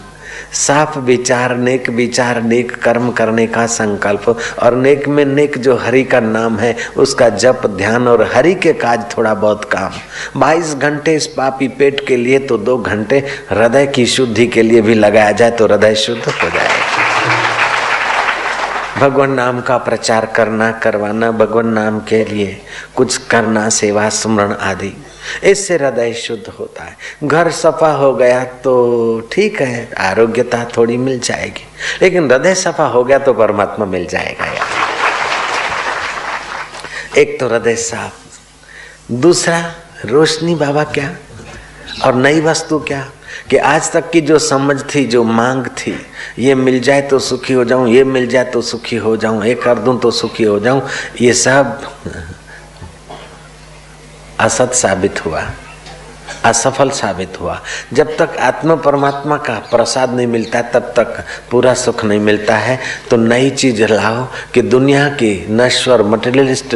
साफ़ 0.54 0.98
विचार, 1.00 1.56
नेक 1.58 1.90
विचार, 1.90 2.42
नेक 2.42 2.72
कर्म 2.76 3.10
करने 3.12 3.48
का 3.48 3.66
संकल्प 3.66 4.38
और 4.64 4.76
नेक 4.76 5.08
में 5.08 5.26
नेक 5.26 5.58
जो 5.58 5.76
हरि 5.76 6.04
का 6.04 6.20
नाम 6.20 6.58
है, 6.58 6.76
उसका 6.98 7.30
जप, 7.30 7.62
ध्यान 7.68 8.08
और 8.08 8.24
हरि 8.34 8.54
के 8.56 8.74
काज 8.74 9.06
थोड़ा 9.18 9.34
बहुत 9.34 9.66
काम। 9.66 9.92
22 10.40 10.74
घंटे 10.76 11.16
इस 11.16 11.28
पापी 11.28 11.68
पेट 11.68 12.08
के 12.08 12.18
लिए 12.18 12.40
तो 12.40 12.58
दो 12.58 12.78
घंटे 12.78 13.18
हृदय 13.52 13.88
की 13.88 14.06
शुद्धि 14.06 14.48
के 14.48 14.62
लिए 14.62 14.82
भी 14.82 14.94
लगाया 14.94 15.32
जाए 15.32 15.52
तो 15.52 15.66
हृदय 15.66 15.96
शुद्ध 15.96 16.22
हो 16.22 16.50
जाए। 16.50 16.70
भगवान 19.00 19.32
नाम 19.32 19.62
का 19.62 19.78
प्रचार 19.78 20.26
करना, 20.26 20.72
करवाना, 20.72 21.32
भगवान 21.32 21.68
नाम 21.68 22.00
के 22.00 22.24
लिए 22.26 22.62
कुछ 22.96 23.18
करना, 23.18 23.70
सेवा, 23.70 24.10
स्मरण 24.10 24.52
आदि। 24.52 24.94
इससे 25.44 25.76
हृदय 25.76 26.14
शुद्ध 26.16 26.48
होता 26.60 26.84
है। 26.84 26.96
घर 27.24 27.52
सफ़ा 27.54 27.92
हो 27.94 28.14
गया 28.14 28.44
तो 28.64 29.30
ठीक 29.32 29.62
है, 29.62 29.90
आरोग्यता 30.00 30.64
थोड़ी 30.78 30.98
मिल 30.98 31.20
जाएगी। 31.22 31.66
लेकिन 32.02 32.32
हृदय 32.32 32.56
सफ़ा 32.56 32.86
हो 32.88 33.04
गया 33.04 33.20
तो 33.20 33.34
परमात्मा 33.34 33.86
मिल 33.88 34.06
जाएगा 34.08 34.46
यार 34.48 34.68
एक 37.20 37.40
तो 37.40 37.48
हृदय 37.48 37.76
साफ़, 37.78 38.14
दूसरा 39.14 39.60
रोशनी 40.06 40.56
बाबा 40.56 40.84
क्या, 40.84 41.10
और 42.06 42.16
नई 42.16 42.42
वस्तु 42.42 42.80
क्या, 42.80 43.08
कि 43.50 43.58
आज 43.58 43.92
तक 43.92 44.10
की 44.12 44.22
जो 44.22 44.38
समझ 44.40 44.84
थी, 44.94 45.06
जो 45.06 45.24
मांग 45.24 45.66
थी, 45.78 45.96
ये 46.40 46.56
मिल 46.56 46.80
जाए 46.80 47.02
तो 47.02 47.20
सुखी 47.20 47.54
हो 47.54 47.64
जाऊँ, 47.66 47.90
ये 47.90 48.04
मिल 48.04 48.28
जाए 48.28 48.44
तो 48.46 48.62
सुखी 48.62 48.96
हो 48.96 49.16
जाऊँ 49.18 49.46
ये 49.46 49.56
कर 49.56 49.80
दूँ 49.80 50.00
तो 50.00 50.12
सुखी 50.12 50.44
हो 50.44 50.60
जाऊँ, 50.60 50.82
ये 51.22 51.34
सब 51.34 51.82
असत 54.42 54.74
साबित 54.74 55.26
हुआ, 55.26 55.44
असफल 56.46 56.90
साबित 56.90 57.40
हुआ। 57.42 57.60
जब 57.94 58.16
तक 58.18 58.38
आत्मा 58.40 58.76
परमात्मा 58.76 59.38
का 59.38 59.54
प्रसाद 59.72 60.14
नहीं 60.14 60.28
मिलता, 60.28 60.62
तब 60.62 60.94
तक 60.96 61.24
पूरा 61.52 61.74
सुख 61.74 62.04
नहीं 62.06 62.20
मिलता 62.20 62.58
है। 62.58 62.80
तो 63.10 63.18
नई 63.18 63.50
चीज़ 63.52 63.84
लाओ 63.84 64.28
कि 64.54 64.62
दुनिया 64.62 65.08
की 65.10 65.34
नश्वर 65.50 66.04
मटेरियलिस्ट 66.04 66.76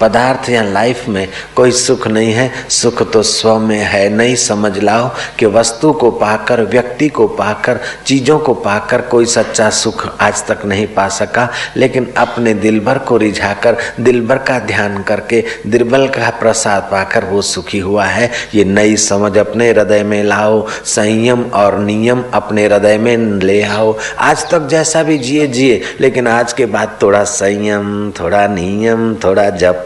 पदार्थ 0.00 0.50
या 0.50 0.62
लाइफ 0.62 1.08
में 1.08 1.28
कोई 1.56 1.70
सुख 1.70 2.08
नहीं 2.08 2.32
है, 2.32 2.52
सुख 2.68 3.12
तो 3.12 3.22
स्व 3.22 3.58
में 3.58 3.80
है। 3.80 4.08
नहीं 4.08 4.36
समझ 4.36 4.78
लाओ 4.78 5.10
कि 5.38 5.46
वस्तु 5.46 5.92
को 5.92 6.10
पाकर, 6.10 6.62
व्यक्ति 6.62 7.08
को 7.08 7.28
पाकर, 7.28 7.80
चीज़ों 8.06 8.38
को 8.38 8.54
पाकर 8.54 9.00
कोई 9.00 9.26
सच्चा 9.26 9.70
सुख 9.70 10.20
आज 10.20 10.46
तक 10.46 10.58
नहीं 10.64 10.86
पा 10.86 11.08
सका। 11.08 11.52
लेकिन 11.76 12.12
अपने 12.16 12.54
दिल 12.54 12.80
भर 12.80 12.98
को 12.98 13.16
रिझाकर, 13.16 13.76
दिल 14.00 14.26
भर 14.26 14.36
का 14.36 14.58
ध्यान 14.58 15.02
करके 15.02 15.44
दिलबल 15.66 16.08
का 16.08 16.30
प्रसाद 16.30 16.82
पाकर 16.82 17.24
वो 17.24 17.42
सुखी 17.42 17.78
हुआ 17.78 18.04
है। 18.04 18.30
ये 18.54 18.64
नई 18.64 18.96
समझ 18.96 19.38
अपने 19.38 19.70
हृदय 19.70 20.02
में 20.02 20.24
लाओ। 20.24 20.66
संयम 20.84 21.42
और 21.42 21.78
नियम 21.78 22.24
अपने 22.34 22.66
हृदय 22.66 22.98
में 22.98 23.16
ले 23.16 23.62
आओ। 23.62 23.98
आज 24.18 24.50
तक 24.50 24.66
जैसा 24.66 25.02
भी 25.02 25.18
जिए 25.18 25.46
जिए। 25.46 25.82
लेकिन 26.00 26.28
आज 26.28 26.52
के 26.52 26.66
बाद 26.66 26.98
थोड़ा 27.02 27.24
संयम, 27.24 28.10
थोड़ा 28.10 28.46
नियम, 28.46 29.14
थोड़ा 29.14 29.50
जप 29.50 29.85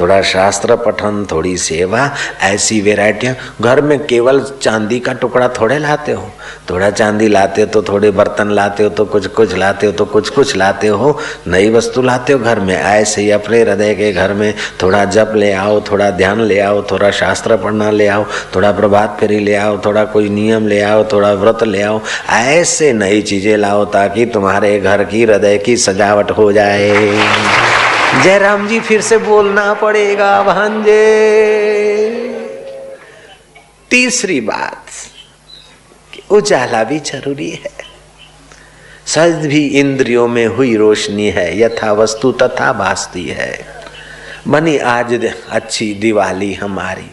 थोड़ा 0.00 0.20
शास्त्र 0.22 0.76
पठन, 0.76 1.26
थोड़ी 1.32 1.56
सेवा, 1.58 2.10
ऐसी 2.42 2.80
वेराइटियाँ 2.80 3.34
घर 3.60 3.80
में 3.80 3.98
केवल 4.06 4.40
चांदी 4.62 5.00
का 5.00 5.12
टुकड़ा 5.12 5.48
थोड़े 5.60 5.78
लाते 5.78 6.12
हो। 6.12 6.30
थोड़ा 6.70 6.90
चांदी 6.90 7.28
लाते 7.28 7.62
हो 7.62 7.66
तो 7.66 7.82
थोड़े 7.82 8.10
बर्तन 8.10 8.50
लाते 8.50 8.82
हो 8.82 8.90
तो 8.90 9.04
कुछ 9.04 9.26
कुछ 9.26 9.54
लाते 9.56 9.86
हो 9.86 9.92
तो 9.92 10.04
कुछ 10.04 10.28
कुछ 10.28 10.56
लाते 10.56 10.88
हो। 10.88 11.18
नई 11.46 11.70
वस्तु 11.70 12.02
लाते 12.02 12.32
हो 12.32 12.38
घर 12.38 12.60
में। 12.60 12.74
ऐसे 12.74 13.22
ही 13.22 13.30
अपने 13.30 13.60
हृदय 13.60 13.94
के 13.94 14.12
घर 14.12 14.32
में 14.34 14.54
थोड़ा 14.82 15.04
जप 15.06 15.32
ले 15.36 15.52
आओ, 15.52 15.80
थोड़ा 15.80 16.10
ध्यान 16.10 16.40
ले 16.40 16.58
आओ, 16.60 16.82
थोड़ा 16.90 17.10
शास्त्र 17.10 17.56
पढ़ना 17.56 17.90
ले 17.90 18.06
आओ, 18.06 18.24
थोड़ा 18.54 18.72
प्रभात 18.72 19.16
फेरी 19.20 19.38
ले 19.38 19.54
आओ, 19.54 19.80
थोड़ा 19.84 20.04
कोई 20.04 20.28
नियम 20.28 20.66
ले 20.68 20.80
आओ, 20.82 21.04
थोड़ा 21.12 21.32
व्रत 21.34 21.62
ले 21.64 21.82
आओ। 21.82 22.00
ऐसे 22.30 22.92
नई 22.92 23.22
चीज़ें 23.22 23.56
लाओ 23.56 23.84
ताकि 23.84 24.26
तुम्हारे 24.26 24.78
घर 24.80 25.04
की 25.04 25.22
हृदय 25.24 25.58
की 25.58 25.76
सजावट 25.76 26.30
हो 26.30 26.50
जाए। 26.52 27.69
जयराम 28.18 28.68
जी 28.68 28.80
फिर 28.80 29.00
से 29.00 29.18
बोलना 29.18 29.74
पड़ेगा, 29.74 30.42
भांजे। 30.42 30.96
तीसरी 33.90 34.40
बात, 34.40 34.84
कि 36.12 36.22
उजाला 36.30 36.84
भी 36.84 36.98
ज़रूरी 36.98 37.50
है। 37.50 37.90
सज 39.06 39.46
भी 39.46 39.66
इंद्रियों 39.66 40.28
में 40.28 40.46
हुई 40.46 40.76
रोशनी 40.76 41.30
है 41.30 41.60
यथा 41.60 41.92
वस्तु 41.92 42.32
तथा 42.32 42.72
भासती 42.72 43.24
है। 43.24 43.66
बनी 44.48 44.78
आज 44.78 45.32
अच्छी 45.50 45.94
दिवाली 45.94 46.54
हमारी। 46.54 47.10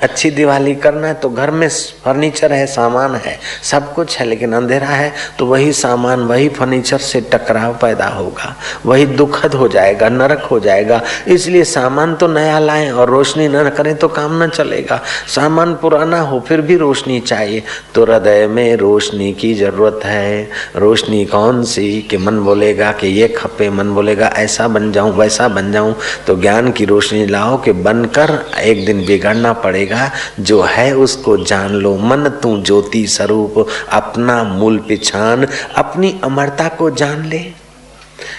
अच्छी 0.00 0.30
दिवाली 0.30 0.74
करना 0.76 1.06
है 1.06 1.14
तो 1.14 1.28
घर 1.30 1.50
में 1.50 1.68
फर्नीचर 2.04 2.52
है, 2.52 2.66
सामान 2.66 3.14
है, 3.16 3.38
सब 3.62 3.92
कुछ 3.94 4.16
है, 4.18 4.26
लेकिन 4.26 4.52
अंधेरा 4.52 4.86
है 4.86 5.12
तो 5.38 5.46
वही 5.46 5.72
सामान, 5.72 6.20
वही 6.22 6.48
फर्नीचर 6.48 6.98
से 7.00 7.20
टकराव 7.32 7.72
पैदा 7.82 8.06
होगा, 8.08 8.54
वही 8.86 9.06
दुखद 9.08 9.54
हो 9.54 9.68
जाएगा, 9.68 10.08
नरक 10.08 10.42
हो 10.42 10.58
जाएगा। 10.60 11.00
इसलिए 11.28 11.64
सामान 11.64 12.14
तो 12.14 12.28
नया 12.28 12.58
लाएँ 12.58 12.90
और 12.90 13.10
रोशनी 13.10 13.48
न 13.48 13.68
करें 13.68 13.94
तो 13.96 14.08
काम 14.08 14.42
न 14.42 14.48
चलेगा। 14.48 15.00
सामान 15.28 15.74
पुराना 15.74 16.20
हो, 16.20 16.40
फिर 16.40 16.60
भी 16.60 16.76
रोशनी 16.76 17.18
चाहिए। 17.20 17.62
तो 17.94 18.04
हृदय 18.04 18.46
में 18.46 18.76
रोशनी 18.76 19.32
की 19.32 19.52
ज़रूरत 19.54 20.00
है। 20.04 20.48
रोशनी 20.76 21.24
कौन 21.26 21.62
सी 21.64 21.90
कि 22.02 22.16
मन 22.16 22.38
बोलेगा 22.40 22.92
कि 22.92 23.06
ये 23.10 23.28
खपे, 23.28 23.70
मन 23.70 23.90
बोलेगा 23.94 24.32
ऐसा 24.36 24.68
बन 24.68 24.90
जाऊँ, 24.92 25.12
वैसा 25.16 25.48
बन 25.48 25.72
जाऊँ। 25.72 25.94
तो 26.26 26.36
ज्ञान 26.36 26.70
की 26.72 26.84
रोशनी 26.84 27.26
लाओ 27.26 27.56
कि 27.62 27.72
बनकर 27.72 28.38
एक 28.60 28.84
दिन 28.86 29.04
बिगड़ना 29.06 29.52
पड़ेगा। 29.54 29.86
पड़ेगा 29.88 30.10
जो 30.40 30.62
है 30.62 30.96
उसको 30.96 31.36
जान 31.36 31.72
लो। 31.72 31.96
मन 31.96 32.28
तू 32.42 32.62
ज्योति 32.62 33.06
स्वरूप, 33.06 33.66
अपना 33.92 34.42
मूल 34.44 34.78
पिछान, 34.78 35.46
अपनी 35.76 36.20
अमरता 36.24 36.68
को 36.68 36.90
जान 36.90 37.24
ले। 37.24 37.67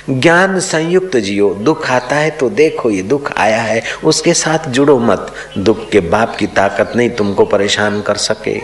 ज्ञान 0.10 0.60
संयुक्त 0.60 1.18
जियो, 1.18 1.50
दुख 1.54 1.90
आता 1.92 2.16
है 2.16 2.30
तो 2.30 2.50
देखो 2.50 2.90
ये 2.90 3.02
दुख 3.02 3.32
आया 3.38 3.62
है। 3.62 3.82
उसके 4.04 4.34
साथ 4.34 4.70
जुड़ो 4.70 4.98
मत। 5.00 5.34
दुख 5.58 5.90
के 5.90 6.00
बाप 6.00 6.36
की 6.36 6.48
ताकत 6.48 6.94
नहीं 6.96 7.10
तुमको 7.10 7.46
परेशान 7.46 8.02
कर 8.02 8.16
सके। 8.16 8.58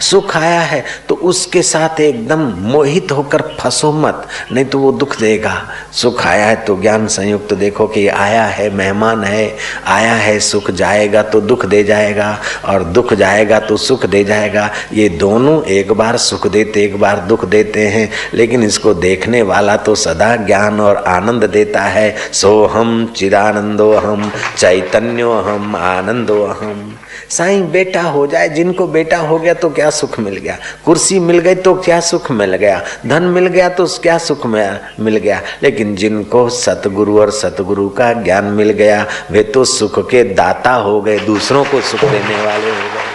सुख 0.00 0.36
आया 0.36 0.60
है 0.60 0.84
तो 1.08 1.14
उसके 1.14 1.62
साथ 1.62 2.00
एकदम 2.00 2.40
मोहित 2.62 3.12
होकर 3.12 3.42
फंसो 3.60 3.92
मत, 3.92 4.26
नहीं 4.52 4.64
तो 4.64 4.78
वो 4.78 4.92
दुख 4.92 5.18
देगा। 5.20 5.68
सुख 5.92 6.26
आया 6.26 6.46
है 6.46 6.56
तो 6.56 6.76
ज्ञान 6.80 7.06
संयुक्त 7.06 7.54
देखो 7.54 7.86
कि 7.86 8.08
आया 8.08 8.44
है, 8.44 8.68
मेहमान 8.70 9.24
है। 9.24 9.56
आया 9.86 10.12
है, 10.12 10.38
सुख 10.40 10.70
जाएगा 10.70 11.22
तो 11.22 11.40
दुख 11.40 11.66
दे 11.66 11.82
जाएगा। 11.84 12.38
और 12.64 12.84
दुख 12.84 13.14
जाएगा 13.14 13.58
तो 13.60 13.76
सुख 13.76 14.06
दे 14.06 14.24
जाएगा। 14.24 14.70
ये 14.92 15.08
दोनों 15.08 15.62
एक 15.64 15.92
बार 15.92 16.16
सुख 16.16 16.46
देते, 16.46 16.84
एक 16.84 17.00
बार 17.00 17.20
दुख 17.20 17.44
देते 17.44 17.86
हैं। 17.88 18.10
लेकिन 18.34 18.62
इसको 18.62 18.94
देखने 18.94 19.42
वाला 19.42 19.76
तो 19.76 19.94
सदा 19.94 20.34
ज्ञान 20.36 20.58
और 20.60 20.96
आनंद 20.96 21.44
देता 21.44 21.80
है। 21.80 22.16
सोहम 22.32 23.12
चिदानंदो 23.16 23.92
हम 23.92 24.32
चैतन्यो 24.58 25.32
हम 25.32 25.76
आनंदो 25.76 26.44
हम 26.44 26.98
साईं, 27.28 27.70
बेटा 27.70 28.02
हो 28.02 28.26
जाए, 28.26 28.48
जिनको 28.48 28.86
बेटा 28.86 29.18
हो 29.18 29.38
गया 29.38 29.54
तो 29.54 29.70
क्या 29.70 29.90
सुख 29.90 30.18
मिल 30.20 30.36
गया? 30.36 30.58
कुर्सी 30.84 31.18
मिल 31.18 31.38
गई 31.38 31.54
तो 31.54 31.74
क्या 31.74 32.00
सुख 32.00 32.30
मिल 32.30 32.56
गया? 32.56 32.82
धन 33.06 33.22
मिल 33.22 33.46
गया 33.46 33.68
तो 33.68 33.86
क्या 33.86 34.18
सुख 34.18 34.46
मिल 34.46 35.16
गया? 35.16 35.40
लेकिन 35.62 35.96
जिनको 35.96 36.48
सतगुरु 36.48 37.20
और 37.20 37.30
सतगुरु 37.30 37.88
का 37.88 38.12
ज्ञान 38.12 38.44
मिल 38.44 38.70
गया, 38.70 39.06
वे 39.30 39.42
तो 39.42 39.64
सुख 39.64 40.10
के 40.10 40.24
दाता 40.24 40.72
हो 40.72 41.00
गए, 41.00 41.18
दूसरों 41.18 41.64
को 41.64 41.80
सुख 41.80 42.00
देने 42.00 42.36
वाले 42.36 42.70
हो 42.70 42.88
गए। 42.88 43.08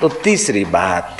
तो 0.00 0.08
तीसरी 0.08 0.64
बात, 0.64 1.16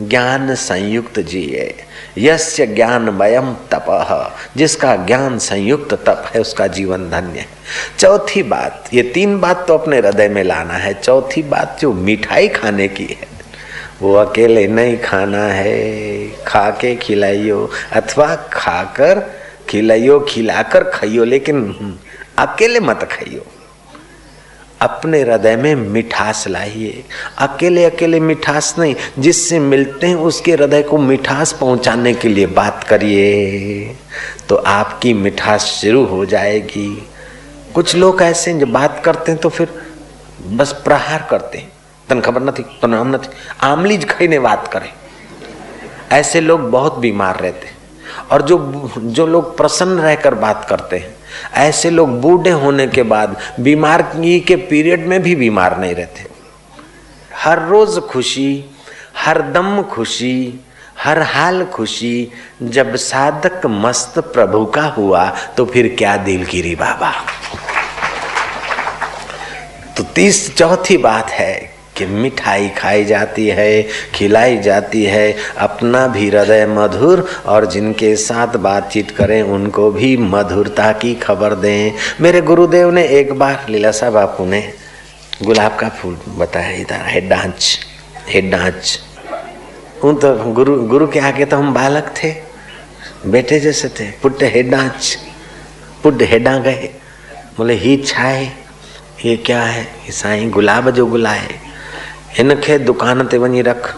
ज्ञान 0.00 0.54
संयुक्त 0.54 1.20
जिए 1.20 1.74
यस्य 2.18 2.66
ज्ञान 2.66 3.08
वयम 3.08 3.52
तप। 3.72 4.32
जिसका 4.56 4.96
ज्ञान 4.96 5.38
संयुक्त 5.38 5.94
तप 5.94 6.30
है, 6.34 6.40
उसका 6.40 6.66
जीवन 6.66 7.10
धन्य 7.10 7.38
है। 7.38 7.46
चौथी 7.98 8.42
बात, 8.42 8.88
ये 8.94 9.02
तीन 9.02 9.38
बात 9.40 9.66
तो 9.68 9.78
अपने 9.78 9.98
हृदय 9.98 10.28
में 10.28 10.42
लाना 10.44 10.74
है। 10.74 10.94
चौथी 10.94 11.42
बात 11.42 11.78
जो 11.80 11.92
मिठाई 11.92 12.48
खाने 12.48 12.88
की 12.88 13.04
है, 13.04 13.28
वो 14.02 14.14
अकेले 14.14 14.66
नहीं 14.68 14.98
खाना 14.98 15.42
है। 15.42 16.28
खा 16.44 16.70
के 16.70 16.94
खिलाइयो, 16.96 17.70
अथवा 17.92 18.34
खाकर 18.52 19.20
खिलाइयो, 19.68 20.20
खिलाकर 20.20 20.84
खाइयो, 20.84 21.24
लेकिन 21.24 21.98
अकेले 22.38 22.80
मत 22.80 23.08
खाइयो। 23.12 23.44
अपने 24.80 25.20
हृदय 25.20 25.56
में 25.56 25.74
मिठास 25.74 26.48
लाइए। 26.48 27.04
अकेले 27.38 27.84
अकेले 27.84 28.20
मिठास 28.20 28.74
नहीं, 28.78 28.94
जिससे 29.18 29.58
मिलते 29.58 30.06
हैं 30.06 30.14
उसके 30.14 30.52
हृदय 30.52 30.82
को 30.82 30.98
मिठास 30.98 31.52
पहुँचाने 31.52 32.14
के 32.14 32.28
लिए 32.28 32.46
बात 32.46 32.84
करिए। 32.84 33.96
तो 34.48 34.56
आपकी 34.56 35.14
मिठास 35.14 35.64
शुरू 35.64 36.04
हो 36.04 36.24
जाएगी। 36.24 37.08
कुछ 37.74 37.94
लोग 37.96 38.22
ऐसे 38.22 38.52
जो 38.54 38.66
बात 38.66 39.02
करते 39.04 39.32
हैं 39.32 39.40
तो 39.40 39.48
फिर 39.48 39.68
बस 40.46 40.72
प्रहार 40.84 41.26
करते 41.30 41.58
हैं। 41.58 41.72
तन 42.08 42.20
खबर 42.20 42.40
न 42.40 42.44
नहीं 42.44 42.62
तो 42.80 42.86
नहीं 42.86 43.18
आमलीज 43.60 44.08
खाई 44.08 44.38
बात 44.38 44.68
करें। 44.72 44.92
ऐसे 46.12 46.40
लोग 46.40 46.70
बहुत 46.70 46.98
बीमार 46.98 47.40
रहते 47.40 47.66
हैं। 47.66 47.76
और 48.32 48.42
जो 48.42 48.90
जो 48.96 49.26
लोग 49.26 49.56
प्रसन्न 49.56 49.98
रहकर 49.98 50.34
बात 50.34 50.66
करते 50.70 50.96
हैं 50.98 51.14
ऐसे 51.54 51.90
लोग 51.90 52.20
बूढ़े 52.20 52.50
होने 52.50 52.86
के 52.86 53.02
बाद 53.02 53.36
बीमार 53.60 54.02
के 54.16 54.56
पीरियड 54.56 55.06
में 55.06 55.22
भी 55.22 55.34
बीमार 55.34 55.78
नहीं 55.78 55.94
रहते। 55.94 56.26
हर 57.34 57.62
रोज 57.62 57.98
खुशी, 57.98 58.64
हर 59.16 59.42
दम 59.42 59.82
खुशी, 59.82 60.60
हर 61.04 61.22
हाल 61.22 61.64
खुशी, 61.64 62.32
जब 62.62 62.96
साधक 62.96 63.66
मस्त 63.66 64.18
प्रभु 64.18 64.64
का 64.66 64.84
हुआ 64.88 65.28
तो 65.56 65.66
फिर 65.66 65.94
क्या 65.98 66.16
दिलगिरी 66.16 66.74
बाबा। 66.74 67.12
तो 69.96 70.02
तीस 70.02 70.56
चौथी 70.56 70.96
बात 70.96 71.30
है 71.30 71.75
कि 71.96 72.06
मिठाई 72.06 72.68
खाई 72.68 73.04
जाती 73.04 73.46
है, 73.48 73.82
खिलाई 74.14 74.58
जाती 74.58 75.04
है। 75.04 75.34
अपना 75.58 76.06
भी 76.06 76.28
हृदय 76.28 76.66
मधुर 76.68 77.26
और 77.46 77.66
जिनके 77.66 78.14
साथ 78.16 78.56
बातचीत 78.58 79.10
करें, 79.10 79.42
उनको 79.42 79.90
भी 79.90 80.16
मधुरता 80.16 80.92
की 80.92 81.14
खबर 81.14 81.54
दें। 81.54 81.92
मेरे 82.20 82.40
गुरुदेव 82.42 82.90
ने 82.90 83.06
एक 83.10 83.32
बार 83.32 83.66
लीलासा 83.68 84.10
बापू 84.10 84.44
ने 84.44 84.62
गुलाब 85.42 85.76
का 85.76 85.88
फूल 85.88 86.18
बताया 86.38 86.70
इधर, 86.70 87.04
है 87.06 87.28
डांच 87.28 87.78
है 88.28 88.40
डांच। 88.50 88.98
उन 90.04 90.16
तो 90.16 90.34
गुरु 90.52 90.76
गुरु 90.86 91.06
के 91.06 91.20
आगे 91.20 91.44
तो 91.44 91.56
हम 91.56 91.72
बालक 91.74 92.12
थे, 92.16 92.34
बेटे 93.26 93.58
जैसे 93.60 93.88
थे। 93.90 94.10
पुट 94.22 94.42
हेडांच 94.44 95.16
पुट 96.02 96.22
हेडा 96.22 96.56
गए 96.58 96.88
बोले, 97.56 97.74
ही 97.74 97.96
छाए, 97.96 98.44
ये 99.24 99.36
क्या 99.36 99.62
है? 99.62 99.86
साईं 100.12 100.50
गुलाब 100.50 100.90
जो 100.90 101.06
गुलाए 101.06 101.54
हिनखे 102.38 102.78
दुकान 102.78 103.26
ते 103.26 103.38
वञी 103.38 103.62
रख। 103.62 103.96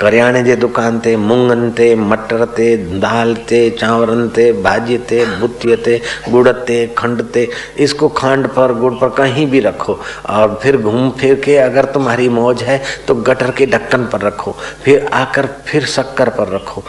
करियाणे 0.00 0.42
जे 0.42 0.56
दुकान 0.56 0.98
ते, 0.98 1.16
मुङनि 1.16 1.70
ते, 1.70 1.94
मटर 1.94 2.44
ते, 2.44 2.76
दाल 2.76 3.34
ते, 3.34 3.70
चांवरनि 3.70 4.28
ते, 4.28 4.52
भाॼीअ 4.52 4.98
ते 4.98 5.24
बुतीअ 5.24 5.76
ते 5.76 6.00
गुड़ 6.28 6.48
ते, 6.48 6.86
खंड 6.98 7.22
ते, 7.22 7.48
इसको 7.78 8.08
खंड 8.08 8.48
पर 8.48 8.74
गुड़ 8.74 8.92
पर 8.94 9.08
कहीं 9.08 9.46
भी 9.46 9.60
रखो। 9.60 9.98
और 10.28 10.58
फिर 10.62 10.76
घूम 10.76 11.10
फिर 11.10 11.34
के 11.34 11.56
अगर 11.56 11.84
तुम्हारी 11.84 12.28
मौज 12.28 12.62
है 12.62 12.82
तो 13.08 13.14
गटर 13.14 13.50
के 13.50 13.66
ढक्कन 13.66 14.06
पर 14.06 14.20
रखो। 14.20 14.56
फिर 14.84 15.06
आकर 15.12 15.46
फिर 15.66 15.86
शक्कर 15.86 16.28
पर 16.28 16.48
रखो। 16.48 16.82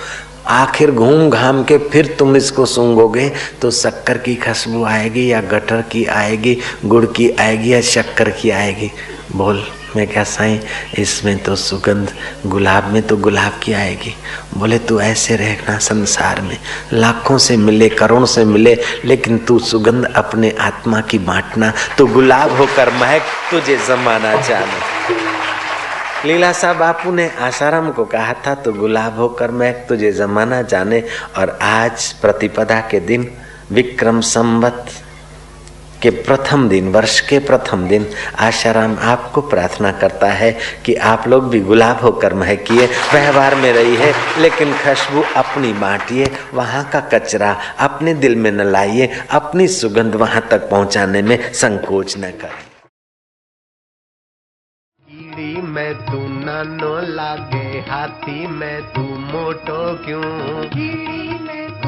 आखिर 0.48 0.92
घूम 0.92 1.30
घाम 1.30 1.64
के 1.64 1.78
फिर 1.78 2.16
तुम 2.20 2.36
इसको 2.36 2.66
सूंघोगे 2.66 3.32
तो 3.62 3.72
शक्कर 3.72 4.18
की 4.18 4.36
खुशबू 4.36 4.84
आएगी 4.86 5.32
या 5.32 5.42
गटर 5.42 5.82
की 5.82 6.06
आएगी, 6.06 6.58
गुड़ 6.86 7.06
की 7.06 7.30
आएगी 7.30 7.74
या 7.74 7.82
शक्कर 7.82 8.30
की 8.30 8.50
आएगी। 8.50 8.92
बोल। 9.36 9.64
मैं 9.96 10.08
क्या 10.08 10.24
साईं? 10.24 10.60
इसमें 10.98 11.38
तो 11.38 11.56
सुगंध 11.56 12.12
गुलाब 12.46 12.86
में 12.86 13.02
तो 13.02 13.18
गुलाब 13.18 13.60
की 13.64 13.74
आएगी। 13.74 14.16
बोले, 14.58 14.78
तू 14.80 15.00
ऐसे 15.02 15.36
रहना 15.36 15.78
संसार 15.78 16.42
में। 16.42 16.58
लाखों 16.94 17.38
से 17.38 17.58
मिले, 17.58 17.90
करोड़ 17.90 18.26
से 18.26 18.46
मिले, 18.46 18.78
लेकिन 19.06 19.38
तू 19.38 19.60
सुगंध 19.60 20.06
अपने 20.16 20.54
आत्मा 20.60 21.02
की 21.02 21.20
बांटना 21.20 21.74
तो 21.98 22.08
गुलाब 22.08 22.58
होकर 22.58 22.94
महक 22.94 23.22
तुझे 23.52 23.78
जमाना 23.88 24.36
जाना। 24.42 24.80
लीलासा 26.26 26.74
बापू 26.74 27.12
ने 27.12 27.30
आसाराम 27.40 27.92
को 27.92 28.06
कहा 28.06 28.34
था 28.48 28.54
तो 28.56 28.72
गुलाब 28.74 29.18
होकर 29.20 29.52
महक 29.52 29.86
तुझे 29.90 30.12
जमाना 30.12 30.62
जाने। 30.62 31.04
और 31.38 31.58
आज 31.62 32.12
प्रतिपदा 32.14 32.80
के 32.82 33.00
दिन 33.00 33.32
विक्रम 33.72 34.22
संवत 34.22 34.86
कि 36.06 36.10
प्रथम 36.10 36.70
दिन 36.70 36.88
वर्ष 36.92 37.20
के 37.20 37.40
प्रथम 37.40 37.88
दिन 37.88 38.06
आशाराम 38.40 38.98
आपको 39.00 39.42
प्रार्थना 39.42 39.92
करता 39.92 40.28
है 40.28 40.52
कि 40.86 40.96
आप 40.96 41.28
लोग 41.28 41.50
भी 41.50 41.60
गुलाब 41.60 42.00
होकर 42.00 42.34
महकिए 42.34 42.86
व्यवहार 43.14 43.56
में 43.56 43.74
रही 43.74 43.96
है 43.96 44.14
लेकिन 44.42 44.74
खुशबू 44.74 45.24
अपनी 45.36 45.74
बांटिए 45.74 46.32
वहाँ 46.54 46.90
का 46.90 47.00
कचरा 47.00 47.52
अपने 47.80 48.14
दिल 48.14 48.36
में 48.36 48.52
न 48.52 48.62
लाइए 48.62 49.10
अपनी 49.32 49.68
सुगंध 49.68 50.16
वहाँ 50.16 50.48
तक 50.52 50.70
पहुँचाने 50.70 51.22
में 51.22 51.54
संकोच 51.54 52.18
न 52.18 52.22
करें। 52.22 52.64
कीड़ी 55.08 55.62
में 55.62 55.94
तू 55.96 56.18
नानो 56.46 57.16
लागे 57.16 57.80
हाथी 57.90 58.48
में 58.48 58.82
तू 58.82 59.02
मोटो 59.02 60.06
क्यों? 60.06 60.22
कीड़ी 60.70 61.40
में 61.44 61.85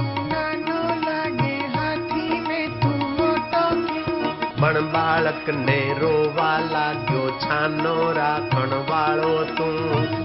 क्यों 4.68 4.74
पण 4.74 4.88
बालक 4.94 5.50
ने 5.58 5.80
रोवा 6.00 6.50
लाग्यो 6.72 7.20
छानो 7.42 7.94
राखण 8.18 8.74
वाळो 8.90 9.36
तू 9.58 9.68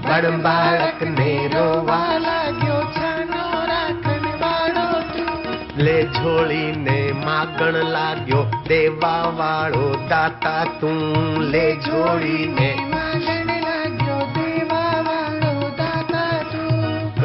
पण 0.07 0.39
बालक 0.43 1.03
ने 1.09 1.31
रोवा 1.55 2.01
लाग्यो 2.25 2.81
छानो 2.97 3.45
राखण 3.71 4.27
वाळो 4.43 4.89
तू 5.13 5.83
ले 5.83 6.03
झोली 6.05 6.65
ने 6.79 7.01
मागण 7.25 7.83
लाग्यो 7.93 8.43
देवा 8.69 9.15
वाळो 9.39 9.93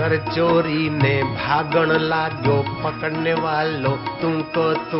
कर 0.08 0.18
चोरी 0.18 0.90
ने 0.90 1.24
भागण 1.24 1.90
लागो 1.92 2.58
पकड़ने 2.84 3.34
वालो 3.34 3.90
तुमको 3.90 4.74
तू 4.74 5.00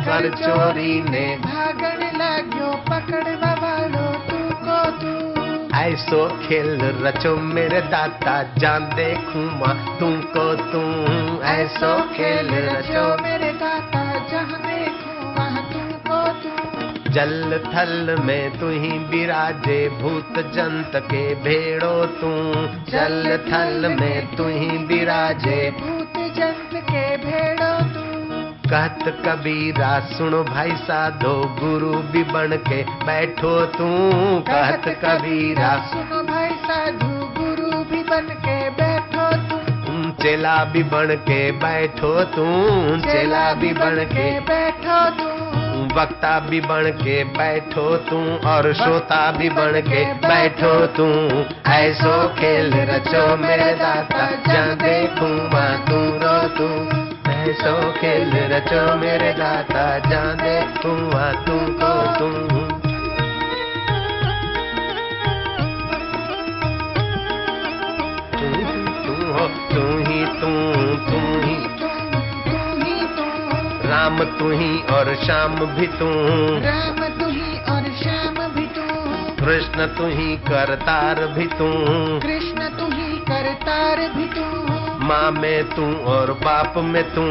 कर 0.00 0.28
चोरी 0.34 1.02
ने 1.02 1.36
भागण 1.36 2.04
लागो 2.18 2.70
पकड़ने 2.76 3.34
वालो 3.34 4.06
तुमको 4.28 4.78
तुम। 4.90 5.68
तू 5.68 5.76
ऐसो 5.76 6.28
खेल 6.28 6.80
रचो 7.04 7.36
मेरे 7.36 7.80
दाता 7.80 8.42
जान 8.58 8.84
देखूँ 8.84 9.44
माँ 9.60 9.98
तुमको 10.00 10.54
तू 10.54 10.82
ऐसो 11.42 12.00
खेल 12.00 12.48
रचो 12.48 13.22
मेरे 13.22 13.47
जल 17.10 17.60
थल 17.66 18.16
में 18.24 18.58
तू 18.60 18.68
ही 18.68 18.98
विराजे 18.98 19.88
भूत 19.88 20.38
जंत 20.54 20.92
के 20.96 21.34
भेड़ो 21.34 22.06
तू। 22.06 22.30
जल 22.90 23.24
थल 23.48 23.96
में 24.00 24.36
तू 24.36 24.44
ही 24.44 24.78
विराजे 24.84 25.70
भूत 25.70 26.12
जंत 26.36 26.70
के 26.90 27.16
भेड़ो 27.16 27.72
तू। 27.94 28.08
कहत 28.70 28.98
कबीरा 29.26 30.00
सुनो 30.00 30.42
भाई 30.44 30.70
साधो 30.70 31.34
गुरु 31.60 31.92
भी 31.94 32.24
बन 32.24 32.56
के 32.68 32.82
बैठो 32.82 33.66
तू। 33.66 33.88
कहत 34.40 34.88
कबीरा 35.04 35.70
सुनो 35.86 36.22
भाई 36.22 36.50
साधु 36.50 37.10
गुरु 37.40 37.84
भी 37.84 38.02
बन 38.02 38.28
के 38.46 38.58
बैठो 38.70 39.30
तू। 39.48 40.10
चेला 40.22 40.64
भी 40.64 40.82
बन 40.82 41.16
के 41.28 41.52
बैठो 41.52 42.24
तू। 42.24 42.46
चेला 43.10 43.52
भी 43.52 43.72
बन 43.72 44.04
के 44.04 44.40
बैठो 44.40 45.10
तू। 45.10 45.27
वक्ता 45.98 46.38
भी 46.40 46.60
बन 46.60 46.90
के 46.90 47.24
बैठो 47.24 47.96
तू 47.96 48.18
और 48.48 48.72
श्रोता 48.72 49.20
भी 49.32 49.48
बन 49.50 49.80
के 49.80 50.04
बैठो 50.28 50.86
तू। 50.86 51.08
ऐसो 51.72 52.28
खेल 52.28 52.70
रचो 52.90 53.36
मेरे 53.36 53.72
दाता 53.74 54.26
जा 54.48 54.64
देखू 54.74 55.26
मा 55.54 55.66
तू 55.88 56.00
रो 56.22 56.36
तू। 56.48 56.68
ऐसो 57.32 57.92
खेल 57.92 58.30
रचो 58.52 58.96
मेरे 58.96 59.32
दाता 59.32 59.98
जा 59.98 60.24
देखू 60.34 60.92
माँ 61.14 61.32
तू 61.44 61.58
को 61.82 61.94
तू। 62.18 62.67
राम 74.08 74.24
तू 74.24 74.50
ही 74.50 74.82
और 74.82 75.16
श्याम 75.24 75.54
भी 75.54 75.86
तू। 75.86 76.06
राम 76.66 77.08
तू 77.08 77.30
ही 77.30 77.58
और 77.58 77.82
श्याम 78.02 78.34
भी 78.34 78.66
तू। 78.66 78.82
कृष्ण 79.44 79.86
तू 79.86 80.06
ही 80.06 80.36
करतार 80.36 81.26
भी 81.26 81.46
तू। 81.46 81.68
कृष्ण 82.18 82.68
तू 82.68 82.84
ही 82.84 83.18
करतार 83.18 83.96
भी 83.96 84.24
तू। 84.24 84.40
माँ 85.04 85.30
में 85.30 85.64
तू 85.64 86.04
और 86.04 86.32
बाप 86.32 86.74
में 86.76 87.14
तू। 87.14 87.22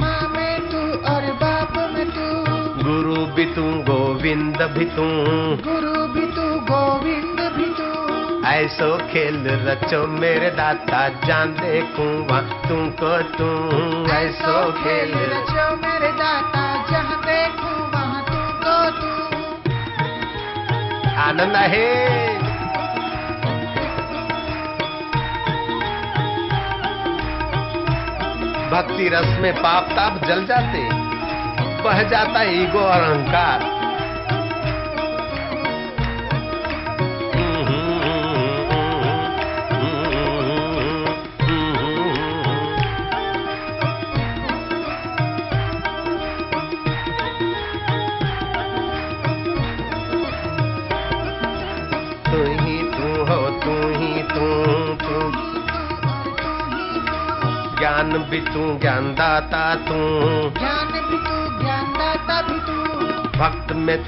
माँ 0.00 0.32
में 0.36 0.60
तू 0.60 0.78
और 1.12 1.22
बाप 1.22 1.92
में 1.94 2.10
तू। 2.10 2.44
गुरु 2.84 3.26
भी 3.26 3.44
तू 3.44 3.62
गोविंद 3.62 4.56
भी 4.56 4.84
तू। 4.84 5.02
गुरु 5.02 5.14
भी 5.14 5.14
तू 5.14 5.32
गोविंद 5.32 5.76
भी 5.76 5.84
तू 5.84 5.85
ऐसो 8.46 8.88
खेल 9.10 9.36
रचो 9.66 10.00
मेरे 10.08 10.50
दाता 10.58 10.98
जान 11.26 11.52
देखूँगा 11.54 12.40
तुमको 12.66 13.12
तू 13.32 13.48
ऐसो 14.14 14.54
खेल 14.72 15.14
रचो 15.32 15.64
मेरे 15.76 16.10
दाता 16.20 16.62
जहाँ 16.90 17.18
देखूँ 17.24 17.74
वहाँ 17.94 18.22
तुमको 18.28 18.76
तू 18.98 19.10
आनंद 21.26 21.56
है 21.74 21.90
भक्ति 28.70 29.08
रस 29.08 29.38
में 29.42 29.54
पाप 29.62 29.90
ताप 29.96 30.24
जल 30.26 30.44
जाते 30.46 30.88
बह 31.82 32.02
जाता 32.10 32.42
ईगो 32.52 32.78
और 32.80 33.02
अहंकार। 33.02 33.74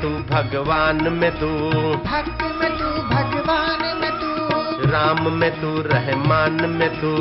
तू 0.03 0.09
भगवान 0.09 1.13
में 1.13 1.41
तू। 1.41 1.47
भक्त 1.97 2.43
में 2.43 2.79
तू 2.79 2.85
भगवान 2.85 3.99
में 4.01 4.11
तू। 4.11 4.39
राम 4.91 5.33
में 5.33 5.61
तू 5.61 5.83
रहमान 5.83 6.53
में 6.53 7.01
तू। 7.01 7.17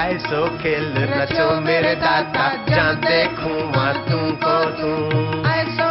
ऐसो 0.00 0.44
खेल 0.58 0.92
रचो 1.10 1.48
मेरे 1.60 1.94
दाता 1.96 2.48
जान 2.66 3.00
देखूँ 3.00 3.58
तुमको 4.06 4.58
तू 4.78 4.92
ऐसो 5.50 5.89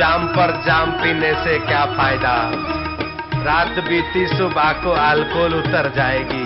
जाम 0.00 0.26
पर 0.26 0.62
जाम 0.66 0.90
पीने 0.90 1.32
से 1.34 1.58
क्या 1.58 1.84
फ़ायदा? 1.86 2.50
रात 3.42 3.84
बीती, 3.84 4.26
सुबह 4.26 4.72
को 4.72 4.90
अल्कोहल 4.90 5.54
उतर 5.54 5.92
जाएगी। 5.96 6.44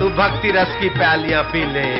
तू 0.00 0.08
भक्ति 0.08 0.50
रस 0.50 0.76
की 0.80 0.88
प्यालियाँ 0.88 1.42
पी 1.42 1.64
ले। 1.64 1.96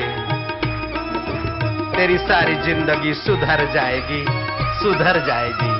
तेरी 1.97 2.17
सारी 2.17 2.55
ज़िंदगी 2.55 3.13
सुधर 3.13 3.71
जाएगी 3.73 4.25
सुधर 4.79 5.25
जाएगी। 5.25 5.77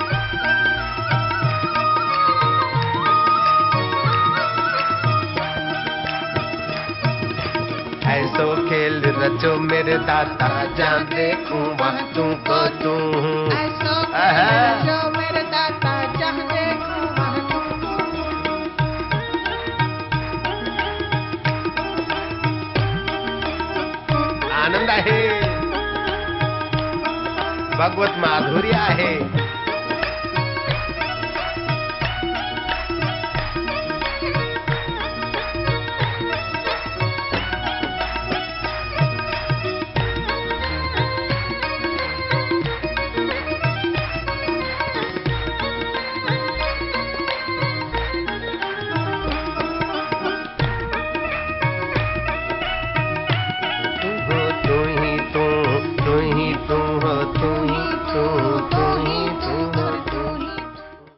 ऐसो 8.08 8.70
खेल 8.70 9.02
रचो 9.02 9.60
मेरे 9.60 9.98
दाता 9.98 10.48
जहाँ 10.76 11.04
देखूँ, 11.04 11.78
वहाँ 11.78 12.14
तुमको 12.16 12.68
तू 12.68 13.37
भगवत 27.78 28.16
माधुर्य 28.18 28.72
आहे. 28.76 29.37